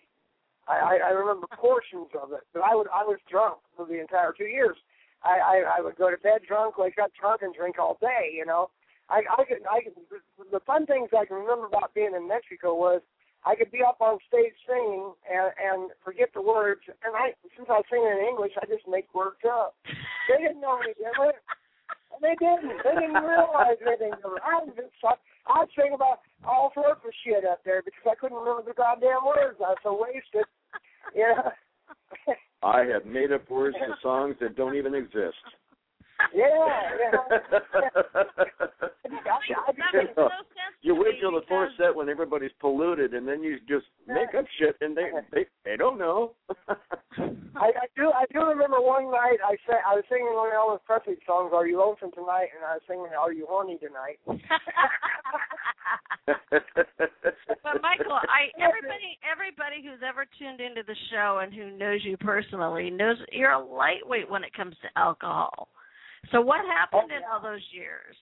I, 0.69 1.01
I, 1.03 1.09
I 1.09 1.11
remember 1.11 1.47
portions 1.57 2.09
of 2.21 2.33
it, 2.33 2.45
but 2.53 2.63
I 2.63 2.75
would 2.75 2.87
I 2.95 3.03
was 3.05 3.19
drunk 3.31 3.59
for 3.77 3.87
the 3.87 4.01
entire 4.01 4.33
two 4.37 4.47
years. 4.47 4.77
I, 5.25 5.39
I 5.39 5.79
I 5.79 5.81
would 5.81 5.97
go 5.97 6.11
to 6.11 6.17
bed 6.19 6.43
drunk, 6.47 6.79
wake 6.79 6.99
up 7.03 7.11
drunk, 7.19 7.43
and 7.43 7.55
drink 7.55 7.79
all 7.79 7.99
day. 8.01 8.31
You 8.35 8.47
know, 8.47 8.71
I 9.09 9.23
I 9.27 9.45
could 9.45 9.67
I 9.71 9.83
could 9.83 9.95
the 10.53 10.61
fun 10.61 10.87
things 10.87 11.11
I 11.17 11.25
can 11.25 11.37
remember 11.37 11.67
about 11.67 11.95
being 11.95 12.15
in 12.15 12.29
Mexico 12.29 12.75
was 12.75 13.03
I 13.47 13.55
could 13.55 13.71
be 13.71 13.83
up 13.87 14.01
on 14.01 14.19
stage 14.27 14.55
singing 14.67 15.15
and 15.31 15.53
and 15.57 15.91
forget 16.05 16.31
the 16.35 16.43
words, 16.43 16.83
and 16.87 17.15
I 17.15 17.35
since 17.57 17.69
I 17.71 17.81
was 17.81 17.89
singing 17.91 18.11
in 18.11 18.27
English, 18.27 18.53
I 18.61 18.67
just 18.67 18.87
make 18.89 19.07
words 19.15 19.43
up. 19.47 19.75
They 20.29 20.43
didn't 20.43 20.61
know 20.61 20.79
any 20.83 20.95
different. 20.95 21.39
They 22.21 22.35
didn't. 22.39 22.83
They 22.83 22.95
didn't 22.99 23.23
realize 23.23 23.79
anything. 23.87 24.13
I 24.43 24.59
was 24.67 24.75
just 24.75 24.91
like, 25.05 25.23
I'd 25.47 25.71
sing 25.79 25.95
about 25.95 26.21
all 26.45 26.73
sorts 26.75 27.01
of 27.05 27.13
shit 27.25 27.45
up 27.45 27.63
there 27.65 27.83
because 27.83 28.05
I 28.11 28.15
couldn't 28.19 28.39
remember 28.39 28.63
the 28.67 28.75
goddamn 28.75 29.25
words. 29.25 29.57
I 29.63 29.75
was 29.75 29.83
so 29.83 29.95
wasted. 29.95 30.47
Yeah. 31.15 31.55
I 32.63 32.85
have 32.91 33.07
made 33.07 33.33
up 33.33 33.49
words 33.49 33.77
to 33.79 33.95
songs 34.03 34.37
that 34.41 34.57
don't 34.57 34.77
even 34.77 34.95
exist. 34.95 35.39
Yeah, 36.35 36.67
yeah. 36.99 37.39
that 39.29 39.93
makes 39.95 40.13
you 40.83 40.95
wait 40.95 41.21
till 41.21 41.33
the 41.33 41.43
fourth 41.49 41.71
set 41.77 41.95
when 41.95 42.09
everybody's 42.09 42.53
polluted, 42.61 43.13
and 43.15 43.27
then 43.27 43.43
you 43.43 43.59
just 43.69 43.87
make 44.07 44.35
up 44.39 44.45
shit, 44.59 44.77
and 44.81 44.97
they 44.97 45.11
they 45.33 45.47
they 45.65 45.77
don't 45.77 45.99
know. 45.99 46.33
I, 47.19 47.75
I 47.75 47.87
do. 47.97 48.11
I 48.15 48.25
do 48.33 48.41
remember 48.47 48.81
one 48.81 49.11
night 49.11 49.39
I 49.45 49.57
sang. 49.67 49.83
I 49.87 49.97
was 49.97 50.05
singing 50.09 50.31
one 50.33 50.49
of 50.49 50.55
Elvis 50.55 50.85
Presley 50.87 51.19
songs, 51.27 51.53
"Are 51.53 51.67
You 51.67 51.79
Lonesome 51.79 52.13
Tonight," 52.13 52.49
and 52.55 52.65
I 52.65 52.75
was 52.75 52.83
singing 52.87 53.09
"Are 53.19 53.33
You 53.33 53.47
Horny 53.49 53.79
Tonight." 53.79 54.21
but 57.63 57.83
Michael, 57.83 58.21
I 58.23 58.55
everybody 58.63 59.19
everybody 59.27 59.83
who's 59.83 60.03
ever 60.07 60.27
tuned 60.39 60.61
into 60.61 60.83
the 60.87 60.97
show 61.11 61.41
and 61.43 61.53
who 61.53 61.77
knows 61.77 62.01
you 62.05 62.17
personally 62.17 62.91
knows 62.91 63.17
you're 63.33 63.53
a 63.53 63.65
lightweight 63.65 64.31
when 64.31 64.45
it 64.45 64.55
comes 64.55 64.77
to 64.83 64.89
alcohol. 64.97 65.69
So 66.31 66.41
what 66.41 66.65
happened 66.67 67.11
in 67.11 67.23
oh, 67.25 67.37
all 67.39 67.43
those 67.43 67.65
years? 67.71 68.17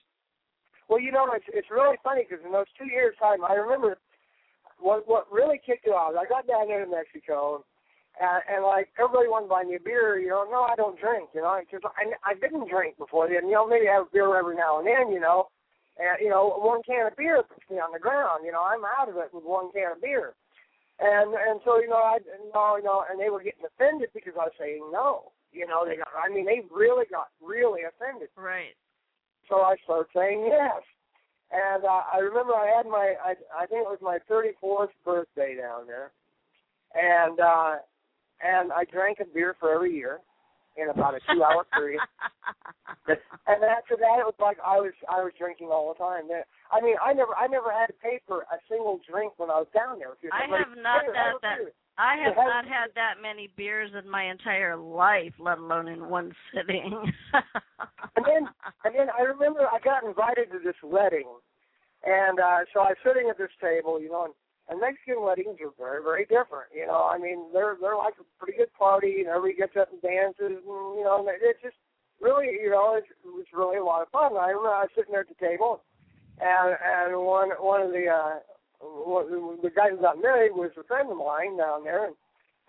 Well, 0.87 0.99
you 0.99 1.11
know, 1.11 1.27
it's 1.33 1.45
it's 1.49 1.71
really 1.71 1.97
funny 2.03 2.23
because 2.27 2.43
in 2.45 2.51
those 2.51 2.71
two 2.77 2.87
years' 2.87 3.15
time, 3.19 3.43
I 3.43 3.53
remember 3.53 3.97
what 4.79 5.07
what 5.07 5.31
really 5.31 5.59
kicked 5.59 5.87
it 5.87 5.91
off. 5.91 6.15
I 6.15 6.25
got 6.25 6.47
down 6.47 6.67
there 6.67 6.85
to 6.85 6.89
Mexico, 6.89 7.65
and, 8.21 8.41
and 8.47 8.63
like 8.63 8.87
everybody 8.95 9.27
wanted 9.27 9.51
to 9.51 9.55
buy 9.55 9.63
me 9.63 9.75
a 9.75 9.83
beer. 9.83 10.19
You 10.19 10.29
know, 10.29 10.47
no, 10.49 10.63
I 10.63 10.75
don't 10.75 10.99
drink. 10.99 11.29
You 11.33 11.41
know, 11.41 11.59
because 11.59 11.83
I 11.97 12.13
I 12.23 12.33
didn't 12.39 12.69
drink 12.69 12.97
before 12.97 13.27
then. 13.27 13.51
You 13.51 13.59
know, 13.59 13.67
maybe 13.67 13.89
I 13.89 13.99
have 13.99 14.07
a 14.07 14.13
beer 14.13 14.37
every 14.37 14.55
now 14.55 14.79
and 14.79 14.87
then. 14.87 15.11
You 15.11 15.19
know, 15.19 15.51
and 15.99 16.15
you 16.21 16.29
know, 16.29 16.55
one 16.63 16.83
can 16.83 17.07
of 17.07 17.17
beer 17.17 17.43
puts 17.43 17.67
me 17.69 17.77
on 17.83 17.91
the 17.91 17.99
ground. 17.99 18.45
You 18.45 18.51
know, 18.53 18.63
I'm 18.63 18.85
out 18.85 19.09
of 19.09 19.17
it 19.17 19.33
with 19.33 19.43
one 19.43 19.71
can 19.73 19.91
of 19.91 20.01
beer. 20.01 20.33
And 20.99 21.29
and 21.35 21.61
so 21.63 21.77
you 21.77 21.89
know 21.89 22.01
I 22.01 22.17
no 22.53 22.77
you 22.77 22.83
know 22.83 23.05
and 23.05 23.19
they 23.19 23.29
were 23.29 23.43
getting 23.43 23.61
offended 23.65 24.09
because 24.13 24.33
I 24.33 24.49
was 24.49 24.57
saying 24.57 24.81
no 24.91 25.29
you 25.57 25.65
know 25.65 25.85
they 25.85 25.97
got 25.97 26.07
I 26.13 26.29
mean 26.29 26.45
they 26.45 26.61
really 26.71 27.05
got 27.09 27.27
really 27.41 27.81
offended 27.83 28.29
Right. 28.37 28.75
so 29.49 29.61
I 29.61 29.75
started 29.83 30.07
saying 30.13 30.45
yes. 30.47 30.83
And 31.49 31.85
uh, 31.85 32.01
I 32.11 32.17
remember 32.19 32.51
I 32.53 32.67
had 32.75 32.85
my, 32.85 33.15
I, 33.23 33.31
I 33.55 33.65
think 33.67 33.87
it 33.87 33.87
was 33.87 33.99
my 34.01 34.19
34th 34.29 34.91
birthday 35.05 35.55
down 35.55 35.87
there, 35.87 36.11
and 36.93 37.39
uh, 37.39 37.75
and 38.43 38.73
I 38.73 38.83
drank 38.83 39.19
a 39.21 39.25
beer 39.33 39.55
for 39.57 39.71
every 39.73 39.95
year, 39.95 40.19
in 40.75 40.89
about 40.89 41.15
a 41.15 41.19
two 41.31 41.43
hour 41.43 41.63
period. 41.73 42.01
and 43.07 43.63
after 43.63 43.95
that, 43.95 44.19
it 44.19 44.27
was 44.27 44.35
like 44.39 44.57
I 44.59 44.75
was 44.75 44.91
I 45.07 45.23
was 45.23 45.31
drinking 45.39 45.69
all 45.71 45.93
the 45.93 45.97
time. 46.03 46.27
I 46.71 46.81
mean, 46.81 46.95
I 46.99 47.13
never 47.13 47.33
I 47.35 47.47
never 47.47 47.71
had 47.71 47.87
to 47.87 47.93
pay 48.03 48.19
for 48.27 48.41
a 48.51 48.59
single 48.69 48.99
drink 49.09 49.31
when 49.37 49.49
I 49.49 49.63
was 49.63 49.71
down 49.73 49.99
there. 49.99 50.19
I 50.31 50.51
have 50.51 50.75
not 50.75 51.05
done 51.07 51.39
that. 51.41 51.57
I 51.97 52.15
have 52.23 52.35
not 52.37 52.65
had 52.65 52.93
that 52.95 53.15
many 53.21 53.49
beers 53.57 53.91
in 53.97 54.09
my 54.09 54.29
entire 54.29 54.77
life, 54.77 55.33
let 55.39 55.57
alone 55.57 55.87
in 55.87 56.09
one 56.09 56.31
sitting. 56.53 56.93
and 57.33 58.25
then, 58.25 58.47
and 58.85 58.93
then 58.93 59.07
I 59.17 59.23
remember 59.23 59.61
I 59.67 59.79
got 59.83 60.03
invited 60.03 60.51
to 60.51 60.59
this 60.63 60.77
wedding, 60.83 61.27
and 62.05 62.39
uh 62.39 62.59
so 62.73 62.81
I 62.81 62.93
was 62.93 63.01
sitting 63.05 63.29
at 63.29 63.37
this 63.37 63.53
table, 63.59 63.99
you 63.99 64.09
know, 64.09 64.25
and 64.25 64.33
and 64.69 64.81
Mexican 64.81 65.23
weddings 65.23 65.57
are 65.63 65.71
very, 65.79 66.03
very 66.03 66.25
different. 66.27 66.69
You 66.75 66.87
know, 66.87 67.07
I 67.07 67.17
mean, 67.17 67.47
they're 67.53 67.77
they're 67.79 67.95
like 67.97 68.19
a 68.19 68.27
pretty 68.37 68.57
good 68.57 68.73
party, 68.77 69.23
and 69.23 69.27
everybody 69.27 69.55
gets 69.55 69.79
up 69.79 69.89
and 69.91 70.01
dances, 70.01 70.59
and 70.59 70.83
you 70.99 71.03
know, 71.07 71.23
and 71.23 71.29
it's 71.41 71.61
just 71.63 71.79
really, 72.19 72.51
you 72.51 72.69
know, 72.69 72.95
it's 72.99 73.07
was 73.23 73.47
really 73.53 73.77
a 73.77 73.83
lot 73.83 74.01
of 74.01 74.09
fun. 74.09 74.35
I 74.35 74.51
remember 74.51 74.69
I 74.69 74.85
was 74.85 74.93
sitting 74.95 75.11
there 75.11 75.23
at 75.23 75.31
the 75.31 75.39
table, 75.39 75.81
and 76.39 76.75
and 76.77 77.15
one 77.23 77.49
one 77.57 77.81
of 77.81 77.91
the 77.91 78.05
uh 78.11 78.39
the 78.81 79.71
guy 79.75 79.89
who 79.89 79.97
got 79.97 80.21
married 80.21 80.51
was 80.53 80.71
a 80.79 80.83
friend 80.83 81.09
of 81.11 81.17
mine 81.17 81.57
down 81.57 81.83
there, 81.83 82.05
and 82.05 82.15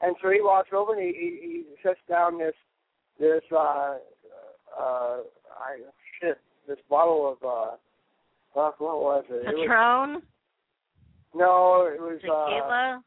and 0.00 0.16
so 0.22 0.30
he 0.30 0.40
walks 0.40 0.70
over 0.72 0.94
and 0.94 1.02
he 1.02 1.12
he, 1.12 1.38
he 1.42 1.64
sets 1.82 2.00
down 2.08 2.38
this 2.38 2.54
this 3.18 3.42
uh 3.52 3.96
uh 4.78 5.18
I 5.58 5.78
shit 6.20 6.38
this 6.66 6.78
bottle 6.88 7.36
of 7.40 7.48
uh 7.48 7.76
what 8.52 8.80
was 8.80 9.24
it? 9.30 9.44
Patron. 9.44 9.60
It 9.60 9.66
was, 10.14 10.22
no, 11.34 11.86
it 11.92 12.00
was 12.00 12.18
tequila. 12.20 12.96
Uh, 12.96 13.00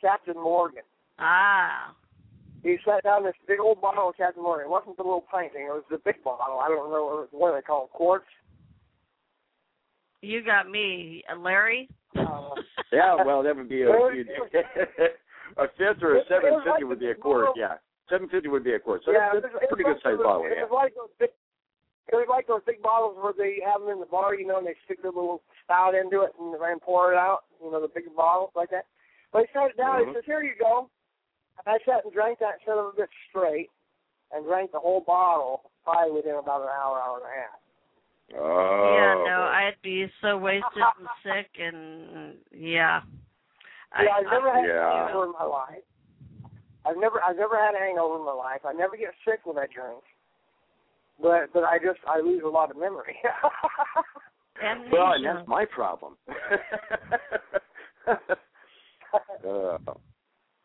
Captain 0.00 0.34
Morgan. 0.34 0.82
Ah. 1.18 1.94
He 2.62 2.76
set 2.84 3.02
down 3.04 3.24
this 3.24 3.34
big 3.46 3.60
old 3.60 3.80
bottle 3.82 4.08
of 4.08 4.16
Captain 4.16 4.42
Morgan. 4.42 4.66
It 4.66 4.70
wasn't 4.70 4.96
the 4.96 5.02
little 5.02 5.24
pint 5.30 5.52
thing. 5.52 5.66
It 5.66 5.72
was 5.72 5.84
the 5.90 5.98
big 5.98 6.22
bottle. 6.24 6.60
I 6.60 6.68
don't 6.68 6.90
know 6.90 7.26
what 7.30 7.50
do 7.50 7.56
they 7.56 7.62
call 7.62 7.84
it, 7.84 7.90
quarts. 7.92 8.24
You 10.22 10.42
got 10.42 10.70
me, 10.70 11.22
uh, 11.30 11.38
Larry. 11.38 11.90
Uh, 12.16 12.54
yeah, 12.92 13.14
well, 13.24 13.42
that 13.42 13.56
would 13.56 13.68
be 13.68 13.82
a 13.82 13.90
a 15.56 15.66
fifth 15.78 16.02
or 16.02 16.16
a 16.18 16.22
seven 16.28 16.60
fifty 16.64 16.84
would 16.84 17.00
be 17.00 17.10
a 17.10 17.14
quart. 17.14 17.48
Yeah, 17.56 17.74
seven 18.10 18.28
fifty 18.28 18.48
would 18.48 18.64
be 18.64 18.74
a 18.74 18.78
quart. 18.78 19.02
So 19.04 19.12
yeah, 19.12 19.30
that's, 19.34 19.46
a 19.54 19.66
pretty 19.68 19.84
good 19.84 20.00
size 20.02 20.18
bottle. 20.22 20.46
It 20.46 20.68
was 20.68 20.70
like 20.72 20.94
those 20.94 21.10
big 21.18 21.30
it 22.12 22.16
was 22.16 22.28
like 22.28 22.46
those 22.46 22.60
big 22.66 22.82
bottles 22.82 23.16
where 23.16 23.32
they 23.32 23.64
have 23.64 23.80
them 23.80 23.90
in 23.90 24.00
the 24.00 24.06
bar, 24.06 24.34
you 24.34 24.46
know, 24.46 24.58
and 24.58 24.66
they 24.66 24.76
stick 24.84 25.00
their 25.00 25.10
little 25.10 25.40
spout 25.64 25.94
into 25.94 26.20
it 26.20 26.36
and 26.38 26.52
then 26.52 26.78
pour 26.78 27.12
it 27.12 27.16
out, 27.16 27.48
you 27.62 27.72
know, 27.72 27.80
the 27.80 27.88
big 27.88 28.04
bottles 28.14 28.52
like 28.54 28.68
that. 28.70 28.84
But 29.32 29.42
he 29.42 29.46
set 29.56 29.72
it 29.72 29.76
down. 29.80 30.04
Mm-hmm. 30.04 30.10
He 30.10 30.16
says, 30.16 30.28
"Here 30.28 30.42
you 30.42 30.54
go." 30.60 30.90
And 31.58 31.74
I 31.74 31.78
sat 31.88 32.04
and 32.04 32.12
drank 32.12 32.38
that 32.38 32.60
son 32.66 32.78
of 32.78 32.92
a 32.92 32.96
bit 32.96 33.08
straight, 33.30 33.70
and 34.32 34.44
drank 34.44 34.72
the 34.72 34.78
whole 34.78 35.00
bottle 35.00 35.70
probably 35.82 36.12
within 36.12 36.36
about 36.36 36.62
an 36.62 36.68
hour, 36.68 37.00
hour 37.00 37.18
and 37.18 37.26
a 37.26 37.34
half. 37.34 37.58
Oh. 38.36 38.96
Yeah, 38.96 39.14
no, 39.30 39.42
I'd 39.42 39.76
be 39.82 40.06
so 40.22 40.38
wasted 40.38 40.64
and 40.76 41.08
sick, 41.22 41.50
and 41.60 42.34
yeah. 42.52 43.00
Yeah, 44.00 44.10
I've 44.18 44.24
never 44.30 44.52
had 44.52 44.66
yeah. 44.66 44.90
a 44.90 45.06
hangover 45.06 45.26
in 45.26 45.32
my 45.38 45.44
life. 45.44 45.84
I've 46.86 46.96
never, 46.96 47.22
I've 47.22 47.36
never 47.36 47.56
had 47.56 47.74
a 47.74 47.78
hangover 47.78 48.16
in 48.16 48.24
my 48.24 48.32
life. 48.32 48.60
I 48.64 48.72
never 48.72 48.96
get 48.96 49.14
sick 49.24 49.40
when 49.44 49.58
I 49.58 49.66
drink 49.72 50.02
but 51.20 51.52
but 51.52 51.64
I 51.64 51.78
just 51.78 52.00
I 52.06 52.20
lose 52.20 52.42
a 52.44 52.48
lot 52.48 52.70
of 52.70 52.76
memory. 52.76 53.16
well, 54.92 55.12
and 55.12 55.24
that's 55.24 55.48
my 55.48 55.64
problem. 55.64 56.16
uh, 58.08 59.78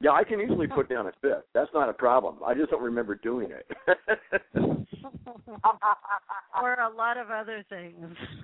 yeah, 0.01 0.11
I 0.11 0.23
can 0.23 0.39
easily 0.39 0.67
put 0.67 0.89
down 0.93 1.07
a 1.07 1.11
fifth. 1.21 1.45
That's 1.53 1.69
not 1.73 1.89
a 1.89 1.93
problem. 1.93 2.37
I 2.45 2.53
just 2.53 2.71
don't 2.71 2.83
remember 2.83 3.15
doing 3.15 3.49
it. 3.51 3.67
or 6.61 6.73
a 6.75 6.89
lot 6.89 7.17
of 7.17 7.29
other 7.29 7.65
things. 7.69 8.15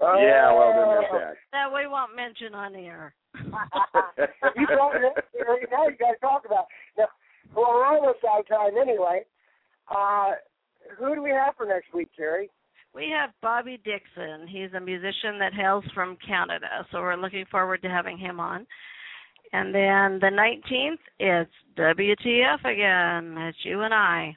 yeah, 0.00 0.52
well, 0.52 0.72
then 0.72 0.88
there's 0.88 1.12
that. 1.12 1.34
That 1.52 1.72
we 1.74 1.86
won't 1.86 2.16
mention 2.16 2.54
on 2.54 2.74
air. 2.74 3.14
you 3.36 4.66
don't 4.66 4.94
now 5.70 5.88
you 5.88 5.96
got 5.98 6.12
to 6.12 6.18
talk 6.20 6.44
about. 6.46 6.66
Now, 6.98 7.08
well, 7.54 7.72
we're 7.74 7.86
almost 7.86 8.18
out 8.28 8.40
of 8.40 8.48
time 8.48 8.76
anyway. 8.80 9.24
Uh, 9.90 10.32
who 10.98 11.14
do 11.14 11.22
we 11.22 11.30
have 11.30 11.54
for 11.56 11.66
next 11.66 11.92
week, 11.94 12.08
Terry? 12.16 12.50
We 12.94 13.08
have 13.18 13.30
Bobby 13.40 13.80
Dixon. 13.84 14.46
He's 14.46 14.72
a 14.76 14.80
musician 14.80 15.38
that 15.38 15.54
hails 15.54 15.84
from 15.94 16.18
Canada, 16.26 16.86
so 16.90 17.00
we're 17.00 17.16
looking 17.16 17.46
forward 17.50 17.80
to 17.82 17.88
having 17.88 18.18
him 18.18 18.38
on. 18.38 18.66
And 19.52 19.74
then 19.74 20.18
the 20.20 20.30
19th, 20.32 20.98
it's 21.18 21.50
WTF 21.76 22.64
again. 22.64 23.36
It's 23.48 23.58
you 23.64 23.82
and 23.82 23.92
I. 23.92 24.36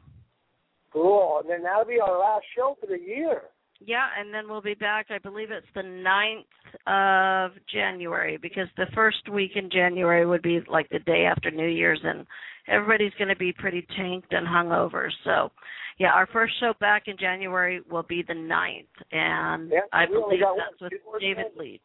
Cool. 0.92 1.40
And 1.42 1.50
then 1.50 1.64
that'll 1.64 1.86
be 1.86 2.00
our 2.00 2.20
last 2.20 2.46
show 2.56 2.78
for 2.80 2.88
the 2.88 3.00
year. 3.00 3.44
Yeah, 3.82 4.06
and 4.18 4.34
then 4.34 4.48
we'll 4.50 4.62
be 4.62 4.74
back. 4.74 5.08
I 5.10 5.18
believe 5.18 5.52
it's 5.52 5.66
the 5.76 5.82
9th 5.82 7.52
of 7.52 7.52
January 7.72 8.38
because 8.38 8.68
the 8.78 8.86
first 8.96 9.30
week 9.30 9.52
in 9.56 9.70
January 9.70 10.26
would 10.26 10.42
be 10.42 10.62
like 10.70 10.90
the 10.90 11.00
day 11.00 11.26
after 11.30 11.52
New 11.52 11.68
Year's, 11.68 12.00
and 12.04 12.26
everybody's 12.68 13.14
going 13.18 13.28
to 13.28 13.36
be 13.36 13.52
pretty 13.52 13.86
tanked 13.98 14.32
and 14.32 14.48
hungover. 14.48 15.10
So, 15.26 15.52
yeah, 15.98 16.12
our 16.14 16.28
first 16.28 16.54
show 16.60 16.74
back 16.80 17.04
in 17.08 17.18
January 17.18 17.82
will 17.92 18.04
be 18.04 18.24
the 18.26 18.34
9th, 18.34 18.86
and 19.12 19.70
yeah, 19.72 19.80
I 19.92 20.06
believe 20.06 20.40
that's 20.40 20.82
with 20.82 20.94
David. 21.20 21.46
Leach. 21.58 21.82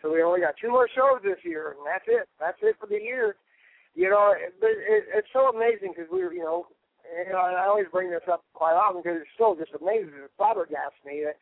So 0.00 0.12
we 0.12 0.22
only 0.22 0.40
got 0.40 0.54
two 0.60 0.70
more 0.70 0.88
shows 0.94 1.20
this 1.22 1.42
year, 1.44 1.74
and 1.76 1.86
that's 1.86 2.06
it. 2.06 2.28
That's 2.38 2.58
it 2.62 2.76
for 2.78 2.86
the 2.86 3.00
year. 3.00 3.36
You 3.94 4.10
know, 4.10 4.34
it, 4.36 4.54
it, 4.62 5.04
it's 5.14 5.32
so 5.32 5.50
amazing 5.50 5.94
because 5.96 6.10
we 6.12 6.22
were, 6.22 6.32
you 6.32 6.44
know, 6.44 6.66
and 7.08 7.34
I 7.34 7.66
always 7.66 7.86
bring 7.90 8.10
this 8.10 8.26
up 8.30 8.44
quite 8.52 8.74
often 8.74 9.02
because 9.02 9.18
it's 9.20 9.34
still 9.34 9.56
just 9.56 9.72
amazing. 9.74 10.12
It 10.14 10.30
flabbergasts 10.38 11.02
me 11.04 11.24
that 11.24 11.36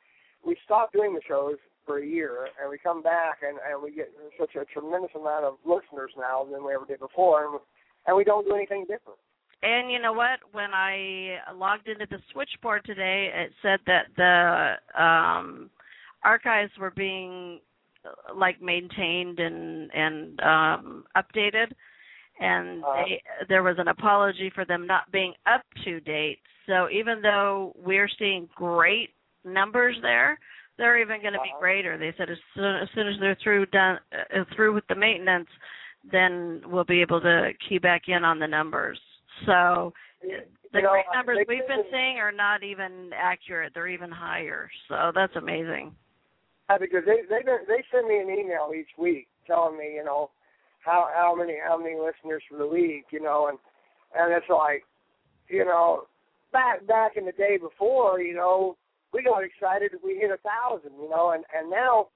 we 0.46 0.56
stopped 0.64 0.92
doing 0.94 1.12
the 1.12 1.20
shows 1.26 1.56
for 1.84 1.98
a 1.98 2.06
year 2.06 2.48
and 2.60 2.70
we 2.70 2.78
come 2.78 3.02
back 3.02 3.38
and, 3.42 3.58
and 3.68 3.82
we 3.82 3.90
get 3.94 4.10
such 4.38 4.54
a 4.54 4.64
tremendous 4.64 5.10
amount 5.14 5.44
of 5.44 5.54
listeners 5.64 6.12
now 6.16 6.46
than 6.50 6.64
we 6.64 6.74
ever 6.74 6.86
did 6.86 7.00
before, 7.00 7.46
and, 7.46 7.60
and 8.06 8.16
we 8.16 8.24
don't 8.24 8.46
do 8.46 8.54
anything 8.54 8.82
different. 8.82 9.18
And 9.62 9.90
you 9.90 9.98
know 9.98 10.12
what? 10.12 10.38
When 10.52 10.72
I 10.72 11.38
logged 11.54 11.88
into 11.88 12.06
the 12.08 12.18
switchboard 12.32 12.84
today, 12.84 13.30
it 13.34 13.52
said 13.62 13.80
that 13.86 14.06
the 14.16 15.02
um 15.02 15.70
archives 16.22 16.72
were 16.78 16.90
being 16.90 17.60
like 18.34 18.60
maintained 18.60 19.38
and 19.38 19.90
and 19.92 20.40
um 20.40 21.04
updated 21.16 21.72
and 22.40 22.84
Uh, 22.84 22.94
they, 23.04 23.22
there 23.48 23.62
was 23.62 23.76
an 23.78 23.88
apology 23.88 24.50
for 24.54 24.64
them 24.64 24.86
not 24.86 25.10
being 25.10 25.32
up 25.46 25.62
to 25.84 26.00
date. 26.00 26.40
So 26.66 26.88
even 26.90 27.22
though 27.22 27.74
we're 27.82 28.10
seeing 28.18 28.48
great 28.54 29.10
numbers 29.44 29.96
there, 30.02 30.38
they're 30.76 30.98
even 30.98 31.22
going 31.22 31.32
to 31.32 31.40
be 31.40 31.48
Uh-huh. 31.48 31.60
greater. 31.60 31.96
They 31.96 32.12
said 32.18 32.28
as 32.28 32.38
soon 32.54 32.76
as, 32.76 32.88
soon 32.94 33.08
as 33.08 33.14
they're 33.20 33.38
through 33.42 33.66
done 33.66 33.98
uh, 34.12 34.44
through 34.54 34.74
with 34.74 34.86
the 34.88 34.94
maintenance, 34.94 35.48
then 36.12 36.60
we'll 36.66 36.84
be 36.84 37.00
able 37.00 37.20
to 37.22 37.52
key 37.66 37.78
back 37.78 38.02
in 38.08 38.24
on 38.24 38.38
the 38.38 38.46
numbers. 38.46 39.00
So 39.46 39.94
the 40.20 40.78
you 40.78 40.82
know, 40.82 40.90
great 40.90 41.04
numbers 41.14 41.38
we've 41.48 41.66
been 41.66 41.84
seeing 41.90 42.18
are 42.18 42.32
not 42.32 42.62
even 42.62 43.10
accurate. 43.16 43.72
They're 43.74 43.88
even 43.88 44.10
higher. 44.10 44.68
So 44.88 45.12
that's 45.14 45.36
amazing. 45.36 45.94
Yeah, 46.68 46.78
because 46.78 47.02
they 47.06 47.22
they 47.28 47.42
they 47.68 47.84
send 47.92 48.08
me 48.08 48.18
an 48.18 48.30
email 48.30 48.72
each 48.76 48.90
week 48.98 49.28
telling 49.46 49.78
me, 49.78 49.94
you 49.94 50.04
know, 50.04 50.30
how 50.80 51.08
how 51.14 51.34
many 51.34 51.54
how 51.64 51.78
many 51.78 51.94
listeners 51.94 52.42
for 52.48 52.58
the 52.58 52.66
week, 52.66 53.06
you 53.10 53.20
know, 53.20 53.48
and 53.48 53.58
and 54.18 54.32
it's 54.32 54.48
like, 54.48 54.84
you 55.48 55.64
know, 55.64 56.04
back 56.52 56.86
back 56.86 57.16
in 57.16 57.24
the 57.24 57.32
day 57.32 57.56
before, 57.56 58.20
you 58.20 58.34
know, 58.34 58.76
we 59.12 59.22
got 59.22 59.44
excited 59.44 59.92
if 59.94 60.02
we 60.02 60.16
hit 60.16 60.30
a 60.30 60.38
thousand, 60.38 60.92
you 61.00 61.08
know, 61.08 61.30
and 61.30 61.44
and 61.56 61.70
now 61.70 62.08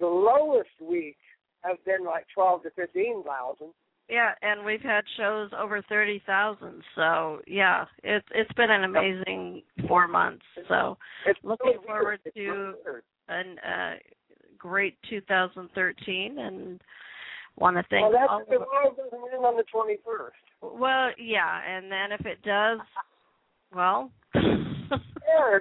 the 0.00 0.06
lowest 0.06 0.70
week 0.80 1.16
has 1.60 1.76
been 1.84 2.04
like 2.04 2.26
twelve 2.34 2.62
to 2.64 2.70
fifteen 2.70 3.22
thousand. 3.24 3.72
Yeah, 4.08 4.30
and 4.40 4.64
we've 4.64 4.80
had 4.80 5.04
shows 5.16 5.50
over 5.58 5.82
thirty 5.88 6.22
thousand. 6.26 6.82
So 6.94 7.40
yeah, 7.46 7.84
it's 8.02 8.26
it's 8.34 8.52
been 8.54 8.70
an 8.70 8.84
amazing 8.84 9.62
four 9.86 10.08
months. 10.08 10.44
So 10.68 10.96
It's 11.26 11.38
Looking 11.42 11.74
weird. 11.86 11.86
forward 11.86 12.20
to- 12.34 12.74
an 13.30 13.58
uh, 13.58 13.96
great 14.56 14.96
2013, 15.10 16.38
and 16.38 16.80
want 17.58 17.76
to 17.76 17.82
thank 17.90 18.02
Well, 18.04 18.12
that's 18.12 18.30
all 18.30 18.42
the 18.48 18.56
of 18.56 18.62
world 18.72 18.96
doesn't 18.96 19.34
end 19.34 19.44
on 19.44 19.56
the 19.58 19.64
twenty 19.70 19.98
first. 20.02 20.36
Well, 20.62 21.10
yeah, 21.18 21.60
and 21.68 21.92
then 21.92 22.12
if 22.12 22.24
it 22.24 22.40
does, 22.42 22.78
well, 23.74 24.10
well, 24.34 24.46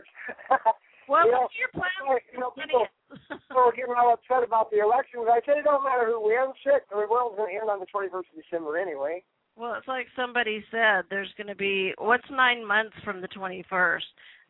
You 1.10 1.32
know, 1.32 1.48
your 1.60 1.70
plan? 1.74 1.92
you 2.34 2.40
know, 2.40 2.52
people- 2.52 2.88
people 3.10 3.72
getting 3.76 3.96
all 3.98 4.14
upset 4.14 4.44
about 4.44 4.70
the 4.72 4.80
elections. 4.80 5.28
I 5.30 5.42
said 5.46 5.58
it 5.58 5.66
don't 5.66 5.84
matter 5.84 6.08
who 6.08 6.22
wins. 6.22 6.56
Shit, 6.64 6.88
the 6.90 6.98
world's 7.10 7.38
going 7.38 7.56
to 7.56 7.62
end 7.62 7.70
on 7.70 7.80
the 7.80 7.88
21st 7.88 8.32
of 8.32 8.36
December 8.36 8.78
anyway. 8.78 9.24
Well, 9.56 9.76
it's 9.76 9.88
like 9.88 10.08
somebody 10.16 10.64
said. 10.70 11.06
There's 11.10 11.34
going 11.38 11.48
to 11.48 11.56
be 11.56 11.94
what's 11.98 12.30
nine 12.32 12.66
months 12.66 12.96
from 13.04 13.22
the 13.22 13.28
21st? 13.30 14.04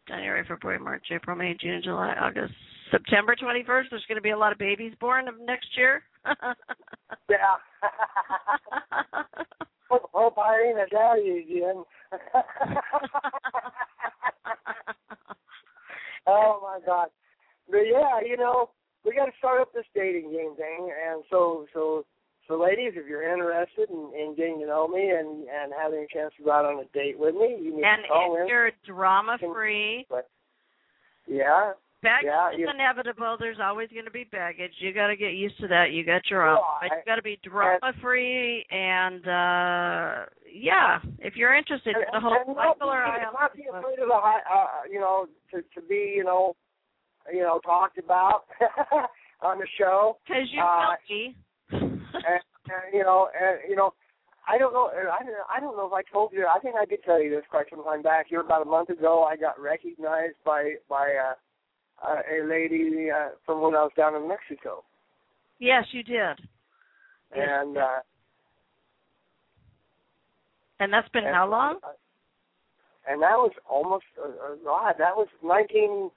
January, 0.08 0.44
February, 0.48 0.80
March, 0.80 1.06
April, 1.12 1.36
May, 1.36 1.54
June, 1.60 1.82
July, 1.84 2.16
August, 2.20 2.54
September 2.92 3.36
21st. 3.36 3.90
There's 3.90 4.06
going 4.08 4.18
to 4.18 4.22
be 4.22 4.30
a 4.32 4.38
lot 4.38 4.52
of 4.52 4.58
babies 4.58 4.94
born 5.00 5.28
of 5.28 5.36
next 5.40 5.78
year. 5.78 6.04
Yeah. 7.30 7.56
back 10.36 10.92
at 10.94 11.24
you 11.24 11.40
again. 11.40 11.86
oh 16.28 16.60
my 16.62 16.80
God! 16.86 17.08
But 17.70 17.84
yeah, 17.90 18.22
you 18.26 18.38
know, 18.38 18.70
we 19.06 19.16
got 19.16 19.26
to 19.26 19.38
start 19.38 19.62
up 19.62 19.74
this 19.74 19.86
dating 19.94 20.32
game 20.32 20.56
thing, 20.56 20.92
and 20.92 21.24
so 21.30 21.66
so 21.74 22.06
so, 22.48 22.58
ladies, 22.58 22.94
if 22.96 23.06
you're 23.08 23.30
interested 23.30 23.90
in, 23.90 24.12
in 24.18 24.34
getting 24.38 24.60
to 24.60 24.68
know 24.68 24.88
me 24.88 25.10
and 25.10 25.48
and 25.50 25.74
having 25.78 26.00
a 26.00 26.14
chance 26.14 26.34
to 26.38 26.44
go 26.44 26.52
out 26.52 26.66
on 26.66 26.80
a 26.80 26.86
date 26.98 27.20
with 27.20 27.36
me, 27.36 27.58
you 27.62 27.76
need 27.76 27.84
and 27.84 28.04
to 28.04 28.08
call 28.08 28.36
if 28.36 28.42
in. 28.44 28.48
you're 28.48 28.72
drama 28.86 29.38
free, 29.40 30.08
yeah, 31.28 31.74
baggage 32.02 32.26
Yeah, 32.26 32.52
is 32.52 32.70
inevitable. 32.74 33.36
There's 33.38 33.60
always 33.62 33.90
going 33.90 34.06
to 34.06 34.12
be 34.12 34.24
baggage. 34.24 34.72
You 34.80 34.94
got 34.94 35.08
to 35.08 35.18
get 35.18 35.34
used 35.34 35.60
to 35.60 35.68
that. 35.68 35.92
You 35.92 36.06
got 36.06 36.22
your 36.30 36.48
own, 36.48 36.60
but 36.82 36.92
you 36.92 37.04
got 37.06 37.16
to 37.16 37.22
be 37.22 37.38
drama 37.44 37.92
free. 38.02 38.66
And 38.72 39.28
uh 39.28 40.26
yeah, 40.50 41.00
if 41.20 41.36
you're 41.36 41.56
interested, 41.56 41.96
and, 41.96 42.06
the 42.14 42.20
whole 42.20 42.34
and 42.48 42.56
not, 42.56 42.78
not 42.80 43.56
be 43.56 43.66
afraid 43.68 44.00
of 44.00 44.08
the 44.08 44.14
high, 44.14 44.40
uh, 44.50 44.88
you 44.90 45.00
know, 45.00 45.28
to 45.52 45.62
to 45.62 45.88
be, 45.88 46.14
you 46.16 46.24
know, 46.24 46.56
you 47.34 47.42
know, 47.42 47.60
talked 47.64 47.98
about 47.98 48.46
on 49.42 49.60
the 49.60 49.68
show. 49.78 50.18
because 50.28 50.48
you 50.52 50.62
uh, 50.62 50.96
and, 51.72 52.02
and 52.22 52.94
you 52.94 53.04
know, 53.04 53.30
and 53.40 53.60
you 53.70 53.76
know, 53.76 53.94
I 54.48 54.58
don't 54.58 54.74
know. 54.74 54.90
I 54.94 55.24
don't. 55.24 55.36
I 55.56 55.60
don't 55.60 55.78
know 55.78 55.88
if 55.88 55.94
I 55.94 56.04
told 56.12 56.32
you. 56.34 56.48
I 56.48 56.60
think 56.60 56.76
I 56.80 56.86
did 56.86 57.04
tell 57.04 57.22
you 57.22 57.30
this 57.30 57.44
quite 57.50 57.66
some 57.70 57.84
time 57.84 58.02
back. 58.02 58.28
Here, 58.30 58.42
about 58.42 58.62
a 58.62 58.70
month 58.70 58.90
ago, 58.90 59.24
I 59.24 59.36
got 59.36 59.60
recognized 59.60 60.36
by 60.46 60.76
by 60.90 61.14
uh, 61.14 62.08
uh, 62.08 62.22
a 62.32 62.48
lady 62.48 63.10
uh, 63.12 63.30
from 63.46 63.62
when 63.62 63.76
I 63.76 63.84
was 63.84 63.92
down 63.98 64.16
in 64.16 64.28
Mexico, 64.28 64.84
yes, 65.60 65.84
you 65.92 66.04
did. 66.04 66.16
Yes. 67.36 67.48
and 67.50 67.78
uh, 67.78 68.00
And 70.80 70.94
that's 70.94 71.10
been 71.10 71.26
and, 71.26 71.36
how 71.36 71.50
long? 71.50 71.80
And 73.10 73.22
that 73.22 73.38
was 73.38 73.52
almost 73.70 74.06
uh, 74.20 74.30
uh, 74.30 74.56
God. 74.64 74.96
That 75.00 75.16
was 75.16 75.28
nineteen. 75.44 76.10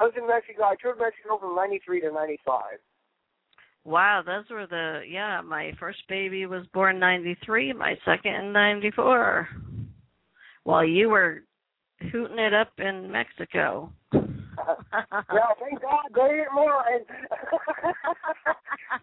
I 0.00 0.04
was 0.04 0.12
in 0.16 0.26
Mexico. 0.26 0.64
I 0.64 0.74
toured 0.80 0.98
Mexico 0.98 1.38
from 1.38 1.54
'93 1.54 2.00
to 2.02 2.12
'95. 2.12 2.62
Wow, 3.84 4.22
those 4.26 4.44
were 4.50 4.66
the 4.66 5.02
yeah. 5.08 5.40
My 5.42 5.72
first 5.78 5.98
baby 6.08 6.46
was 6.46 6.66
born 6.74 6.98
'93. 6.98 7.72
My 7.72 7.96
second 8.04 8.34
in 8.34 8.52
'94. 8.52 9.48
While 10.64 10.84
you 10.84 11.08
were 11.08 11.42
hooting 12.10 12.38
it 12.38 12.52
up 12.52 12.72
in 12.78 13.10
Mexico. 13.10 13.92
well, 14.12 15.54
thank 15.60 15.80
God 15.80 16.08
they 16.14 16.22
ain't 16.22 16.52
mine. 16.54 17.04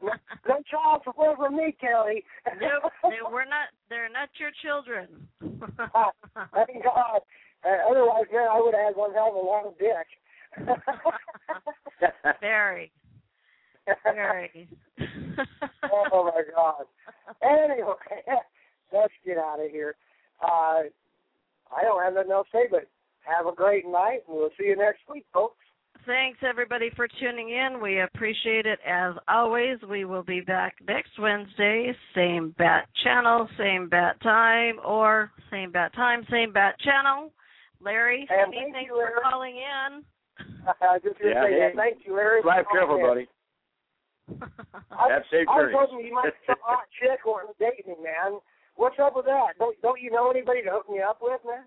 no, 0.01 0.11
no 0.47 0.55
child 0.69 1.01
support 1.03 1.37
from 1.37 1.55
me, 1.55 1.75
Kelly. 1.79 2.23
nope, 2.59 2.91
they 3.03 3.31
were 3.31 3.45
not. 3.45 3.69
They're 3.89 4.09
not 4.09 4.29
your 4.39 4.51
children. 4.61 5.07
Thank 5.39 6.83
God. 6.83 7.21
Uh, 7.63 7.89
otherwise, 7.89 8.25
man, 8.33 8.47
I 8.51 8.59
would 8.59 8.73
have 8.73 8.87
had 8.87 8.95
one 8.95 9.13
hell 9.13 9.29
of 9.29 9.35
a 9.35 9.47
long 9.47 9.73
dick. 9.79 10.07
Very, 12.41 12.91
very. 14.03 14.67
oh 16.11 16.31
my 16.33 16.41
God. 16.55 16.85
Anyway, 17.41 17.93
let's 18.93 19.13
get 19.25 19.37
out 19.37 19.59
of 19.63 19.71
here. 19.71 19.95
Uh, 20.41 20.83
I 21.75 21.81
don't 21.83 22.03
have 22.03 22.13
nothing 22.13 22.31
else 22.31 22.47
to 22.51 22.57
say, 22.57 22.63
but 22.69 22.87
have 23.21 23.47
a 23.47 23.55
great 23.55 23.85
night, 23.85 24.19
and 24.27 24.37
we'll 24.37 24.49
see 24.59 24.65
you 24.67 24.75
next 24.75 24.99
week, 25.11 25.25
folks. 25.33 25.55
Thanks 26.05 26.39
everybody 26.47 26.89
for 26.95 27.07
tuning 27.21 27.49
in. 27.51 27.79
We 27.81 28.01
appreciate 28.01 28.65
it 28.65 28.79
as 28.85 29.15
always. 29.29 29.77
We 29.89 30.03
will 30.03 30.23
be 30.23 30.41
back 30.41 30.75
next 30.85 31.11
Wednesday, 31.17 31.93
same 32.13 32.53
bat 32.57 32.87
channel, 33.03 33.47
same 33.57 33.87
bat 33.87 34.21
time, 34.21 34.75
or 34.85 35.31
same 35.49 35.71
bat 35.71 35.93
time, 35.95 36.25
same 36.29 36.51
bat 36.51 36.75
channel. 36.81 37.31
Larry, 37.81 38.27
And 38.29 38.53
thank 38.53 38.73
thanks 38.73 38.89
you, 38.89 38.97
Larry. 38.97 39.11
for 39.15 39.29
calling 39.29 39.55
in. 39.55 40.03
I 40.81 40.99
just 40.99 41.17
want 41.19 41.19
to 41.19 41.29
Yeah, 41.29 41.43
say 41.43 41.51
hey. 41.51 41.59
that. 41.59 41.75
Thank 41.75 42.05
you, 42.05 42.15
Larry. 42.15 42.41
for 42.41 42.47
Drive 42.51 42.65
careful, 42.71 42.97
calling 42.99 43.27
in. 43.27 43.27
buddy. 43.27 43.27
I, 44.91 45.09
Have 45.11 45.23
safe 45.31 45.47
I 45.49 45.55
was 45.55 45.71
journeys. 45.71 45.75
hoping 45.79 46.05
you 46.05 46.13
might 46.15 46.31
be 46.31 46.43
some 46.47 46.61
hot 46.63 46.87
chick 46.99 47.19
wanting 47.25 47.51
to 47.51 47.57
date 47.59 47.83
me, 47.87 47.95
man. 48.01 48.39
What's 48.75 48.95
up 48.99 49.15
with 49.15 49.25
that? 49.25 49.59
Don't 49.59 49.75
don't 49.81 49.99
you 50.01 50.09
know 50.11 50.31
anybody 50.31 50.63
to 50.63 50.71
hook 50.71 50.89
me 50.89 50.99
up 51.03 51.19
with, 51.21 51.41
man? 51.45 51.63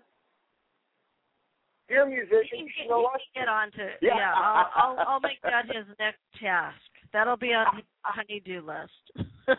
You're 1.87 2.03
a 2.03 2.09
musician. 2.09 2.51
He 2.51 2.63
You 2.65 2.69
should 2.75 2.89
know 2.89 2.99
he 2.99 3.03
what. 3.05 3.21
get 3.35 3.47
on 3.47 3.71
to 3.77 3.85
Yeah. 4.01 4.17
yeah. 4.17 4.33
I'll, 4.35 4.67
I'll 4.75 4.95
I'll 5.07 5.19
make 5.21 5.39
that 5.43 5.65
his 5.67 5.85
next 5.99 6.19
task. 6.41 6.75
That'll 7.13 7.37
be 7.37 7.53
on 7.53 7.67
his 7.77 7.85
honeydew 8.03 8.59
list. 8.65 8.91
yeah, 9.47 9.55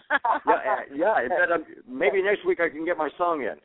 eh, 0.52 0.92
yeah. 0.94 1.12
I 1.16 1.28
bet 1.28 1.48
I'm, 1.54 1.64
maybe 1.88 2.20
next 2.20 2.44
week 2.44 2.60
I 2.60 2.68
can 2.68 2.84
get 2.84 2.98
my 2.98 3.08
song 3.16 3.40
in. 3.40 3.56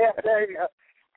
yeah, 0.00 0.10
there 0.24 0.48
you 0.50 0.56
go. 0.56 0.66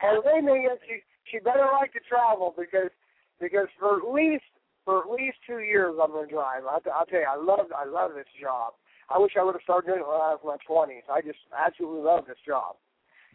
And 0.02 0.22
Raymond, 0.26 0.78
she 0.86 1.00
she 1.32 1.40
better 1.40 1.68
like 1.74 1.94
to 1.94 2.00
travel 2.08 2.54
because 2.58 2.92
because 3.40 3.68
for 3.80 3.98
at 3.98 4.08
least 4.12 4.48
for 4.86 5.04
at 5.04 5.10
least 5.12 5.38
two 5.46 5.60
years 5.60 5.96
I'm 6.02 6.12
gonna 6.12 6.28
drive. 6.28 6.64
I'll, 6.64 6.82
I'll 6.94 7.06
tell 7.06 7.20
you, 7.20 7.30
I 7.30 7.38
love 7.38 7.68
I 7.76 7.86
love 7.86 8.12
this 8.16 8.30
job. 8.40 8.74
I 9.10 9.20
wish 9.20 9.34
I 9.40 9.44
would 9.44 9.56
have 9.56 9.64
started 9.64 9.88
doing 9.88 10.00
it 10.00 10.08
when 10.08 10.20
I 10.20 10.36
was 10.36 10.40
in 10.44 10.50
my 10.50 10.58
twenties. 10.66 11.04
I 11.12 11.22
just 11.22 11.40
absolutely 11.56 12.04
love 12.04 12.26
this 12.28 12.42
job. 12.46 12.76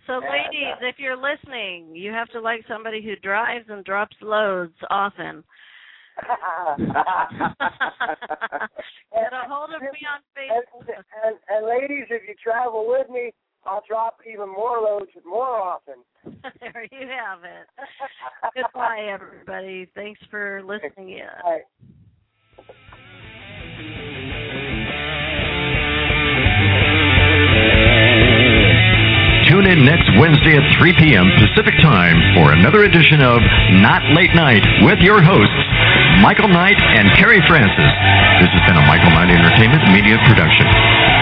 So, 0.07 0.15
And, 0.15 0.25
ladies, 0.25 0.75
uh, 0.83 0.87
if 0.87 0.97
you're 0.99 1.17
listening, 1.17 1.95
you 1.95 2.11
have 2.11 2.29
to 2.31 2.41
like 2.41 2.65
somebody 2.67 3.03
who 3.03 3.15
drives 3.17 3.67
and 3.69 3.85
drops 3.85 4.17
loads 4.21 4.75
often. 4.91 5.45
Get 6.29 6.37
a 9.33 9.49
hold 9.49 9.71
of 9.73 9.81
me 9.81 10.05
on 10.05 10.21
and, 10.37 10.65
Facebook. 10.69 10.85
and 11.25 11.37
and 11.49 11.67
ladies, 11.67 12.07
if 12.11 12.23
you 12.29 12.35
travel 12.43 12.87
with 12.87 13.09
me, 13.09 13.33
I'll 13.65 13.83
drop 13.89 14.19
even 14.29 14.49
more 14.49 14.81
loads 14.81 15.11
more 15.25 15.61
often. 15.61 15.95
there 16.61 16.85
you 16.91 17.07
have 17.07 17.45
it. 17.45 17.69
Goodbye, 18.55 19.09
everybody. 19.13 19.89
Thanks 19.95 20.21
for 20.31 20.63
listening 20.65 21.11
in. 21.11 21.29
All 21.45 21.53
right. 21.53 21.63
Tune 29.49 29.67
in 29.67 29.85
next 29.85 30.09
Wednesday 30.19 30.57
at 30.57 30.65
3 30.81 30.97
p.m. 30.97 31.29
Pacific 31.39 31.75
Time 31.83 32.17
for 32.35 32.53
another 32.57 32.85
edition 32.85 33.21
of 33.21 33.43
Not 33.85 34.03
Late 34.17 34.35
Night 34.35 34.65
with 34.83 34.99
your 35.01 35.21
hosts, 35.21 35.63
Michael 36.25 36.49
Knight 36.49 36.81
and 36.81 37.11
Kerri 37.21 37.45
Francis. 37.47 37.91
This 38.41 38.49
has 38.49 38.63
been 38.67 38.81
a 38.81 38.87
Michael 38.89 39.11
Knight 39.11 39.29
Entertainment 39.29 39.85
Media 39.93 40.17
Production. 40.25 41.22